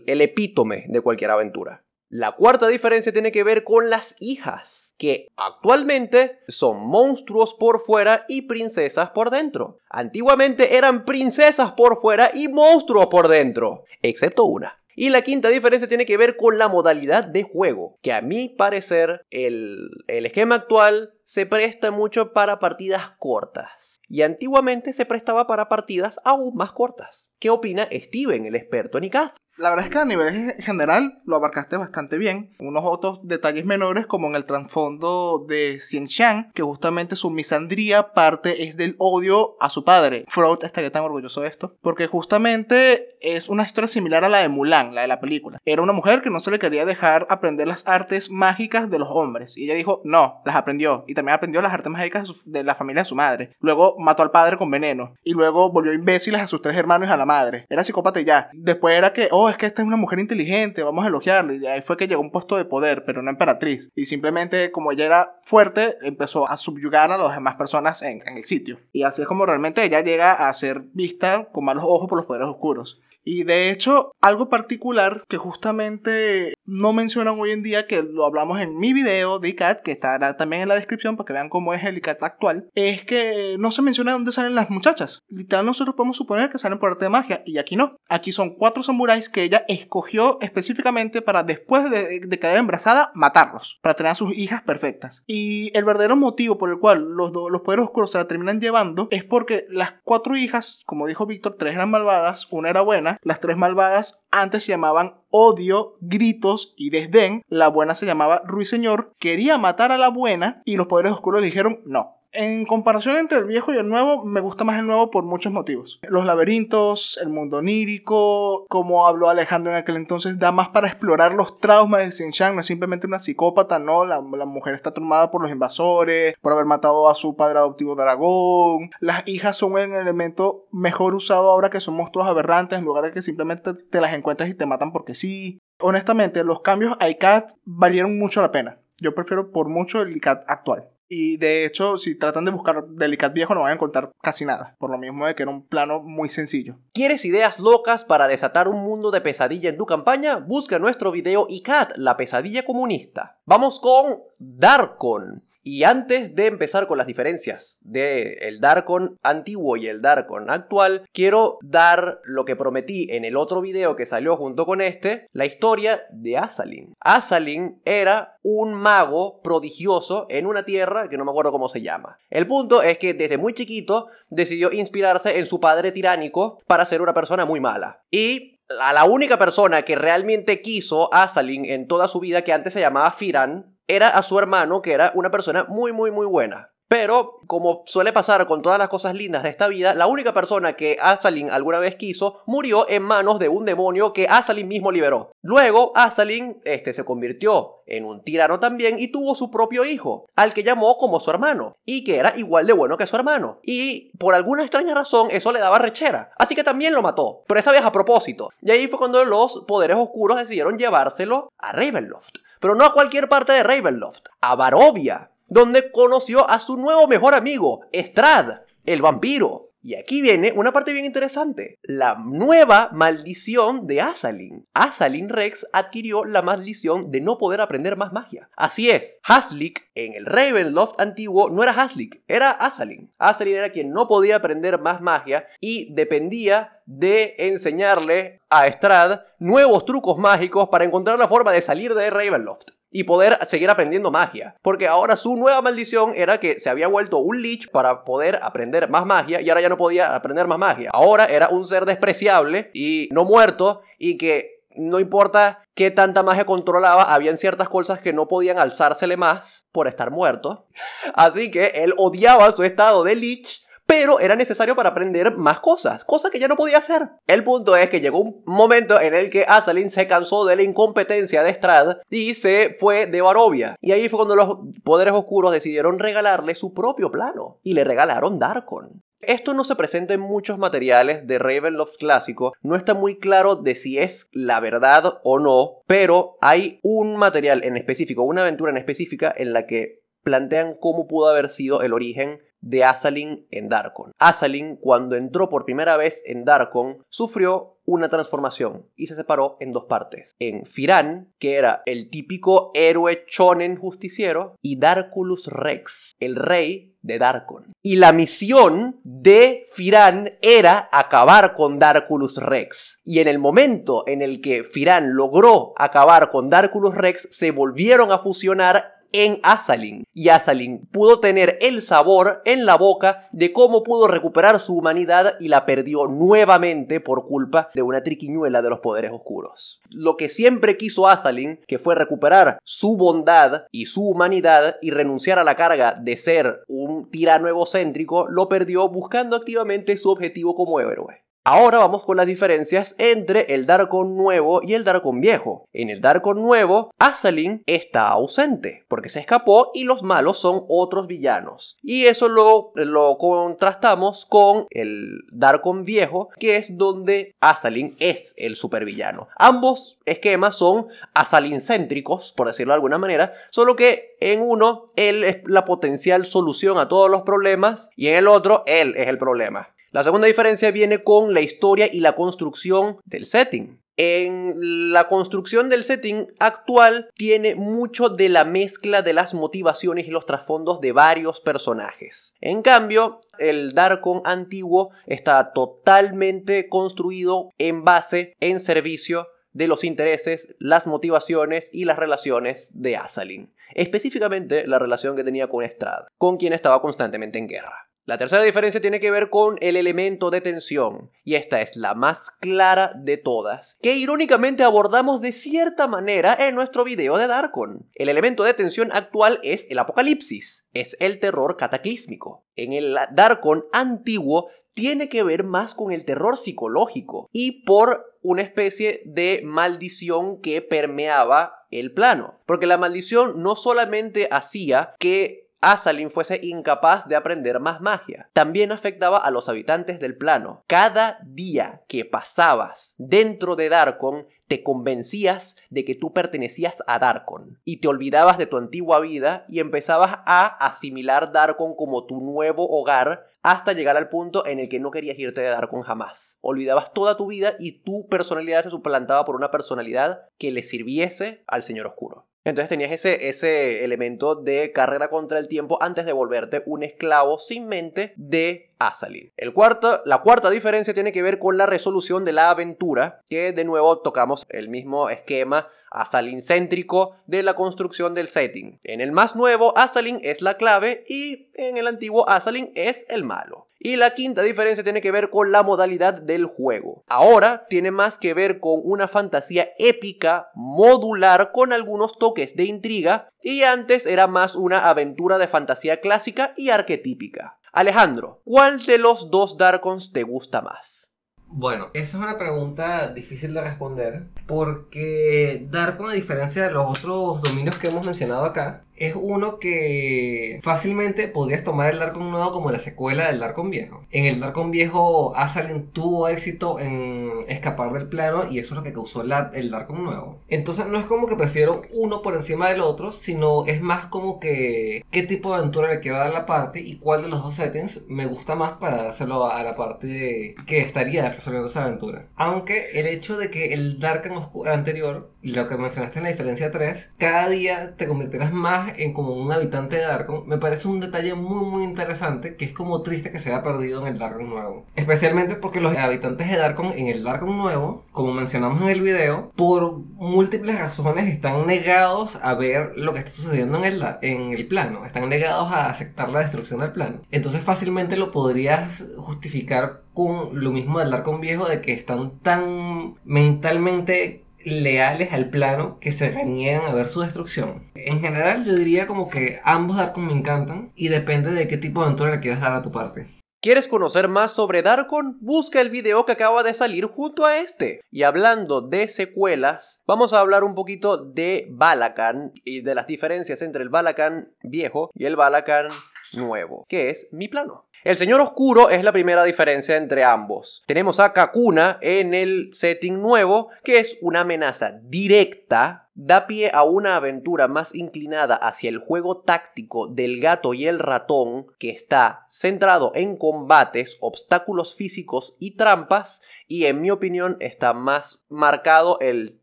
epítome 0.07 0.85
de 0.89 1.01
cualquier 1.01 1.31
aventura. 1.31 1.83
La 2.15 2.33
cuarta 2.33 2.69
diferencia 2.69 3.11
tiene 3.11 3.33
que 3.33 3.43
ver 3.43 3.65
con 3.65 3.89
las 3.89 4.17
hijas, 4.21 4.95
que 4.99 5.29
actualmente 5.35 6.41
son 6.47 6.87
monstruos 6.87 7.55
por 7.55 7.81
fuera 7.81 8.27
y 8.29 8.43
princesas 8.43 9.11
por 9.13 9.31
dentro. 9.31 9.79
Antiguamente 9.89 10.77
eran 10.77 11.07
princesas 11.07 11.73
por 11.73 12.03
fuera 12.03 12.31
y 12.35 12.49
monstruos 12.49 13.07
por 13.07 13.29
dentro, 13.29 13.85
excepto 14.03 14.45
una. 14.45 14.79
Y 14.95 15.09
la 15.09 15.23
quinta 15.23 15.49
diferencia 15.49 15.89
tiene 15.89 16.05
que 16.05 16.19
ver 16.19 16.37
con 16.37 16.59
la 16.59 16.69
modalidad 16.69 17.25
de 17.25 17.45
juego, 17.45 17.97
que 18.03 18.13
a 18.13 18.21
mi 18.21 18.51
parecer 18.51 19.25
el, 19.31 19.89
el 20.07 20.27
esquema 20.27 20.57
actual 20.57 21.15
se 21.25 21.47
presta 21.47 21.91
mucho 21.91 22.33
para 22.33 22.59
partidas 22.59 23.13
cortas. 23.19 24.01
Y 24.09 24.23
antiguamente 24.23 24.93
se 24.93 25.07
prestaba 25.07 25.47
para 25.47 25.69
partidas 25.69 26.19
aún 26.25 26.55
más 26.55 26.73
cortas. 26.73 27.31
¿Qué 27.39 27.51
opina 27.51 27.89
Steven, 27.91 28.47
el 28.47 28.55
experto 28.55 28.99
en 28.99 29.05
ICAD? 29.05 29.33
La 29.59 29.69
verdad 29.69 29.85
es 29.85 29.91
que 29.91 29.99
a 29.99 30.05
nivel 30.07 30.55
general 30.61 31.21
lo 31.27 31.37
abarcaste 31.37 31.77
bastante 31.77 32.17
bien. 32.17 32.57
Unos 32.59 32.85
otros 32.87 33.21
detalles 33.23 33.67
menores 33.67 34.07
como 34.07 34.27
en 34.29 34.35
el 34.35 34.47
trasfondo 34.47 35.45
de 35.47 35.79
Xian 35.79 36.51
que 36.55 36.63
justamente 36.63 37.17
su 37.17 37.31
misandría 37.31 38.15
parte 38.15 38.65
es 38.65 38.79
del 38.79 38.97
odio 38.99 39.57
a 39.61 39.69
su 39.69 39.85
padre. 39.85 40.25
Freud 40.29 40.65
estaría 40.65 40.91
tan 40.91 41.05
orgulloso 41.05 41.43
de 41.43 41.49
esto, 41.49 41.77
porque 41.83 42.07
justamente 42.07 43.09
es 43.21 43.51
una 43.51 43.65
historia 43.65 43.89
similar 43.89 44.25
a 44.25 44.31
la 44.31 44.39
de 44.39 44.49
Mulan, 44.49 44.95
la 44.95 45.03
de 45.03 45.09
la 45.09 45.21
película. 45.21 45.61
Era 45.67 45.83
una 45.83 45.93
mujer 45.93 46.23
que 46.23 46.31
no 46.31 46.41
se 46.41 46.51
le 46.51 46.59
quería 46.59 46.87
dejar 46.87 47.27
aprender 47.29 47.69
las 47.69 47.87
artes 47.87 48.31
mágicas 48.31 48.89
de 48.89 48.99
los 48.99 49.09
hombres. 49.11 49.59
Y 49.59 49.65
ella 49.65 49.75
dijo, 49.75 50.01
no, 50.05 50.41
las 50.47 50.57
aprendió. 50.57 51.05
Y 51.13 51.15
también 51.15 51.35
aprendió 51.35 51.61
las 51.61 51.75
artes 51.75 51.93
mágicas 51.93 52.43
de 52.47 52.65
la 52.65 52.75
familia 52.75 53.03
de 53.03 53.09
su 53.09 53.15
madre. 53.15 53.55
Luego 53.61 53.97
mató 53.99 54.23
al 54.23 54.31
padre 54.31 54.57
con 54.57 54.71
veneno. 54.71 55.13
Y 55.23 55.33
luego 55.35 55.71
volvió 55.71 55.93
imbéciles 55.93 56.41
a 56.41 56.47
sus 56.47 56.63
tres 56.63 56.75
hermanos 56.75 57.07
y 57.07 57.13
a 57.13 57.19
la 57.19 57.27
madre. 57.27 57.67
Era 57.69 57.85
psicópata 57.85 58.19
y 58.19 58.25
ya. 58.25 58.49
Después 58.55 58.97
era 58.97 59.13
que, 59.13 59.29
oh, 59.31 59.51
es 59.51 59.59
que 59.59 59.67
esta 59.67 59.83
es 59.83 59.87
una 59.87 59.99
mujer 59.99 60.21
inteligente, 60.21 60.83
vamos 60.83 61.05
a 61.05 61.09
elogiarla. 61.09 61.53
Y 61.53 61.67
ahí 61.67 61.83
fue 61.83 61.99
que 61.99 62.09
llegó 62.09 62.23
a 62.23 62.25
un 62.25 62.31
puesto 62.31 62.57
de 62.57 62.65
poder, 62.65 63.05
pero 63.05 63.21
no 63.21 63.29
emperatriz. 63.29 63.91
Y 63.95 64.07
simplemente, 64.07 64.73
como 64.73 64.91
ella 64.91 65.05
era 65.05 65.37
fuerte, 65.43 65.99
empezó 66.01 66.49
a 66.49 66.57
subyugar 66.57 67.13
a 67.13 67.19
las 67.19 67.35
demás 67.35 67.57
personas 67.57 68.01
en, 68.01 68.23
en 68.27 68.39
el 68.39 68.47
sitio. 68.47 68.79
Y 68.91 69.03
así 69.03 69.21
es 69.21 69.29
como 69.29 69.45
realmente 69.45 69.85
ella 69.85 70.01
llega 70.01 70.49
a 70.49 70.53
ser 70.55 70.81
vista 70.95 71.49
con 71.53 71.67
malos 71.67 71.85
ojos 71.87 72.09
por 72.09 72.17
los 72.17 72.27
poderes 72.27 72.49
oscuros. 72.49 73.03
Y 73.25 73.45
de 73.45 73.71
hecho, 73.71 74.13
algo 74.21 74.49
particular 74.49 75.25
que 75.29 75.37
justamente 75.37 76.55
no 76.65 76.93
mencionan 76.93 77.39
hoy 77.39 77.53
en 77.53 77.63
día, 77.63 77.87
que 77.87 78.03
lo 78.03 78.25
hablamos 78.25 78.61
en 78.61 78.79
mi 78.79 78.93
video 78.93 79.39
de 79.39 79.51
ICAT, 79.51 79.83
que 79.83 79.93
estará 79.93 80.37
también 80.37 80.63
en 80.63 80.69
la 80.69 80.75
descripción 80.75 81.17
para 81.17 81.27
que 81.27 81.33
vean 81.33 81.49
cómo 81.49 81.75
es 81.75 81.85
el 81.85 81.99
ICAT 81.99 82.23
actual, 82.23 82.69
es 82.75 83.05
que 83.05 83.57
no 83.59 83.71
se 83.71 83.83
menciona 83.83 84.13
dónde 84.13 84.33
salen 84.33 84.55
las 84.55 84.71
muchachas. 84.71 85.21
Literal, 85.29 85.65
nosotros 85.65 85.97
podemos 85.97 86.17
suponer 86.17 86.51
que 86.51 86.59
salen 86.59 86.79
por 86.79 86.91
arte 86.91 87.05
de 87.05 87.11
magia, 87.11 87.43
y 87.47 87.59
aquí 87.59 87.77
no. 87.77 87.97
Aquí 88.09 88.33
son 88.33 88.55
cuatro 88.55 88.83
samuráis 88.83 89.29
que 89.29 89.43
ella 89.43 89.65
escogió 89.69 90.39
específicamente 90.41 91.23
para 91.23 91.43
después 91.43 91.91
de, 91.91 92.21
de 92.21 92.39
caer 92.39 92.59
embarazada, 92.59 93.11
matarlos, 93.15 93.79
para 93.83 93.95
tener 93.95 94.13
a 94.13 94.17
sus 94.17 94.37
hijas 94.37 94.63
perfectas. 94.63 95.23
Y 95.27 95.77
el 95.77 95.85
verdadero 95.85 96.17
motivo 96.17 96.59
por 96.59 96.71
el 96.71 96.79
cual 96.79 97.05
los, 97.17 97.33
los 97.33 97.63
poderes 97.63 97.85
oscuros 97.85 98.11
se 98.11 98.19
la 98.19 98.29
terminan 98.29 98.61
llevando 98.61 99.09
es 99.11 99.25
porque 99.25 99.67
las 99.69 99.95
cuatro 100.05 100.37
hijas, 100.37 100.83
como 100.87 101.07
dijo 101.07 101.27
Víctor, 101.27 101.57
tres 101.59 101.75
eran 101.75 101.91
malvadas, 101.91 102.47
una 102.51 102.71
era 102.71 102.81
buena, 102.81 103.12
las 103.23 103.41
tres 103.41 103.57
malvadas 103.57 104.25
antes 104.31 104.65
se 104.65 104.71
llamaban 104.71 105.17
odio, 105.31 105.97
gritos 106.01 106.75
y 106.77 106.91
desdén. 106.91 107.43
La 107.49 107.69
buena 107.69 107.95
se 107.95 108.07
llamaba 108.07 108.43
Ruiseñor, 108.45 109.13
quería 109.19 109.59
matar 109.59 109.93
a 109.93 109.99
la 109.99 110.09
buena 110.09 110.63
y 110.65 110.77
los 110.77 110.87
poderes 110.87 111.13
oscuros 111.13 111.41
le 111.41 111.47
dijeron 111.47 111.81
no. 111.85 112.22
En 112.35 112.65
comparación 112.65 113.17
entre 113.17 113.39
el 113.39 113.45
viejo 113.45 113.75
y 113.75 113.77
el 113.77 113.89
nuevo, 113.89 114.25
me 114.25 114.41
gusta 114.41 114.65
más 114.65 114.79
el 114.79 114.87
nuevo 114.87 115.11
por 115.11 115.25
muchos 115.25 115.53
motivos. 115.53 116.01
Los 116.09 116.25
laberintos, 116.25 117.19
el 117.23 117.29
mundo 117.29 117.59
onírico, 117.59 118.65
como 118.69 119.07
habló 119.07 119.29
Alejandro 119.29 119.71
en 119.71 119.79
aquel 119.79 119.97
entonces, 119.97 120.39
da 120.39 120.51
más 120.51 120.71
para 120.71 120.89
explorar 120.89 121.35
los 121.35 121.59
traumas 121.59 122.01
de 122.01 122.11
Xinjiang. 122.11 122.55
No 122.55 122.61
es 122.61 122.67
simplemente 122.67 123.07
una 123.07 123.19
psicópata, 123.19 123.79
no. 123.79 124.07
La, 124.07 124.21
mujer 124.23 124.75
está 124.75 124.93
tomada 124.93 125.31
por 125.31 125.43
los 125.43 125.51
invasores, 125.51 126.35
por 126.41 126.53
haber 126.53 126.65
matado 126.65 127.09
a 127.09 127.15
su 127.15 127.37
padre 127.37 127.59
adoptivo 127.59 127.95
dragón. 127.95 128.91
Las 129.01 129.27
hijas 129.29 129.57
son 129.57 129.77
el 129.77 129.93
elemento 129.93 130.67
mejor 130.73 131.15
usado 131.15 131.51
ahora 131.51 131.71
que 131.71 131.81
son 131.81 131.97
monstruos 131.97 132.27
aberrantes, 132.27 132.79
en 132.79 132.85
lugar 132.85 133.05
de 133.05 133.13
que 133.13 133.23
simplemente 133.23 133.75
te 133.75 134.01
las 134.01 134.15
encuentras 134.15 134.49
y 134.49 134.55
te 134.55 134.67
matan 134.67 134.93
porque 134.93 135.15
sí. 135.15 135.59
Honestamente, 135.81 136.45
los 136.45 136.61
cambios 136.61 136.97
a 136.99 137.11
ICAT 137.11 137.53
valieron 137.65 138.19
mucho 138.19 138.41
la 138.41 138.53
pena. 138.53 138.79
Yo 138.99 139.15
prefiero 139.15 139.51
por 139.51 139.69
mucho 139.69 140.01
el 140.01 140.17
ICAT 140.17 140.45
actual. 140.47 140.89
Y 141.15 141.37
de 141.37 141.67
hecho, 141.67 141.99
si 141.99 142.15
tratan 142.15 142.47
de 142.47 142.53
buscar 142.53 142.87
Delicat 142.89 143.35
viejo, 143.35 143.55
no 143.55 143.61
van 143.61 143.73
a 143.73 143.75
encontrar 143.75 144.13
casi 144.23 144.47
nada. 144.47 144.77
Por 144.79 144.89
lo 144.89 144.97
mismo 144.97 145.27
de 145.27 145.35
que 145.35 145.43
era 145.43 145.53
un 145.53 145.67
plano 145.67 146.01
muy 146.01 146.31
sencillo. 146.31 146.79
¿Quieres 146.95 147.27
ideas 147.27 147.59
locas 147.59 148.07
para 148.07 148.29
desatar 148.29 148.67
un 148.67 148.83
mundo 148.83 149.11
de 149.11 149.21
pesadilla 149.21 149.69
en 149.69 149.77
tu 149.77 149.85
campaña? 149.85 150.37
Busca 150.37 150.79
nuestro 150.79 151.13
video 151.13 151.45
ICAT, 151.51 151.99
la 151.99 152.17
pesadilla 152.17 152.65
comunista. 152.65 153.37
Vamos 153.45 153.79
con 153.79 154.21
Darkon. 154.39 155.43
Y 155.65 155.85
antes 155.85 156.35
de 156.35 156.47
empezar 156.47 156.89
con 156.89 156.99
las 156.99 157.07
diferencias 157.07 157.79
del 157.83 158.37
el 158.41 158.61
Darkon 158.61 159.19
antiguo 159.23 159.77
y 159.77 159.87
el 159.87 160.03
Darkon 160.03 160.51
actual, 160.51 161.09
quiero 161.13 161.59
dar 161.63 162.21
lo 162.25 162.45
que 162.45 162.57
prometí 162.57 163.07
en 163.11 163.25
el 163.25 163.37
otro 163.37 163.61
video 163.61 163.95
que 163.95 164.05
salió 164.05 164.37
junto 164.37 164.67
con 164.67 164.81
este, 164.81 165.29
la 165.33 165.47
historia 165.47 166.03
de 166.11 166.37
Asalin. 166.37 166.95
Asalin 167.01 167.81
era 167.85 168.39
un 168.43 168.75
mago 168.75 169.41
prodigioso 169.43 170.27
en 170.31 170.47
una 170.47 170.65
tierra 170.65 171.09
que 171.09 171.17
no 171.17 171.25
me 171.25 171.31
acuerdo 171.31 171.53
cómo 171.53 171.69
se 171.69 171.81
llama. 171.81 172.19
El 172.29 172.49
punto 172.49 172.83
es 172.83 172.99
que 172.99 173.15
desde 173.15 173.39
muy 173.39 173.55
chiquito 173.55 174.09
decidió 174.31 174.73
inspirarse 174.73 175.39
en 175.39 175.47
su 175.47 175.61
padre 175.61 175.93
tiránico 175.93 176.61
para 176.67 176.87
ser 176.87 177.03
una 177.03 177.15
persona 177.15 177.45
muy 177.45 177.61
mala. 177.61 178.03
Y 178.11 178.59
a 178.81 178.93
la 178.93 179.05
única 179.05 179.39
persona 179.39 179.83
que 179.83 179.97
realmente 179.97 180.61
quiso 180.61 181.13
Asalin 181.13 181.65
en 181.67 181.87
toda 181.87 182.09
su 182.09 182.21
vida, 182.21 182.43
que 182.43 182.53
antes 182.53 182.73
se 182.73 182.81
llamaba 182.81 183.13
Firan, 183.13 183.72
era 183.87 184.09
a 184.09 184.23
su 184.23 184.39
hermano, 184.39 184.83
que 184.83 184.93
era 184.93 185.13
una 185.15 185.31
persona 185.31 185.65
muy, 185.65 185.93
muy, 185.93 186.11
muy 186.11 186.27
buena. 186.27 186.73
Pero, 186.93 187.41
como 187.47 187.85
suele 187.87 188.13
pasar 188.13 188.47
con 188.47 188.61
todas 188.61 188.79
las 188.79 188.91
cosas 188.91 189.15
lindas 189.15 189.43
de 189.43 189.49
esta 189.49 189.67
vida, 189.67 189.95
la 189.95 190.07
única 190.07 190.35
persona 190.35 190.75
que 190.75 190.99
Asalin 191.01 191.51
alguna 191.51 191.79
vez 191.79 191.97
quiso 191.97 192.43
murió 192.45 192.87
en 192.87 193.03
manos 193.03 193.39
de 193.39 193.49
un 193.49 193.65
demonio 193.65 194.13
que 194.13 194.27
Asalin 194.29 194.69
mismo 194.69 194.93
liberó. 194.93 195.31
Luego, 195.41 195.93
Asalin 195.95 196.61
este, 196.67 196.93
se 196.93 197.07
convirtió 197.07 197.77
en 197.87 198.05
un 198.05 198.23
tirano 198.23 198.61
también 198.61 198.99
y 198.99 199.11
tuvo 199.11 199.35
su 199.35 199.51
propio 199.51 199.87
hijo, 199.87 200.27
al 200.37 200.53
que 200.53 200.65
llamó 200.65 200.99
como 200.99 201.19
su 201.19 201.31
hermano, 201.31 201.77
y 201.87 202.05
que 202.05 202.17
era 202.17 202.35
igual 202.37 202.67
de 202.67 202.75
bueno 202.75 202.99
que 202.99 203.07
su 203.07 203.17
hermano. 203.17 203.61
Y 203.63 204.15
por 204.19 204.35
alguna 204.35 204.61
extraña 204.61 204.95
razón 204.95 205.29
eso 205.31 205.51
le 205.51 205.61
daba 205.61 205.79
rechera, 205.79 206.33
así 206.37 206.55
que 206.55 206.63
también 206.63 206.93
lo 206.93 207.01
mató, 207.01 207.43
pero 207.49 207.59
esta 207.59 207.73
vez 207.73 207.87
a 207.87 207.91
propósito. 207.91 208.51
Y 208.61 208.71
ahí 208.71 208.87
fue 208.89 208.99
cuando 208.99 209.25
los 209.25 209.65
poderes 209.67 209.97
oscuros 209.97 210.37
decidieron 210.37 210.77
llevárselo 210.77 211.49
a 211.57 211.73
Ravenloft 211.73 212.37
pero 212.63 212.77
no 212.77 212.85
a 212.85 212.93
cualquier 212.93 213.29
parte 213.29 213.53
de 213.53 213.65
Ravenloft, 213.65 214.29
a 214.41 214.55
Barovia, 214.55 215.33
donde 215.49 215.91
conoció 215.91 216.49
a 216.49 216.61
su 216.61 216.77
nuevo 216.77 217.09
mejor 217.09 217.35
amigo, 217.35 217.81
Strad, 217.93 218.61
el 218.87 219.03
vampiro. 219.03 219.72
Y 219.85 219.97
aquí 219.97 220.23
viene 220.23 220.53
una 220.53 220.73
parte 220.73 220.93
bien 220.93 221.05
interesante. 221.05 221.79
La 221.83 222.15
nueva 222.15 222.91
maldición 222.93 223.89
de 223.89 224.01
Asalin. 224.01 224.65
Asalin 224.75 225.29
Rex 225.29 225.67
adquirió 225.73 226.25
la 226.25 226.41
maldición 226.41 227.11
de 227.11 227.21
no 227.21 227.37
poder 227.37 227.61
aprender 227.61 227.97
más 227.97 228.13
magia. 228.13 228.49
Así 228.57 228.91
es, 228.91 229.19
Haslik 229.25 229.91
en 229.97 230.15
el 230.15 230.27
Ravenloft 230.27 231.01
antiguo 231.01 231.51
no 231.51 231.65
era 231.65 231.73
Haslik, 231.73 232.23
era 232.29 232.53
Asalin. 232.53 233.11
Asalin 233.19 233.57
era 233.57 233.71
quien 233.71 233.91
no 233.91 234.07
podía 234.07 234.37
aprender 234.37 234.81
más 234.81 235.01
magia 235.01 235.49
y 235.61 235.93
dependía 235.93 236.81
de 236.87 237.35
enseñarle 237.39 238.41
a 238.51 238.69
Strad 238.69 239.23
nuevos 239.41 239.85
trucos 239.85 240.17
mágicos 240.17 240.69
para 240.69 240.85
encontrar 240.85 241.19
la 241.19 241.29
forma 241.29 241.51
de 241.51 241.63
salir 241.63 241.95
de 241.95 242.09
Ravenloft 242.09 242.71
y 242.93 243.05
poder 243.05 243.39
seguir 243.47 243.71
aprendiendo 243.71 244.11
magia. 244.11 244.55
Porque 244.63 244.87
ahora 244.87 245.17
su 245.17 245.37
nueva 245.37 245.63
maldición 245.63 246.13
era 246.15 246.39
que 246.39 246.61
se 246.61 246.71
había 246.71 246.87
vuelto 246.87 247.19
un 247.19 247.41
lich 247.41 247.71
para 247.71 248.05
poder 248.05 248.39
aprender 248.43 248.89
más 248.89 249.07
magia 249.07 249.41
y 249.41 249.49
ahora 249.49 249.63
ya 249.63 249.69
no 249.69 249.79
podía 249.79 250.15
aprender 250.15 250.47
más 250.47 250.59
magia. 250.59 250.91
Ahora 250.93 251.25
era 251.25 251.49
un 251.49 251.67
ser 251.67 251.87
despreciable 251.87 252.71
y 252.75 253.09
no 253.11 253.25
muerto 253.25 253.81
y 253.99 254.19
que 254.19 254.63
no 254.75 255.01
importa 255.01 255.65
qué 255.75 255.91
tanta 255.91 256.23
magia 256.23 256.45
controlaba, 256.45 257.15
habían 257.15 257.39
ciertas 257.39 257.69
cosas 257.69 258.01
que 258.01 258.13
no 258.13 258.29
podían 258.29 258.59
alzársele 258.59 259.17
más 259.17 259.67
por 259.73 259.89
estar 259.89 260.11
muerto. 260.11 260.67
Así 261.15 261.51
que 261.51 261.67
él 261.75 261.95
odiaba 261.97 262.53
su 262.53 262.63
estado 262.63 263.05
de 263.05 263.17
lich 263.17 263.62
pero 263.87 264.21
era 264.21 264.37
necesario 264.37 264.75
para 264.75 264.91
aprender 264.91 265.37
más 265.37 265.61
cosas, 265.61 266.05
cosas 266.05 266.31
que 266.31 266.39
ya 266.39 266.49
no 266.49 266.57
podía 266.57 266.79
hacer. 266.79 267.11
El 267.27 267.45
punto 267.45 267.77
es 267.77 267.91
que 267.91 268.01
llegó 268.01 268.21
un 268.21 268.43
momento 268.47 269.01
en 269.01 269.15
el 269.15 269.31
que 269.31 269.45
Asalin 269.47 269.91
se 269.91 270.07
cansó 270.07 270.45
de 270.45 270.57
la 270.57 270.63
incompetencia 270.63 271.43
de 271.43 271.55
Strad 271.55 271.99
y 272.11 272.35
se 272.35 272.77
fue 272.79 273.07
de 273.07 273.21
Barovia. 273.21 273.77
Y 273.81 273.93
ahí 273.93 274.09
fue 274.09 274.19
cuando 274.19 274.37
los 274.37 274.59
poderes 274.83 275.15
oscuros 275.15 275.53
decidieron 275.53 275.99
regalarle 275.99 276.55
su 276.55 276.73
propio 276.73 277.11
plano 277.11 277.59
y 277.63 277.75
le 277.75 277.85
regalaron 277.85 278.39
Darkon. 278.39 279.03
Esto 279.21 279.55
no 279.55 279.63
se 279.63 279.77
presenta 279.77 280.15
en 280.15 280.21
muchos 280.21 280.59
materiales 280.59 281.29
de 281.29 281.39
Ravenloft 281.39 281.97
clásico, 281.97 282.55
no 282.61 282.75
está 282.75 282.95
muy 282.95 283.21
claro 283.21 283.55
de 283.55 283.77
si 283.77 283.99
es 283.99 284.29
la 284.33 284.59
verdad 284.59 285.21
o 285.23 285.39
no, 285.39 285.83
pero 285.87 286.39
hay 286.41 286.81
un 286.83 287.17
material 287.17 287.63
en 287.63 287.77
específico, 287.77 288.25
una 288.25 288.43
aventura 288.43 288.73
en 288.73 288.79
específica 288.79 289.33
en 289.37 289.53
la 289.53 289.67
que 289.67 290.01
plantean 290.25 290.75
cómo 290.79 291.07
pudo 291.07 291.29
haber 291.29 291.51
sido 291.51 291.83
el 291.83 291.93
origen 291.93 292.41
de 292.63 292.85
Asalin 292.85 293.47
en 293.51 293.69
Darkon. 293.69 294.13
Asalin, 294.19 294.77
cuando 294.77 295.17
entró 295.17 295.51
por 295.51 295.67
primera 295.67 295.97
vez 295.97 296.23
en 296.25 296.45
Darkon, 296.45 297.05
sufrió 297.11 297.77
una 297.85 298.09
transformación 298.09 298.87
y 298.97 299.09
se 299.09 299.17
separó 299.17 299.57
en 299.61 299.73
dos 299.73 299.85
partes. 299.85 300.35
En 300.39 300.67
Firan, 300.67 301.29
que 301.39 301.57
era 301.57 301.83
el 301.85 302.11
típico 302.11 302.71
héroe 302.75 303.25
chonen 303.27 303.77
justiciero, 303.77 304.57
y 304.63 304.79
Darkulus 304.79 305.49
Rex, 305.49 306.17
el 306.21 306.37
rey 306.37 306.95
de 307.03 307.19
Darkon. 307.19 307.73
Y 307.83 307.97
la 307.97 308.13
misión 308.13 309.01
de 309.03 309.69
Firan 309.73 310.35
era 310.41 310.89
acabar 310.93 311.55
con 311.55 311.81
Darkulus 311.81 312.37
Rex. 312.37 313.01
Y 313.05 313.19
en 313.19 313.27
el 313.27 313.41
momento 313.41 314.05
en 314.07 314.23
el 314.23 314.41
que 314.41 314.63
Firan 314.63 315.15
logró 315.15 315.73
acabar 315.77 316.31
con 316.31 316.49
Darkulus 316.49 316.95
Rex, 316.95 317.29
se 317.33 317.51
volvieron 317.51 318.13
a 318.13 318.21
fusionar 318.21 319.02
en 319.13 319.41
Asalin. 319.43 320.05
Y 320.15 320.29
Asalin 320.29 320.87
pudo 320.87 321.21
tener 321.21 321.59
el 321.61 321.83
sabor 321.83 322.43
en 322.45 322.67
la 322.67 322.77
boca 322.77 323.29
de 323.33 323.53
cómo 323.53 323.83
pudo 323.83 324.09
recuperar 324.09 324.61
su 324.61 324.77
humanidad 324.77 325.35
y 325.41 325.49
la 325.49 325.67
perdió 325.67 326.07
nuevamente 326.07 327.01
por 327.01 327.27
culpa 327.27 327.71
de 327.75 327.83
una 327.83 328.03
triquiñuela 328.03 328.63
de 328.63 328.71
los 328.71 328.81
poderes 328.81 329.13
oscuros. 329.13 329.81
Lo 329.91 330.17
que 330.17 330.29
siempre 330.29 330.77
quiso 330.77 331.09
Asalin, 331.09 331.61
que 331.67 331.79
fue 331.79 331.95
recuperar 331.95 332.59
su 332.65 332.97
bondad 332.97 333.65
y 333.71 333.87
su 333.87 334.09
humanidad 334.09 334.77
y 334.81 334.91
renunciar 334.91 335.39
a 335.39 335.45
la 335.45 335.57
carga 335.57 335.95
de 335.95 336.17
ser 336.17 336.61
un 336.69 337.11
tirano 337.11 337.49
egocéntrico, 337.49 338.27
lo 338.29 338.49
perdió 338.49 338.89
buscando 338.89 339.37
activamente 339.37 339.97
su 339.97 340.11
objetivo 340.11 340.55
como 340.55 340.81
héroe. 340.81 341.22
Ahora 341.45 341.79
vamos 341.79 342.05
con 342.05 342.19
las 342.19 342.29
diferencias 342.29 342.95
entre 342.99 343.53
el 343.53 343.67
Darkon 343.67 344.17
nuevo 344.17 344.63
y 344.63 344.75
el 344.75 344.85
Darkon 344.85 345.21
viejo. 345.21 345.69
En 345.73 345.91
el 345.91 346.01
Darkon 346.01 346.41
nuevo, 346.41 346.95
Asalin 347.01 347.65
está 347.67 348.07
ausente 348.11 348.85
porque 348.87 349.09
se 349.09 349.19
escapó 349.19 349.73
y 349.75 349.83
los 349.83 350.05
malos 350.05 350.39
son 350.39 350.65
otros 350.69 351.09
villanos. 351.09 351.77
Y 351.83 352.05
eso 352.05 352.29
lo, 352.29 352.71
lo 352.77 353.19
contrastamos 353.19 354.25
con 354.25 354.67
el 354.71 355.19
Darkon 355.33 355.85
viejo, 355.85 356.29
que 356.39 356.59
es 356.59 356.79
donde 356.79 357.35
Asalin 357.41 357.97
es 357.99 358.35
el 358.37 358.55
supervillano. 358.55 359.27
Ambos 359.37 359.99
esquemas 360.05 360.55
son 360.55 360.87
Asalin-céntricos, 361.13 362.33
por 362.37 362.47
decirlo 362.47 362.73
de 362.73 362.77
alguna 362.77 362.99
manera, 362.99 363.35
solo 363.51 363.75
que 363.75 364.15
en 364.21 364.43
uno 364.43 364.93
él 364.95 365.25
es 365.25 365.39
la 365.47 365.65
potencial 365.65 366.25
solución 366.25 366.79
a 366.79 366.87
todos 366.87 367.11
los 367.11 367.23
problemas 367.23 367.91
y 367.97 368.07
en 368.07 368.19
el 368.19 368.29
otro 368.29 368.63
él 368.67 368.95
es 368.97 369.09
el 369.09 369.19
problema. 369.19 369.71
La 369.93 370.03
segunda 370.03 370.27
diferencia 370.27 370.71
viene 370.71 371.05
con 371.05 371.35
la 371.35 371.43
historia 371.43 371.87
y 371.93 372.01
la 372.01 372.17
construcción 372.17 372.97
del 373.05 373.27
setting. 373.27 373.79
En 373.99 374.55
la 374.91 375.07
construcción 375.09 375.69
del 375.69 375.85
setting 375.85 376.29
actual 376.39 377.11
tiene 377.15 377.57
mucho 377.57 378.09
de 378.09 378.31
la 378.31 378.47
mezcla 378.47 379.03
de 379.03 379.13
las 379.13 379.35
motivaciones 379.35 380.09
y 380.09 380.11
los 380.11 380.25
trasfondos 380.25 380.81
de 380.81 380.93
varios 380.93 381.43
personajes. 381.43 382.35
En 382.41 382.63
cambio, 382.63 383.21
el 383.39 383.75
Darkon 383.75 384.23
antiguo 384.25 384.93
está 385.05 385.53
totalmente 385.53 386.71
construido 386.71 387.51
en 387.59 387.85
base, 387.85 388.33
en 388.41 388.61
servicio 388.61 389.29
de 389.53 389.69
los 389.69 389.85
intereses, 389.85 390.55
las 390.59 390.87
motivaciones 390.87 391.69
y 391.71 391.85
las 391.85 391.99
relaciones 391.99 392.71
de 392.73 392.97
Asalin. 392.97 393.53
Específicamente 393.75 394.67
la 394.67 394.79
relación 394.79 395.17
que 395.17 395.25
tenía 395.25 395.49
con 395.49 395.63
Strad, 395.67 396.07
con 396.17 396.39
quien 396.39 396.55
estaba 396.55 396.81
constantemente 396.81 397.39
en 397.39 397.49
guerra. 397.49 397.92
La 398.05 398.19
tercera 398.19 398.43
diferencia 398.43 398.81
tiene 398.81 398.99
que 398.99 399.13
ver 399.13 399.31
con 399.31 399.59
el 399.61 399.77
elemento 399.77 400.31
de 400.31 400.41
tensión, 400.41 401.13
y 401.23 401.37
esta 401.37 401.61
es 401.61 401.77
la 401.77 401.95
más 401.95 402.33
clara 402.41 402.93
de 402.97 403.17
todas, 403.17 403.79
que 403.81 403.95
irónicamente 403.95 404.65
abordamos 404.65 405.21
de 405.21 405.31
cierta 405.31 405.87
manera 405.87 406.37
en 406.37 406.57
nuestro 406.57 406.83
video 406.83 407.17
de 407.17 407.29
Darkon. 407.29 407.89
El 407.95 408.09
elemento 408.09 408.43
de 408.43 408.55
tensión 408.55 408.91
actual 408.93 409.39
es 409.45 409.71
el 409.71 409.79
apocalipsis, 409.79 410.67
es 410.75 410.97
el 410.99 411.21
terror 411.21 411.57
cataclísmico. 411.57 412.45
En 412.57 412.73
el 412.73 412.97
Darkon 413.13 413.67
antiguo 413.73 414.49
tiene 414.75 415.09
que 415.09 415.23
ver 415.23 415.45
más 415.45 415.75
con 415.75 415.93
el 415.93 416.05
terror 416.05 416.37
psicológico 416.37 417.29
y 417.33 417.65
por 417.65 418.17
una 418.23 418.43
especie 418.43 419.03
de 419.05 419.43
maldición 419.45 420.41
que 420.41 420.63
permeaba 420.63 421.67
el 421.71 421.93
plano. 421.93 422.41
Porque 422.47 422.67
la 422.67 422.79
maldición 422.79 423.43
no 423.43 423.57
solamente 423.57 424.29
hacía 424.31 424.95
que 424.99 425.42
Asalin 425.63 426.11
fuese 426.11 426.41
incapaz 426.43 427.07
de 427.07 427.15
aprender 427.15 427.61
más 427.61 427.81
magia. 427.81 428.29
También 428.33 428.73
afectaba 428.73 429.19
a 429.19 429.31
los 429.31 429.49
habitantes 429.49 430.01
del 430.01 430.17
plano. 430.17 430.65
Cada 430.67 431.21
día 431.23 431.83
que 431.87 432.05
pasabas 432.05 432.97
dentro 432.99 433.55
de 433.55 433.69
Darkon 433.69 434.27
te 434.49 434.65
convencías 434.65 435.57
de 435.71 435.85
que 435.85 435.95
tú 435.95 436.13
pertenecías 436.13 436.83
a 436.89 436.99
Darkon 436.99 437.61
y 437.65 437.77
te 437.77 437.87
olvidabas 437.87 438.39
de 438.39 438.47
tu 438.47 438.57
antigua 438.57 438.99
vida 438.99 439.45
y 439.49 439.61
empezabas 439.61 440.19
a 440.27 440.47
asimilar 440.47 441.31
Darkon 441.31 441.77
como 441.77 442.07
tu 442.07 442.21
nuevo 442.21 442.69
hogar 442.69 443.25
hasta 443.43 443.73
llegar 443.73 443.97
al 443.97 444.09
punto 444.09 444.45
en 444.45 444.59
el 444.59 444.69
que 444.69 444.81
no 444.81 444.91
querías 444.91 445.19
irte 445.19 445.41
de 445.41 445.49
Darkon 445.49 445.83
jamás. 445.83 446.39
Olvidabas 446.41 446.93
toda 446.93 447.17
tu 447.17 447.29
vida 447.29 447.55
y 447.61 447.83
tu 447.83 448.09
personalidad 448.09 448.65
se 448.65 448.71
suplantaba 448.71 449.25
por 449.25 449.37
una 449.37 449.53
personalidad 449.53 450.29
que 450.39 450.51
le 450.51 450.65
sirviese 450.65 451.45
al 451.47 451.63
Señor 451.63 451.87
Oscuro. 451.87 452.27
Entonces 452.45 452.69
tenías 452.69 452.91
ese, 452.91 453.29
ese 453.29 453.85
elemento 453.85 454.35
de 454.35 454.73
carrera 454.73 455.09
contra 455.09 455.39
el 455.39 455.49
tiempo 455.49 455.81
antes 455.81 456.05
de 456.05 456.13
volverte 456.13 456.63
un 456.67 456.83
esclavo 456.83 457.39
sin 457.39 457.67
mente 457.67 458.13
de 458.17 458.72
Asalin. 458.89 459.33
El 459.37 459.53
cuarto, 459.53 460.03
la 460.05 460.23
cuarta 460.23 460.51
diferencia 460.51 460.95
tiene 460.95 461.13
que 461.13 461.23
ver 461.23 461.39
con 461.39 461.57
la 461.57 461.67
resolución 461.67 462.25
de 462.25 462.33
la 462.33 462.51
aventura, 462.51 463.21
que 463.29 463.53
de 463.53 463.65
nuevo 463.65 463.99
tocamos 463.99 464.47
el 464.49 464.69
mismo 464.69 465.11
esquema 465.11 465.69
Asalin 465.93 466.41
céntrico 466.41 467.17
de 467.27 467.43
la 467.43 467.55
construcción 467.55 468.15
del 468.15 468.29
setting. 468.29 468.79
En 468.83 469.01
el 469.01 469.13
más 469.13 469.37
nuevo, 469.37 469.77
Asalin 469.77 470.21
es 470.23 470.43
la 470.43 470.57
clave 470.57 471.05
y 471.09 471.49
en 471.55 471.77
el 471.77 471.87
antiguo, 471.87 472.29
Asalin 472.29 472.73
es 472.75 473.05
el 473.09 473.25
malo. 473.25 473.69
Y 473.79 473.97
la 473.97 474.15
quinta 474.15 474.43
diferencia 474.43 474.85
tiene 474.85 475.03
que 475.03 475.11
ver 475.11 475.29
con 475.29 475.51
la 475.51 475.65
modalidad 475.65 476.15
del 476.15 476.47
juego. 476.47 477.03
Ahora 477.09 477.67
tiene 477.69 477.91
más 477.91 478.17
que 478.17 478.33
ver 478.33 478.61
con 478.61 478.81
una 478.85 479.09
fantasía 479.09 479.71
épica, 479.79 480.51
modular, 480.55 481.51
con 481.51 481.73
algunos 481.73 482.17
toques 482.17 482.55
de 482.55 482.65
intriga, 482.65 483.29
y 483.43 483.65
antes 483.65 484.07
era 484.07 484.29
más 484.29 484.55
una 484.55 484.89
aventura 484.89 485.39
de 485.39 485.49
fantasía 485.49 486.01
clásica 486.01 486.55
y 486.57 486.71
arquetípica. 486.71 487.59
Alejandro, 487.75 488.43
¿cuál 488.45 488.85
de 488.85 488.99
los 488.99 489.31
dos 489.31 489.57
Darkons 489.57 490.13
te 490.13 490.25
gusta 490.25 490.61
más? 490.61 491.15
Bueno, 491.47 491.89
esa 491.95 492.19
es 492.19 492.23
una 492.23 492.37
pregunta 492.37 493.09
difícil 493.09 493.55
de 493.55 493.63
responder 493.63 494.27
porque 494.47 495.67
dar 495.71 495.97
con 495.97 496.09
la 496.09 496.13
diferencia 496.13 496.65
de 496.65 496.71
los 496.71 496.87
otros 496.87 497.41
dominios 497.41 497.79
que 497.79 497.89
hemos 497.89 498.05
mencionado 498.05 498.45
acá 498.45 498.85
es 498.97 499.15
uno 499.17 499.59
que 499.59 500.61
fácilmente 500.63 501.29
podrías 501.29 501.65
tomar 501.65 501.91
el 501.93 501.99
Darkon 501.99 502.31
nuevo 502.31 502.53
como 502.53 502.71
la 502.71 502.79
secuela 502.79 503.29
del 503.29 503.41
Darkon 503.41 503.71
viejo. 503.71 504.05
En 504.11 504.27
el 504.27 504.41
Darkon 504.41 504.71
viejo 504.71 505.35
Asalin 505.37 505.89
tuvo 505.89 506.29
éxito 506.29 506.79
en 506.79 507.31
escapar 507.49 507.93
del 507.93 508.09
plano 508.09 508.45
y 508.51 508.59
eso 508.59 508.75
es 508.75 508.79
lo 508.79 508.83
que 508.83 508.93
causó 508.93 509.23
la, 509.23 509.51
el 509.55 509.71
Darkon 509.71 510.05
nuevo. 510.05 510.39
Entonces 510.49 510.87
no 510.87 510.99
es 510.99 511.07
como 511.07 511.27
que 511.27 511.37
prefiero 511.37 511.83
uno 511.93 512.23
por 512.23 512.35
encima 512.35 512.69
del 512.69 512.81
otro, 512.81 513.13
sino 513.13 513.67
es 513.67 513.81
más 513.81 514.07
como 514.07 514.39
que 514.39 515.05
qué 515.11 515.23
tipo 515.23 515.51
de 515.51 515.59
aventura 515.59 515.89
le 515.89 516.01
quiero 516.01 516.19
dar 516.19 516.33
la 516.33 516.47
parte 516.47 516.81
y 516.81 516.97
cuál 516.97 517.23
de 517.23 517.29
los 517.29 517.43
dos 517.43 517.55
settings 517.55 518.03
me 518.09 518.27
gusta 518.27 518.55
más 518.55 518.75
para 518.75 519.03
dárselo 519.03 519.51
a 519.51 519.63
la 519.63 519.77
parte 519.77 520.55
que 520.67 520.81
estaría 520.81 521.31
resolviendo 521.31 521.69
esa 521.69 521.85
aventura. 521.85 522.27
Aunque 522.37 522.91
el 522.95 523.07
hecho 523.07 523.37
de 523.37 523.51
que 523.51 523.75
el 523.75 523.99
Darkon 523.99 524.51
anterior, 524.67 525.32
lo 525.43 525.69
que 525.69 525.77
mencionaste 525.77 526.19
en 526.19 526.25
la 526.25 526.31
diferencia 526.31 526.71
3, 526.71 527.13
cada 527.19 527.49
día 527.49 527.97
te 527.97 528.07
convertirás 528.07 528.53
más 528.53 528.93
en 528.97 529.13
como 529.13 529.33
un 529.33 529.51
habitante 529.51 529.97
de 529.97 530.03
Darkon, 530.03 530.47
me 530.47 530.59
parece 530.59 530.89
un 530.89 531.01
detalle 531.01 531.35
muy 531.35 531.65
muy 531.65 531.83
interesante 531.83 532.57
que 532.57 532.65
es 532.65 532.73
como 532.73 533.03
triste 533.03 533.31
que 533.31 533.41
se 533.41 533.51
haya 533.51 533.63
perdido 533.63 534.07
en 534.07 534.13
el 534.13 534.19
Darkon 534.19 534.49
nuevo. 534.49 534.87
Especialmente 534.95 535.57
porque 535.57 535.81
los 535.81 535.97
habitantes 535.97 536.49
de 536.49 536.57
Darkon 536.57 536.93
en 536.97 537.09
el 537.09 537.25
Darkon 537.25 537.57
nuevo, 537.57 538.05
como 538.13 538.33
mencionamos 538.33 538.81
en 538.83 538.89
el 538.89 539.01
video, 539.01 539.53
por 539.57 539.99
múltiples 540.15 540.79
razones 540.79 541.29
están 541.29 541.67
negados 541.67 542.39
a 542.43 542.55
ver 542.55 542.93
lo 542.97 543.13
que 543.13 543.21
está 543.21 543.33
sucediendo 543.33 543.79
en 543.79 543.85
el, 543.85 544.05
en 544.23 544.53
el 544.53 544.67
plano, 544.69 545.05
están 545.05 545.29
negados 545.29 545.73
a 545.73 545.89
aceptar 545.89 546.31
la 546.31 546.41
destrucción 546.41 546.81
del 546.81 546.93
plano. 546.93 547.23
Entonces 547.31 547.63
fácilmente 547.63 548.17
lo 548.17 548.31
podrías 548.31 549.05
justificar 549.17 550.03
con 550.15 550.51
lo 550.53 550.71
mismo 550.71 550.99
del 550.99 551.11
Darkon 551.11 551.41
viejo 551.41 551.67
de 551.67 551.81
que 551.81 551.93
están 551.93 552.39
tan 552.41 553.15
mentalmente 553.25 554.45
leales 554.65 555.33
al 555.33 555.51
plano 555.51 555.99
que 556.01 556.13
se 556.13 556.31
reniegan 556.31 556.85
a 556.85 556.95
ver 556.95 557.09
su 557.09 557.21
destrucción. 557.21 557.83
En 557.95 558.21
general 558.21 558.65
yo 558.65 558.75
diría 558.75 559.07
como 559.07 559.31
que 559.31 559.61
ambos 559.65 559.97
Darkon 559.97 560.27
me 560.27 560.33
encantan 560.33 560.93
y 560.95 561.09
depende 561.09 561.53
de 561.53 561.69
qué 561.69 561.79
tipo 561.79 562.01
de 562.01 562.07
aventura 562.07 562.31
le 562.31 562.41
quieras 562.41 562.61
dar 562.61 562.73
a 562.73 562.83
tu 562.83 562.93
parte. 562.93 563.27
¿Quieres 563.63 563.87
conocer 563.87 564.27
más 564.27 564.51
sobre 564.51 564.83
Darkon? 564.83 565.39
Busca 565.41 565.81
el 565.81 565.89
video 565.89 566.27
que 566.27 566.33
acaba 566.33 566.65
de 566.65 566.75
salir 566.75 567.07
junto 567.07 567.47
a 567.47 567.59
este. 567.59 568.01
Y 568.11 568.25
hablando 568.25 568.81
de 568.81 569.07
secuelas, 569.07 570.03
vamos 570.05 570.33
a 570.33 570.41
hablar 570.41 570.65
un 570.65 570.75
poquito 570.75 571.17
de 571.17 571.69
Balakan 571.71 572.51
y 572.65 572.81
de 572.81 572.97
las 572.97 573.07
diferencias 573.07 573.63
entre 573.63 573.85
el 573.85 573.89
Balakan 573.89 574.53
viejo 574.65 575.11
y 575.15 575.27
el 575.27 575.37
Balakan 575.37 575.87
nuevo, 576.35 576.85
que 576.89 577.11
es 577.11 577.29
mi 577.31 577.47
plano. 577.47 577.87
El 578.05 578.19
Señor 578.19 578.41
Oscuro 578.41 578.91
es 578.91 579.05
la 579.05 579.13
primera 579.13 579.45
diferencia 579.45 579.97
entre 579.97 580.25
ambos. 580.25 580.83
Tenemos 580.89 581.21
a 581.21 581.33
Kakuna 581.33 581.99
en 582.01 582.35
el 582.35 582.71
setting 582.73 583.23
nuevo, 583.23 583.69
que 583.85 584.01
es 584.01 584.19
una 584.21 584.41
amenaza 584.41 584.99
directa 585.05 586.03
da 586.15 586.47
pie 586.47 586.71
a 586.73 586.83
una 586.85 587.17
aventura 587.17 587.69
más 587.69 587.95
inclinada 587.95 588.55
hacia 588.55 588.91
el 588.91 588.99
juego 588.99 589.39
táctico 589.39 590.09
del 590.09 590.41
gato 590.41 590.75
y 590.75 590.87
el 590.87 590.99
ratón, 590.99 591.67
que 591.79 591.91
está 591.91 592.47
centrado 592.51 593.13
en 593.15 593.37
combates, 593.37 594.19
obstáculos 594.21 594.95
físicos 594.95 595.57
y 595.59 595.77
trampas, 595.77 596.43
y 596.69 596.87
en 596.87 597.01
mi 597.01 597.11
opinión 597.11 597.57
está 597.61 597.93
más 597.93 598.45
marcado 598.49 599.19
el, 599.21 599.61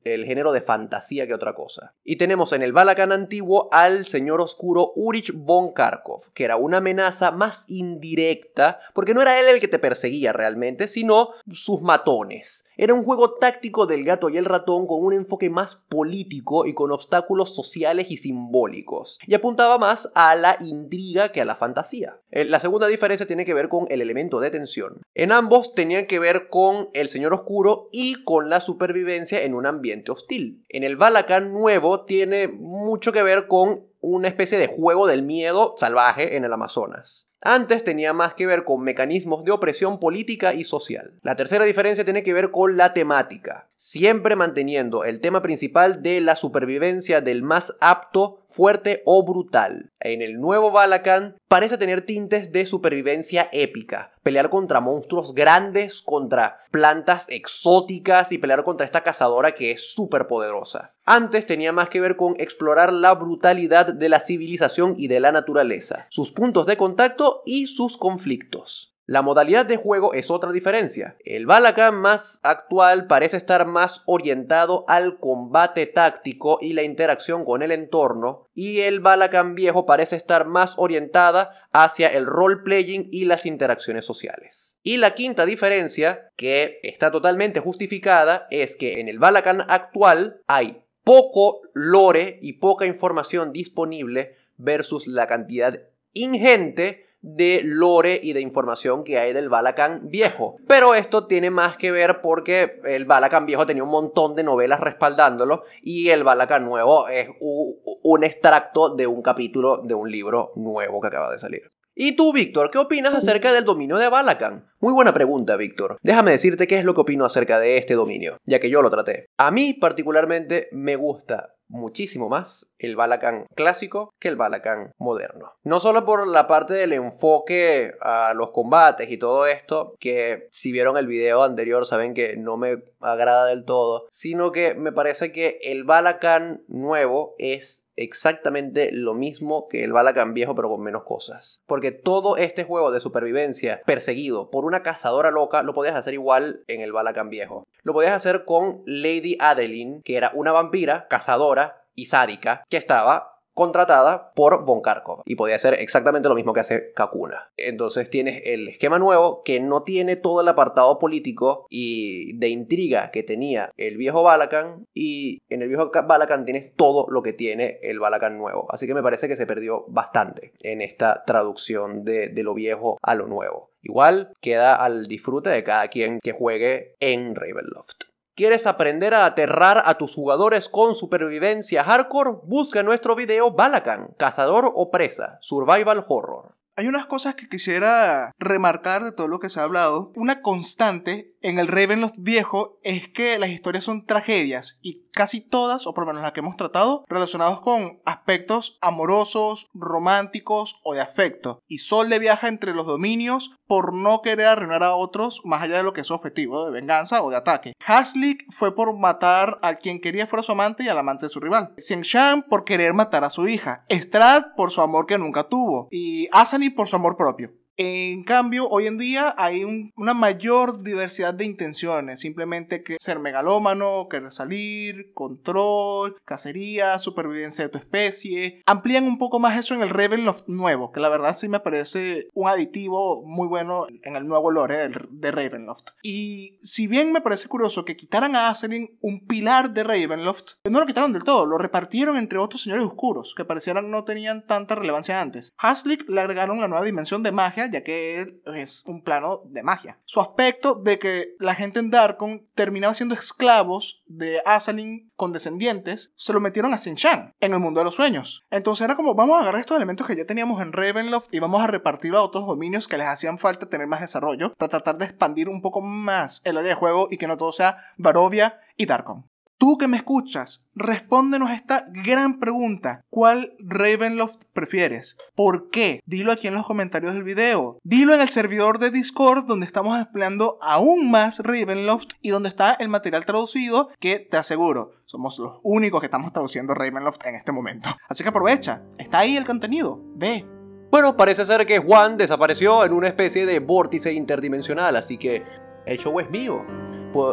género 0.03 0.51
de 0.51 0.61
fantasía 0.61 1.27
que 1.27 1.33
otra 1.33 1.53
cosa. 1.53 1.93
Y 2.03 2.17
tenemos 2.17 2.53
en 2.53 2.63
el 2.63 2.73
Balakan 2.73 3.11
antiguo 3.11 3.69
al 3.71 4.07
señor 4.07 4.41
oscuro 4.41 4.91
Urich 4.95 5.31
von 5.33 5.73
Kharkov, 5.73 6.31
que 6.33 6.45
era 6.45 6.57
una 6.57 6.77
amenaza 6.77 7.31
más 7.31 7.65
indirecta, 7.67 8.79
porque 8.93 9.13
no 9.13 9.21
era 9.21 9.39
él 9.39 9.47
el 9.47 9.59
que 9.59 9.67
te 9.67 9.79
perseguía 9.79 10.33
realmente, 10.33 10.87
sino 10.87 11.29
sus 11.51 11.81
matones. 11.81 12.65
Era 12.81 12.93
un 12.93 13.03
juego 13.03 13.33
táctico 13.33 13.87
del 13.87 14.05
gato 14.05 14.29
y 14.29 14.37
el 14.37 14.45
ratón 14.45 14.87
con 14.87 15.03
un 15.03 15.11
enfoque 15.11 15.49
más 15.49 15.83
político 15.89 16.65
y 16.65 16.73
con 16.73 16.91
obstáculos 16.91 17.53
sociales 17.53 18.09
y 18.09 18.15
simbólicos, 18.15 19.19
y 19.27 19.33
apuntaba 19.33 19.77
más 19.77 20.11
a 20.15 20.33
la 20.35 20.55
intriga 20.61 21.33
que 21.33 21.41
a 21.41 21.45
la 21.45 21.55
fantasía. 21.55 22.19
Eh, 22.31 22.45
la 22.45 22.61
segunda 22.61 22.87
diferencia 22.87 23.27
tiene 23.27 23.45
que 23.45 23.53
ver 23.53 23.67
con 23.67 23.85
el 23.89 24.01
elemento 24.01 24.39
de 24.39 24.51
tensión. 24.51 25.01
En 25.13 25.33
ambos 25.33 25.73
tenían 25.75 26.07
que 26.07 26.19
ver 26.19 26.47
con 26.47 26.88
el 26.93 27.09
Señor 27.09 27.33
Oscuro 27.33 27.89
y 27.91 28.23
con 28.23 28.49
la 28.49 28.61
supervivencia 28.61 29.41
en 29.43 29.53
un 29.53 29.65
ambiente 29.65 30.11
hostil. 30.11 30.63
En 30.69 30.83
el 30.83 30.97
Balakan 30.97 31.53
nuevo 31.53 32.05
tiene 32.05 32.47
mucho 32.47 33.11
que 33.11 33.23
ver 33.23 33.47
con 33.47 33.83
una 34.01 34.27
especie 34.27 34.57
de 34.57 34.67
juego 34.67 35.07
del 35.07 35.23
miedo 35.23 35.75
salvaje 35.77 36.37
en 36.37 36.45
el 36.45 36.53
Amazonas. 36.53 37.29
Antes 37.41 37.85
tenía 37.85 38.11
más 38.11 38.33
que 38.33 38.45
ver 38.45 38.65
con 38.65 38.83
mecanismos 38.83 39.45
de 39.45 39.51
opresión 39.51 39.99
política 39.99 40.53
y 40.53 40.65
social. 40.65 41.13
La 41.21 41.37
tercera 41.37 41.63
diferencia 41.63 42.03
tiene 42.03 42.21
que 42.21 42.33
ver 42.33 42.51
con 42.51 42.75
la 42.75 42.93
temática, 42.93 43.69
siempre 43.75 44.35
manteniendo 44.35 45.05
el 45.05 45.21
tema 45.21 45.41
principal 45.41 46.03
de 46.03 46.19
la 46.19 46.35
supervivencia 46.35 47.21
del 47.21 47.41
más 47.41 47.77
apto 47.79 48.41
fuerte 48.49 49.01
o 49.05 49.23
brutal. 49.23 49.91
En 49.99 50.21
el 50.21 50.39
nuevo 50.39 50.71
Balakan 50.71 51.35
parece 51.47 51.77
tener 51.77 52.05
tintes 52.05 52.51
de 52.51 52.65
supervivencia 52.65 53.49
épica, 53.51 54.11
pelear 54.23 54.49
contra 54.49 54.79
monstruos 54.79 55.33
grandes, 55.33 56.01
contra 56.01 56.59
plantas 56.71 57.29
exóticas 57.29 58.31
y 58.31 58.37
pelear 58.37 58.63
contra 58.63 58.85
esta 58.85 59.01
cazadora 59.01 59.53
que 59.53 59.71
es 59.71 59.93
súper 59.93 60.27
poderosa. 60.27 60.93
Antes 61.05 61.47
tenía 61.47 61.71
más 61.71 61.89
que 61.89 62.01
ver 62.01 62.15
con 62.15 62.35
explorar 62.39 62.93
la 62.93 63.13
brutalidad 63.13 63.93
de 63.93 64.09
la 64.09 64.19
civilización 64.19 64.95
y 64.97 65.07
de 65.07 65.19
la 65.19 65.31
naturaleza, 65.31 66.07
sus 66.09 66.31
puntos 66.31 66.65
de 66.65 66.77
contacto 66.77 67.41
y 67.45 67.67
sus 67.67 67.97
conflictos. 67.97 68.88
La 69.09 69.23
modalidad 69.23 69.65
de 69.65 69.75
juego 69.75 70.13
es 70.13 70.29
otra 70.29 70.51
diferencia. 70.51 71.15
El 71.25 71.47
Balakan 71.47 71.95
más 71.95 72.39
actual 72.43 73.07
parece 73.07 73.37
estar 73.37 73.65
más 73.65 74.03
orientado 74.05 74.85
al 74.87 75.17
combate 75.17 75.87
táctico 75.87 76.59
y 76.61 76.73
la 76.73 76.83
interacción 76.83 77.43
con 77.43 77.63
el 77.63 77.71
entorno, 77.71 78.45
y 78.53 78.81
el 78.81 78.99
Balakan 78.99 79.55
viejo 79.55 79.87
parece 79.87 80.15
estar 80.15 80.45
más 80.45 80.75
orientada 80.77 81.67
hacia 81.71 82.09
el 82.09 82.27
role-playing 82.27 83.09
y 83.11 83.25
las 83.25 83.47
interacciones 83.47 84.05
sociales. 84.05 84.77
Y 84.83 84.97
la 84.97 85.15
quinta 85.15 85.47
diferencia, 85.47 86.29
que 86.35 86.79
está 86.83 87.09
totalmente 87.09 87.61
justificada, 87.61 88.45
es 88.51 88.75
que 88.75 88.99
en 88.99 89.09
el 89.09 89.17
Balakan 89.17 89.65
actual 89.69 90.43
hay 90.45 90.83
poco 91.03 91.61
lore 91.73 92.37
y 92.43 92.53
poca 92.59 92.85
información 92.85 93.53
disponible 93.53 94.35
versus 94.57 95.07
la 95.07 95.25
cantidad 95.25 95.79
ingente 96.13 97.08
de 97.21 97.61
lore 97.63 98.19
y 98.21 98.33
de 98.33 98.41
información 98.41 99.03
que 99.03 99.19
hay 99.19 99.33
del 99.33 99.49
Balakan 99.49 100.09
viejo. 100.09 100.57
Pero 100.67 100.95
esto 100.95 101.27
tiene 101.27 101.49
más 101.49 101.77
que 101.77 101.91
ver 101.91 102.21
porque 102.21 102.79
el 102.85 103.05
Balakan 103.05 103.45
viejo 103.45 103.65
tenía 103.65 103.83
un 103.83 103.91
montón 103.91 104.35
de 104.35 104.43
novelas 104.43 104.79
respaldándolo 104.79 105.63
y 105.81 106.09
el 106.09 106.23
Balakan 106.23 106.65
nuevo 106.65 107.07
es 107.07 107.29
un 107.39 108.23
extracto 108.23 108.95
de 108.95 109.07
un 109.07 109.21
capítulo 109.21 109.77
de 109.77 109.93
un 109.93 110.11
libro 110.11 110.51
nuevo 110.55 111.01
que 111.01 111.07
acaba 111.07 111.31
de 111.31 111.39
salir. 111.39 111.63
¿Y 112.01 112.15
tú, 112.15 112.31
Víctor, 112.31 112.71
qué 112.71 112.77
opinas 112.77 113.13
acerca 113.13 113.51
del 113.51 113.65
dominio 113.65 113.97
de 113.97 114.07
Balakan? 114.07 114.69
Muy 114.79 114.93
buena 114.93 115.13
pregunta, 115.13 115.57
Víctor. 115.57 115.97
Déjame 116.01 116.31
decirte 116.31 116.65
qué 116.65 116.79
es 116.79 116.85
lo 116.85 116.93
que 116.93 117.01
opino 117.01 117.25
acerca 117.25 117.59
de 117.59 117.77
este 117.77 117.95
dominio, 117.95 118.37
ya 118.45 118.61
que 118.61 118.69
yo 118.69 118.81
lo 118.81 118.89
traté. 118.89 119.25
A 119.37 119.51
mí 119.51 119.73
particularmente 119.73 120.69
me 120.71 120.95
gusta 120.95 121.55
muchísimo 121.69 122.29
más 122.29 122.69
el 122.79 122.95
Balakan 122.95 123.45
clásico 123.55 124.13
que 124.19 124.27
el 124.27 124.35
Balakan 124.35 124.93
moderno. 124.97 125.53
No 125.63 125.79
solo 125.79 126.05
por 126.05 126.27
la 126.27 126.47
parte 126.47 126.73
del 126.73 126.93
enfoque 126.93 127.93
a 128.01 128.33
los 128.33 128.49
combates 128.49 129.11
y 129.11 129.17
todo 129.17 129.45
esto, 129.45 129.95
que 129.99 130.47
si 130.51 130.71
vieron 130.71 130.97
el 130.97 131.07
video 131.07 131.43
anterior 131.43 131.85
saben 131.85 132.13
que 132.13 132.35
no 132.37 132.57
me 132.57 132.83
agrada 132.99 133.45
del 133.45 133.65
todo, 133.65 134.07
sino 134.09 134.51
que 134.51 134.73
me 134.73 134.91
parece 134.91 135.31
que 135.31 135.59
el 135.61 135.83
Balakan 135.83 136.63
nuevo 136.67 137.35
es 137.37 137.85
exactamente 137.95 138.91
lo 138.93 139.13
mismo 139.13 139.67
que 139.67 139.83
el 139.83 139.91
Balakan 139.91 140.33
viejo 140.33 140.55
pero 140.55 140.69
con 140.69 140.81
menos 140.81 141.03
cosas. 141.03 141.61
Porque 141.67 141.91
todo 141.91 142.37
este 142.37 142.63
juego 142.63 142.91
de 142.91 143.01
supervivencia 143.01 143.81
perseguido 143.85 144.49
por 144.49 144.63
una 144.65 144.83
cazadora 144.83 145.31
loca 145.31 145.63
lo 145.63 145.73
podías 145.73 145.95
hacer 145.95 146.13
igual 146.13 146.63
en 146.67 146.81
el 146.81 146.93
Balakan 146.93 147.29
viejo. 147.29 147.67
Lo 147.83 147.93
podías 147.93 148.13
hacer 148.13 148.45
con 148.45 148.83
Lady 148.85 149.37
Adeline, 149.39 150.01
que 150.03 150.17
era 150.17 150.31
una 150.33 150.51
vampira 150.51 151.07
cazadora 151.09 151.58
y 151.95 152.05
sádica 152.05 152.63
que 152.69 152.77
estaba 152.77 153.39
contratada 153.59 154.31
por 154.35 154.63
Von 154.63 154.81
Karkov 154.81 155.23
y 155.25 155.35
podía 155.35 155.57
hacer 155.57 155.73
exactamente 155.73 156.29
lo 156.29 156.35
mismo 156.35 156.53
que 156.53 156.61
hace 156.61 156.93
Kakuna. 156.93 157.51
Entonces 157.57 158.09
tienes 158.09 158.41
el 158.45 158.69
esquema 158.69 158.99
nuevo 158.99 159.43
que 159.43 159.59
no 159.59 159.83
tiene 159.83 160.15
todo 160.15 160.39
el 160.39 160.47
apartado 160.47 160.97
político 160.97 161.67
y 161.69 162.37
de 162.37 162.47
intriga 162.47 163.11
que 163.11 163.21
tenía 163.21 163.69
el 163.75 163.97
viejo 163.97 164.23
Balakan 164.23 164.85
y 164.93 165.41
en 165.49 165.61
el 165.61 165.67
viejo 165.67 165.91
Balakan 165.91 166.45
tienes 166.45 166.73
todo 166.77 167.07
lo 167.09 167.21
que 167.21 167.33
tiene 167.33 167.79
el 167.81 167.99
Balakan 167.99 168.37
nuevo. 168.37 168.65
Así 168.71 168.87
que 168.87 168.93
me 168.93 169.03
parece 169.03 169.27
que 169.27 169.35
se 169.35 169.45
perdió 169.45 169.83
bastante 169.89 170.53
en 170.61 170.81
esta 170.81 171.25
traducción 171.25 172.05
de, 172.05 172.29
de 172.29 172.43
lo 172.43 172.53
viejo 172.53 172.97
a 173.01 173.13
lo 173.13 173.27
nuevo. 173.27 173.71
Igual 173.81 174.31
queda 174.39 174.75
al 174.75 175.07
disfrute 175.07 175.49
de 175.49 175.65
cada 175.65 175.89
quien 175.89 176.21
que 176.21 176.31
juegue 176.31 176.95
en 177.01 177.35
Ravenloft. 177.35 178.08
¿Quieres 178.39 178.67
aprender 178.67 179.13
a 179.13 179.25
aterrar 179.25 179.83
a 179.85 179.95
tus 179.95 180.15
jugadores 180.15 180.69
con 180.69 180.95
supervivencia 180.95 181.83
hardcore? 181.83 182.37
Busca 182.45 182.83
nuestro 182.83 183.13
video 183.13 183.51
Balakan, 183.51 184.15
Cazador 184.17 184.71
o 184.73 184.89
Presa, 184.91 185.39
Survival 185.41 186.05
Horror. 186.07 186.55
Hay 186.77 186.87
unas 186.87 187.05
cosas 187.05 187.35
que 187.35 187.49
quisiera 187.49 188.31
remarcar 188.39 189.03
de 189.03 189.11
todo 189.11 189.27
lo 189.27 189.41
que 189.41 189.49
se 189.49 189.59
ha 189.59 189.63
hablado. 189.63 190.13
Una 190.15 190.41
constante 190.41 191.35
en 191.41 191.59
el 191.59 191.67
Ravenloft 191.67 192.15
viejo 192.19 192.79
es 192.83 193.07
que 193.07 193.39
las 193.39 193.49
historias 193.49 193.83
son 193.83 194.05
tragedias 194.05 194.79
y 194.81 195.09
casi 195.11 195.41
todas, 195.41 195.87
o 195.87 195.93
por 195.93 196.03
lo 196.03 196.07
menos 196.07 196.21
las 196.21 196.31
que 196.31 196.39
hemos 196.39 196.57
tratado, 196.57 197.03
relacionados 197.07 197.61
con 197.61 197.99
aspectos 198.05 198.77
amorosos, 198.81 199.67
románticos 199.73 200.79
o 200.83 200.93
de 200.93 201.01
afecto. 201.01 201.59
Y 201.67 201.79
Solde 201.79 202.19
viaja 202.19 202.47
entre 202.47 202.73
los 202.73 202.85
dominios 202.85 203.51
por 203.67 203.93
no 203.93 204.21
querer 204.21 204.47
arruinar 204.47 204.83
a 204.83 204.95
otros 204.95 205.41
más 205.43 205.61
allá 205.61 205.77
de 205.77 205.83
lo 205.83 205.93
que 205.93 206.01
es 206.01 206.07
su 206.07 206.13
objetivo 206.13 206.65
de 206.65 206.71
venganza 206.71 207.21
o 207.21 207.29
de 207.29 207.37
ataque. 207.37 207.73
Haslik 207.85 208.45
fue 208.51 208.75
por 208.75 208.97
matar 208.97 209.59
a 209.61 209.75
quien 209.75 210.01
quería 210.01 210.27
fuera 210.27 210.43
su 210.43 210.51
amante 210.51 210.83
y 210.83 210.87
al 210.87 210.97
amante 210.97 211.25
de 211.25 211.29
su 211.29 211.39
rival. 211.39 211.73
Xiangshan 211.77 212.43
por 212.43 212.63
querer 212.63 212.93
matar 212.93 213.23
a 213.23 213.29
su 213.29 213.47
hija. 213.47 213.85
Strad 213.89 214.55
por 214.55 214.71
su 214.71 214.81
amor 214.81 215.05
que 215.05 215.17
nunca 215.17 215.43
tuvo. 215.43 215.87
Y 215.91 216.27
Asani 216.31 216.69
por 216.69 216.87
su 216.87 216.95
amor 216.95 217.15
propio. 217.17 217.58
En 217.81 218.23
cambio, 218.25 218.67
hoy 218.67 218.87
en 218.87 218.97
día 218.97 219.33
hay 219.37 219.63
una 219.95 220.13
mayor 220.13 220.83
diversidad 220.83 221.33
de 221.33 221.45
intenciones. 221.45 222.19
Simplemente 222.19 222.83
que 222.83 222.97
ser 222.99 223.19
megalómano, 223.19 224.07
querer 224.09 224.33
salir, 224.33 225.13
control, 225.13 226.17
cacería, 226.25 226.99
supervivencia 226.99 227.63
de 227.63 227.69
tu 227.69 227.77
especie. 227.77 228.61
Amplían 228.65 229.05
un 229.05 229.17
poco 229.17 229.39
más 229.39 229.57
eso 229.57 229.75
en 229.75 229.81
el 229.81 229.91
Ravenloft 229.91 230.49
nuevo, 230.49 230.91
que 230.91 230.99
la 230.99 231.07
verdad 231.07 231.37
sí 231.37 231.47
me 231.47 231.61
parece 231.61 232.27
un 232.33 232.49
aditivo 232.49 233.25
muy 233.25 233.47
bueno 233.47 233.87
en 234.03 234.17
el 234.17 234.27
nuevo 234.27 234.51
lore 234.51 234.89
de 235.09 235.31
Ravenloft. 235.31 235.91
Y 236.03 236.59
si 236.63 236.87
bien 236.87 237.13
me 237.13 237.21
parece 237.21 237.47
curioso 237.47 237.85
que 237.85 237.95
quitaran 237.95 238.35
a 238.35 238.49
Azerin 238.49 238.97
un 238.99 239.25
pilar 239.25 239.71
de 239.71 239.85
Ravenloft, 239.85 240.55
no 240.69 240.81
lo 240.81 240.85
quitaron 240.85 241.13
del 241.13 241.23
todo, 241.23 241.45
lo 241.45 241.57
repartieron 241.57 242.17
entre 242.17 242.39
otros 242.39 242.63
señores 242.63 242.83
oscuros, 242.83 243.33
que 243.37 243.45
parecieran 243.45 243.89
no 243.89 244.03
tenían 244.03 244.45
tanta 244.45 244.75
relevancia 244.75 245.21
antes. 245.21 245.53
Haslik 245.57 246.09
le 246.09 246.19
agregaron 246.19 246.59
la 246.59 246.67
nueva 246.67 246.83
dimensión 246.83 247.23
de 247.23 247.31
magia 247.31 247.68
ya 247.71 247.83
que 247.83 248.39
es 248.55 248.83
un 248.85 249.03
plano 249.03 249.41
de 249.45 249.63
magia. 249.63 249.99
Su 250.05 250.21
aspecto 250.21 250.75
de 250.75 250.99
que 250.99 251.35
la 251.39 251.55
gente 251.55 251.79
en 251.79 251.89
Darkon 251.89 252.47
terminaba 252.55 252.93
siendo 252.93 253.15
esclavos 253.15 254.03
de 254.05 254.41
Asalin 254.45 255.11
con 255.15 255.33
descendientes, 255.33 256.13
se 256.15 256.33
lo 256.33 256.39
metieron 256.39 256.73
a 256.73 256.77
Shan 256.77 257.33
en 257.39 257.53
el 257.53 257.59
mundo 257.59 257.81
de 257.81 257.85
los 257.85 257.95
sueños. 257.95 258.45
Entonces 258.51 258.85
era 258.85 258.95
como, 258.95 259.15
vamos 259.15 259.37
a 259.37 259.41
agarrar 259.41 259.61
estos 259.61 259.77
elementos 259.77 260.07
que 260.07 260.15
ya 260.15 260.25
teníamos 260.25 260.61
en 260.61 260.73
Ravenloft 260.73 261.33
y 261.33 261.39
vamos 261.39 261.61
a 261.61 261.67
repartirlo 261.67 262.19
a 262.19 262.23
otros 262.23 262.47
dominios 262.47 262.87
que 262.87 262.97
les 262.97 263.07
hacían 263.07 263.37
falta 263.37 263.69
tener 263.69 263.87
más 263.87 264.01
desarrollo 264.01 264.53
para 264.55 264.69
tratar 264.69 264.97
de 264.97 265.05
expandir 265.05 265.49
un 265.49 265.61
poco 265.61 265.81
más 265.81 266.41
el 266.45 266.57
área 266.57 266.69
de 266.69 266.75
juego 266.75 267.07
y 267.11 267.17
que 267.17 267.27
no 267.27 267.37
todo 267.37 267.51
sea 267.51 267.77
Barovia 267.97 268.59
y 268.77 268.85
Darkon. 268.85 269.25
Tú 269.59 269.77
que 269.77 269.89
me 269.89 269.97
escuchas, 269.97 270.65
respóndenos 270.73 271.51
esta 271.51 271.85
gran 271.89 272.39
pregunta. 272.39 273.03
¿Cuál 273.09 273.55
Ravenloft 273.59 274.45
prefieres? 274.53 275.17
¿Por 275.35 275.69
qué? 275.69 275.99
Dilo 276.05 276.31
aquí 276.31 276.47
en 276.47 276.53
los 276.53 276.65
comentarios 276.65 277.13
del 277.13 277.23
video. 277.23 277.77
Dilo 277.83 278.13
en 278.13 278.21
el 278.21 278.29
servidor 278.29 278.79
de 278.79 278.89
Discord 278.89 279.47
donde 279.47 279.65
estamos 279.65 279.99
empleando 279.99 280.57
aún 280.61 281.11
más 281.11 281.39
Ravenloft 281.39 282.07
y 282.21 282.29
donde 282.29 282.47
está 282.47 282.71
el 282.75 282.87
material 282.87 283.25
traducido 283.25 283.89
que 283.99 284.19
te 284.19 284.37
aseguro, 284.37 284.93
somos 285.03 285.37
los 285.39 285.59
únicos 285.63 285.99
que 285.99 286.05
estamos 286.05 286.31
traduciendo 286.31 286.73
Ravenloft 286.73 287.25
en 287.25 287.35
este 287.35 287.51
momento. 287.51 287.89
Así 288.07 288.23
que 288.23 288.29
aprovecha, 288.29 288.83
está 288.97 289.19
ahí 289.19 289.35
el 289.35 289.45
contenido. 289.45 289.99
Ve. 290.15 290.45
Bueno, 290.89 291.17
parece 291.17 291.45
ser 291.45 291.65
que 291.65 291.79
Juan 291.79 292.15
desapareció 292.15 292.85
en 292.85 292.93
una 292.93 293.09
especie 293.09 293.45
de 293.45 293.59
vórtice 293.59 294.13
interdimensional, 294.13 294.95
así 294.95 295.17
que 295.17 295.43
el 295.85 295.97
show 295.97 296.17
es 296.21 296.29
mío 296.29 296.63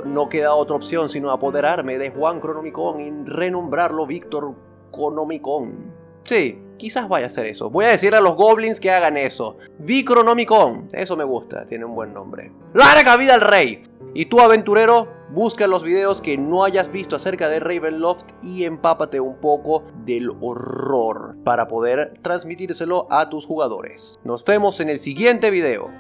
no 0.05 0.29
queda 0.29 0.55
otra 0.55 0.77
opción 0.77 1.09
sino 1.09 1.31
apoderarme 1.31 1.99
de 1.99 2.11
Juan 2.11 2.41
Cronomicon 2.41 3.01
y 3.01 3.11
renombrarlo 3.29 4.07
Víctor 4.07 4.55
Cronomicon. 4.91 5.93
Sí, 6.25 6.59
quizás 6.77 7.09
vaya 7.09 7.27
a 7.27 7.29
hacer 7.29 7.47
eso. 7.47 7.71
Voy 7.71 7.85
a 7.85 7.89
decirle 7.89 8.19
a 8.19 8.21
los 8.21 8.37
goblins 8.37 8.81
que 8.81 8.91
hagan 8.91 9.17
eso. 9.17 9.57
Vicronomicon. 9.79 10.89
Eso 10.93 11.17
me 11.17 11.25
gusta, 11.25 11.67
tiene 11.67 11.85
un 11.85 11.95
buen 11.95 12.13
nombre. 12.13 12.51
¡Larga 12.75 13.17
vida 13.17 13.35
al 13.35 13.43
rey! 13.43 13.83
Y 14.15 14.27
tú, 14.27 14.41
aventurero, 14.41 15.09
busca 15.31 15.67
los 15.67 15.83
videos 15.83 16.21
que 16.21 16.39
no 16.39 16.65
hayas 16.65 16.91
visto 16.91 17.17
acerca 17.17 17.49
de 17.49 17.61
Ravenloft 17.61 18.25
y 18.43 18.65
empápate 18.65 19.21
un 19.21 19.37
poco 19.37 19.85
del 20.05 20.31
horror 20.41 21.37
para 21.45 21.69
poder 21.69 22.15
transmitírselo 22.23 23.07
a 23.11 23.29
tus 23.29 23.47
jugadores. 23.47 24.19
Nos 24.25 24.45
vemos 24.45 24.81
en 24.81 24.91
el 24.91 24.99
siguiente 24.99 25.51
video. 25.51 25.91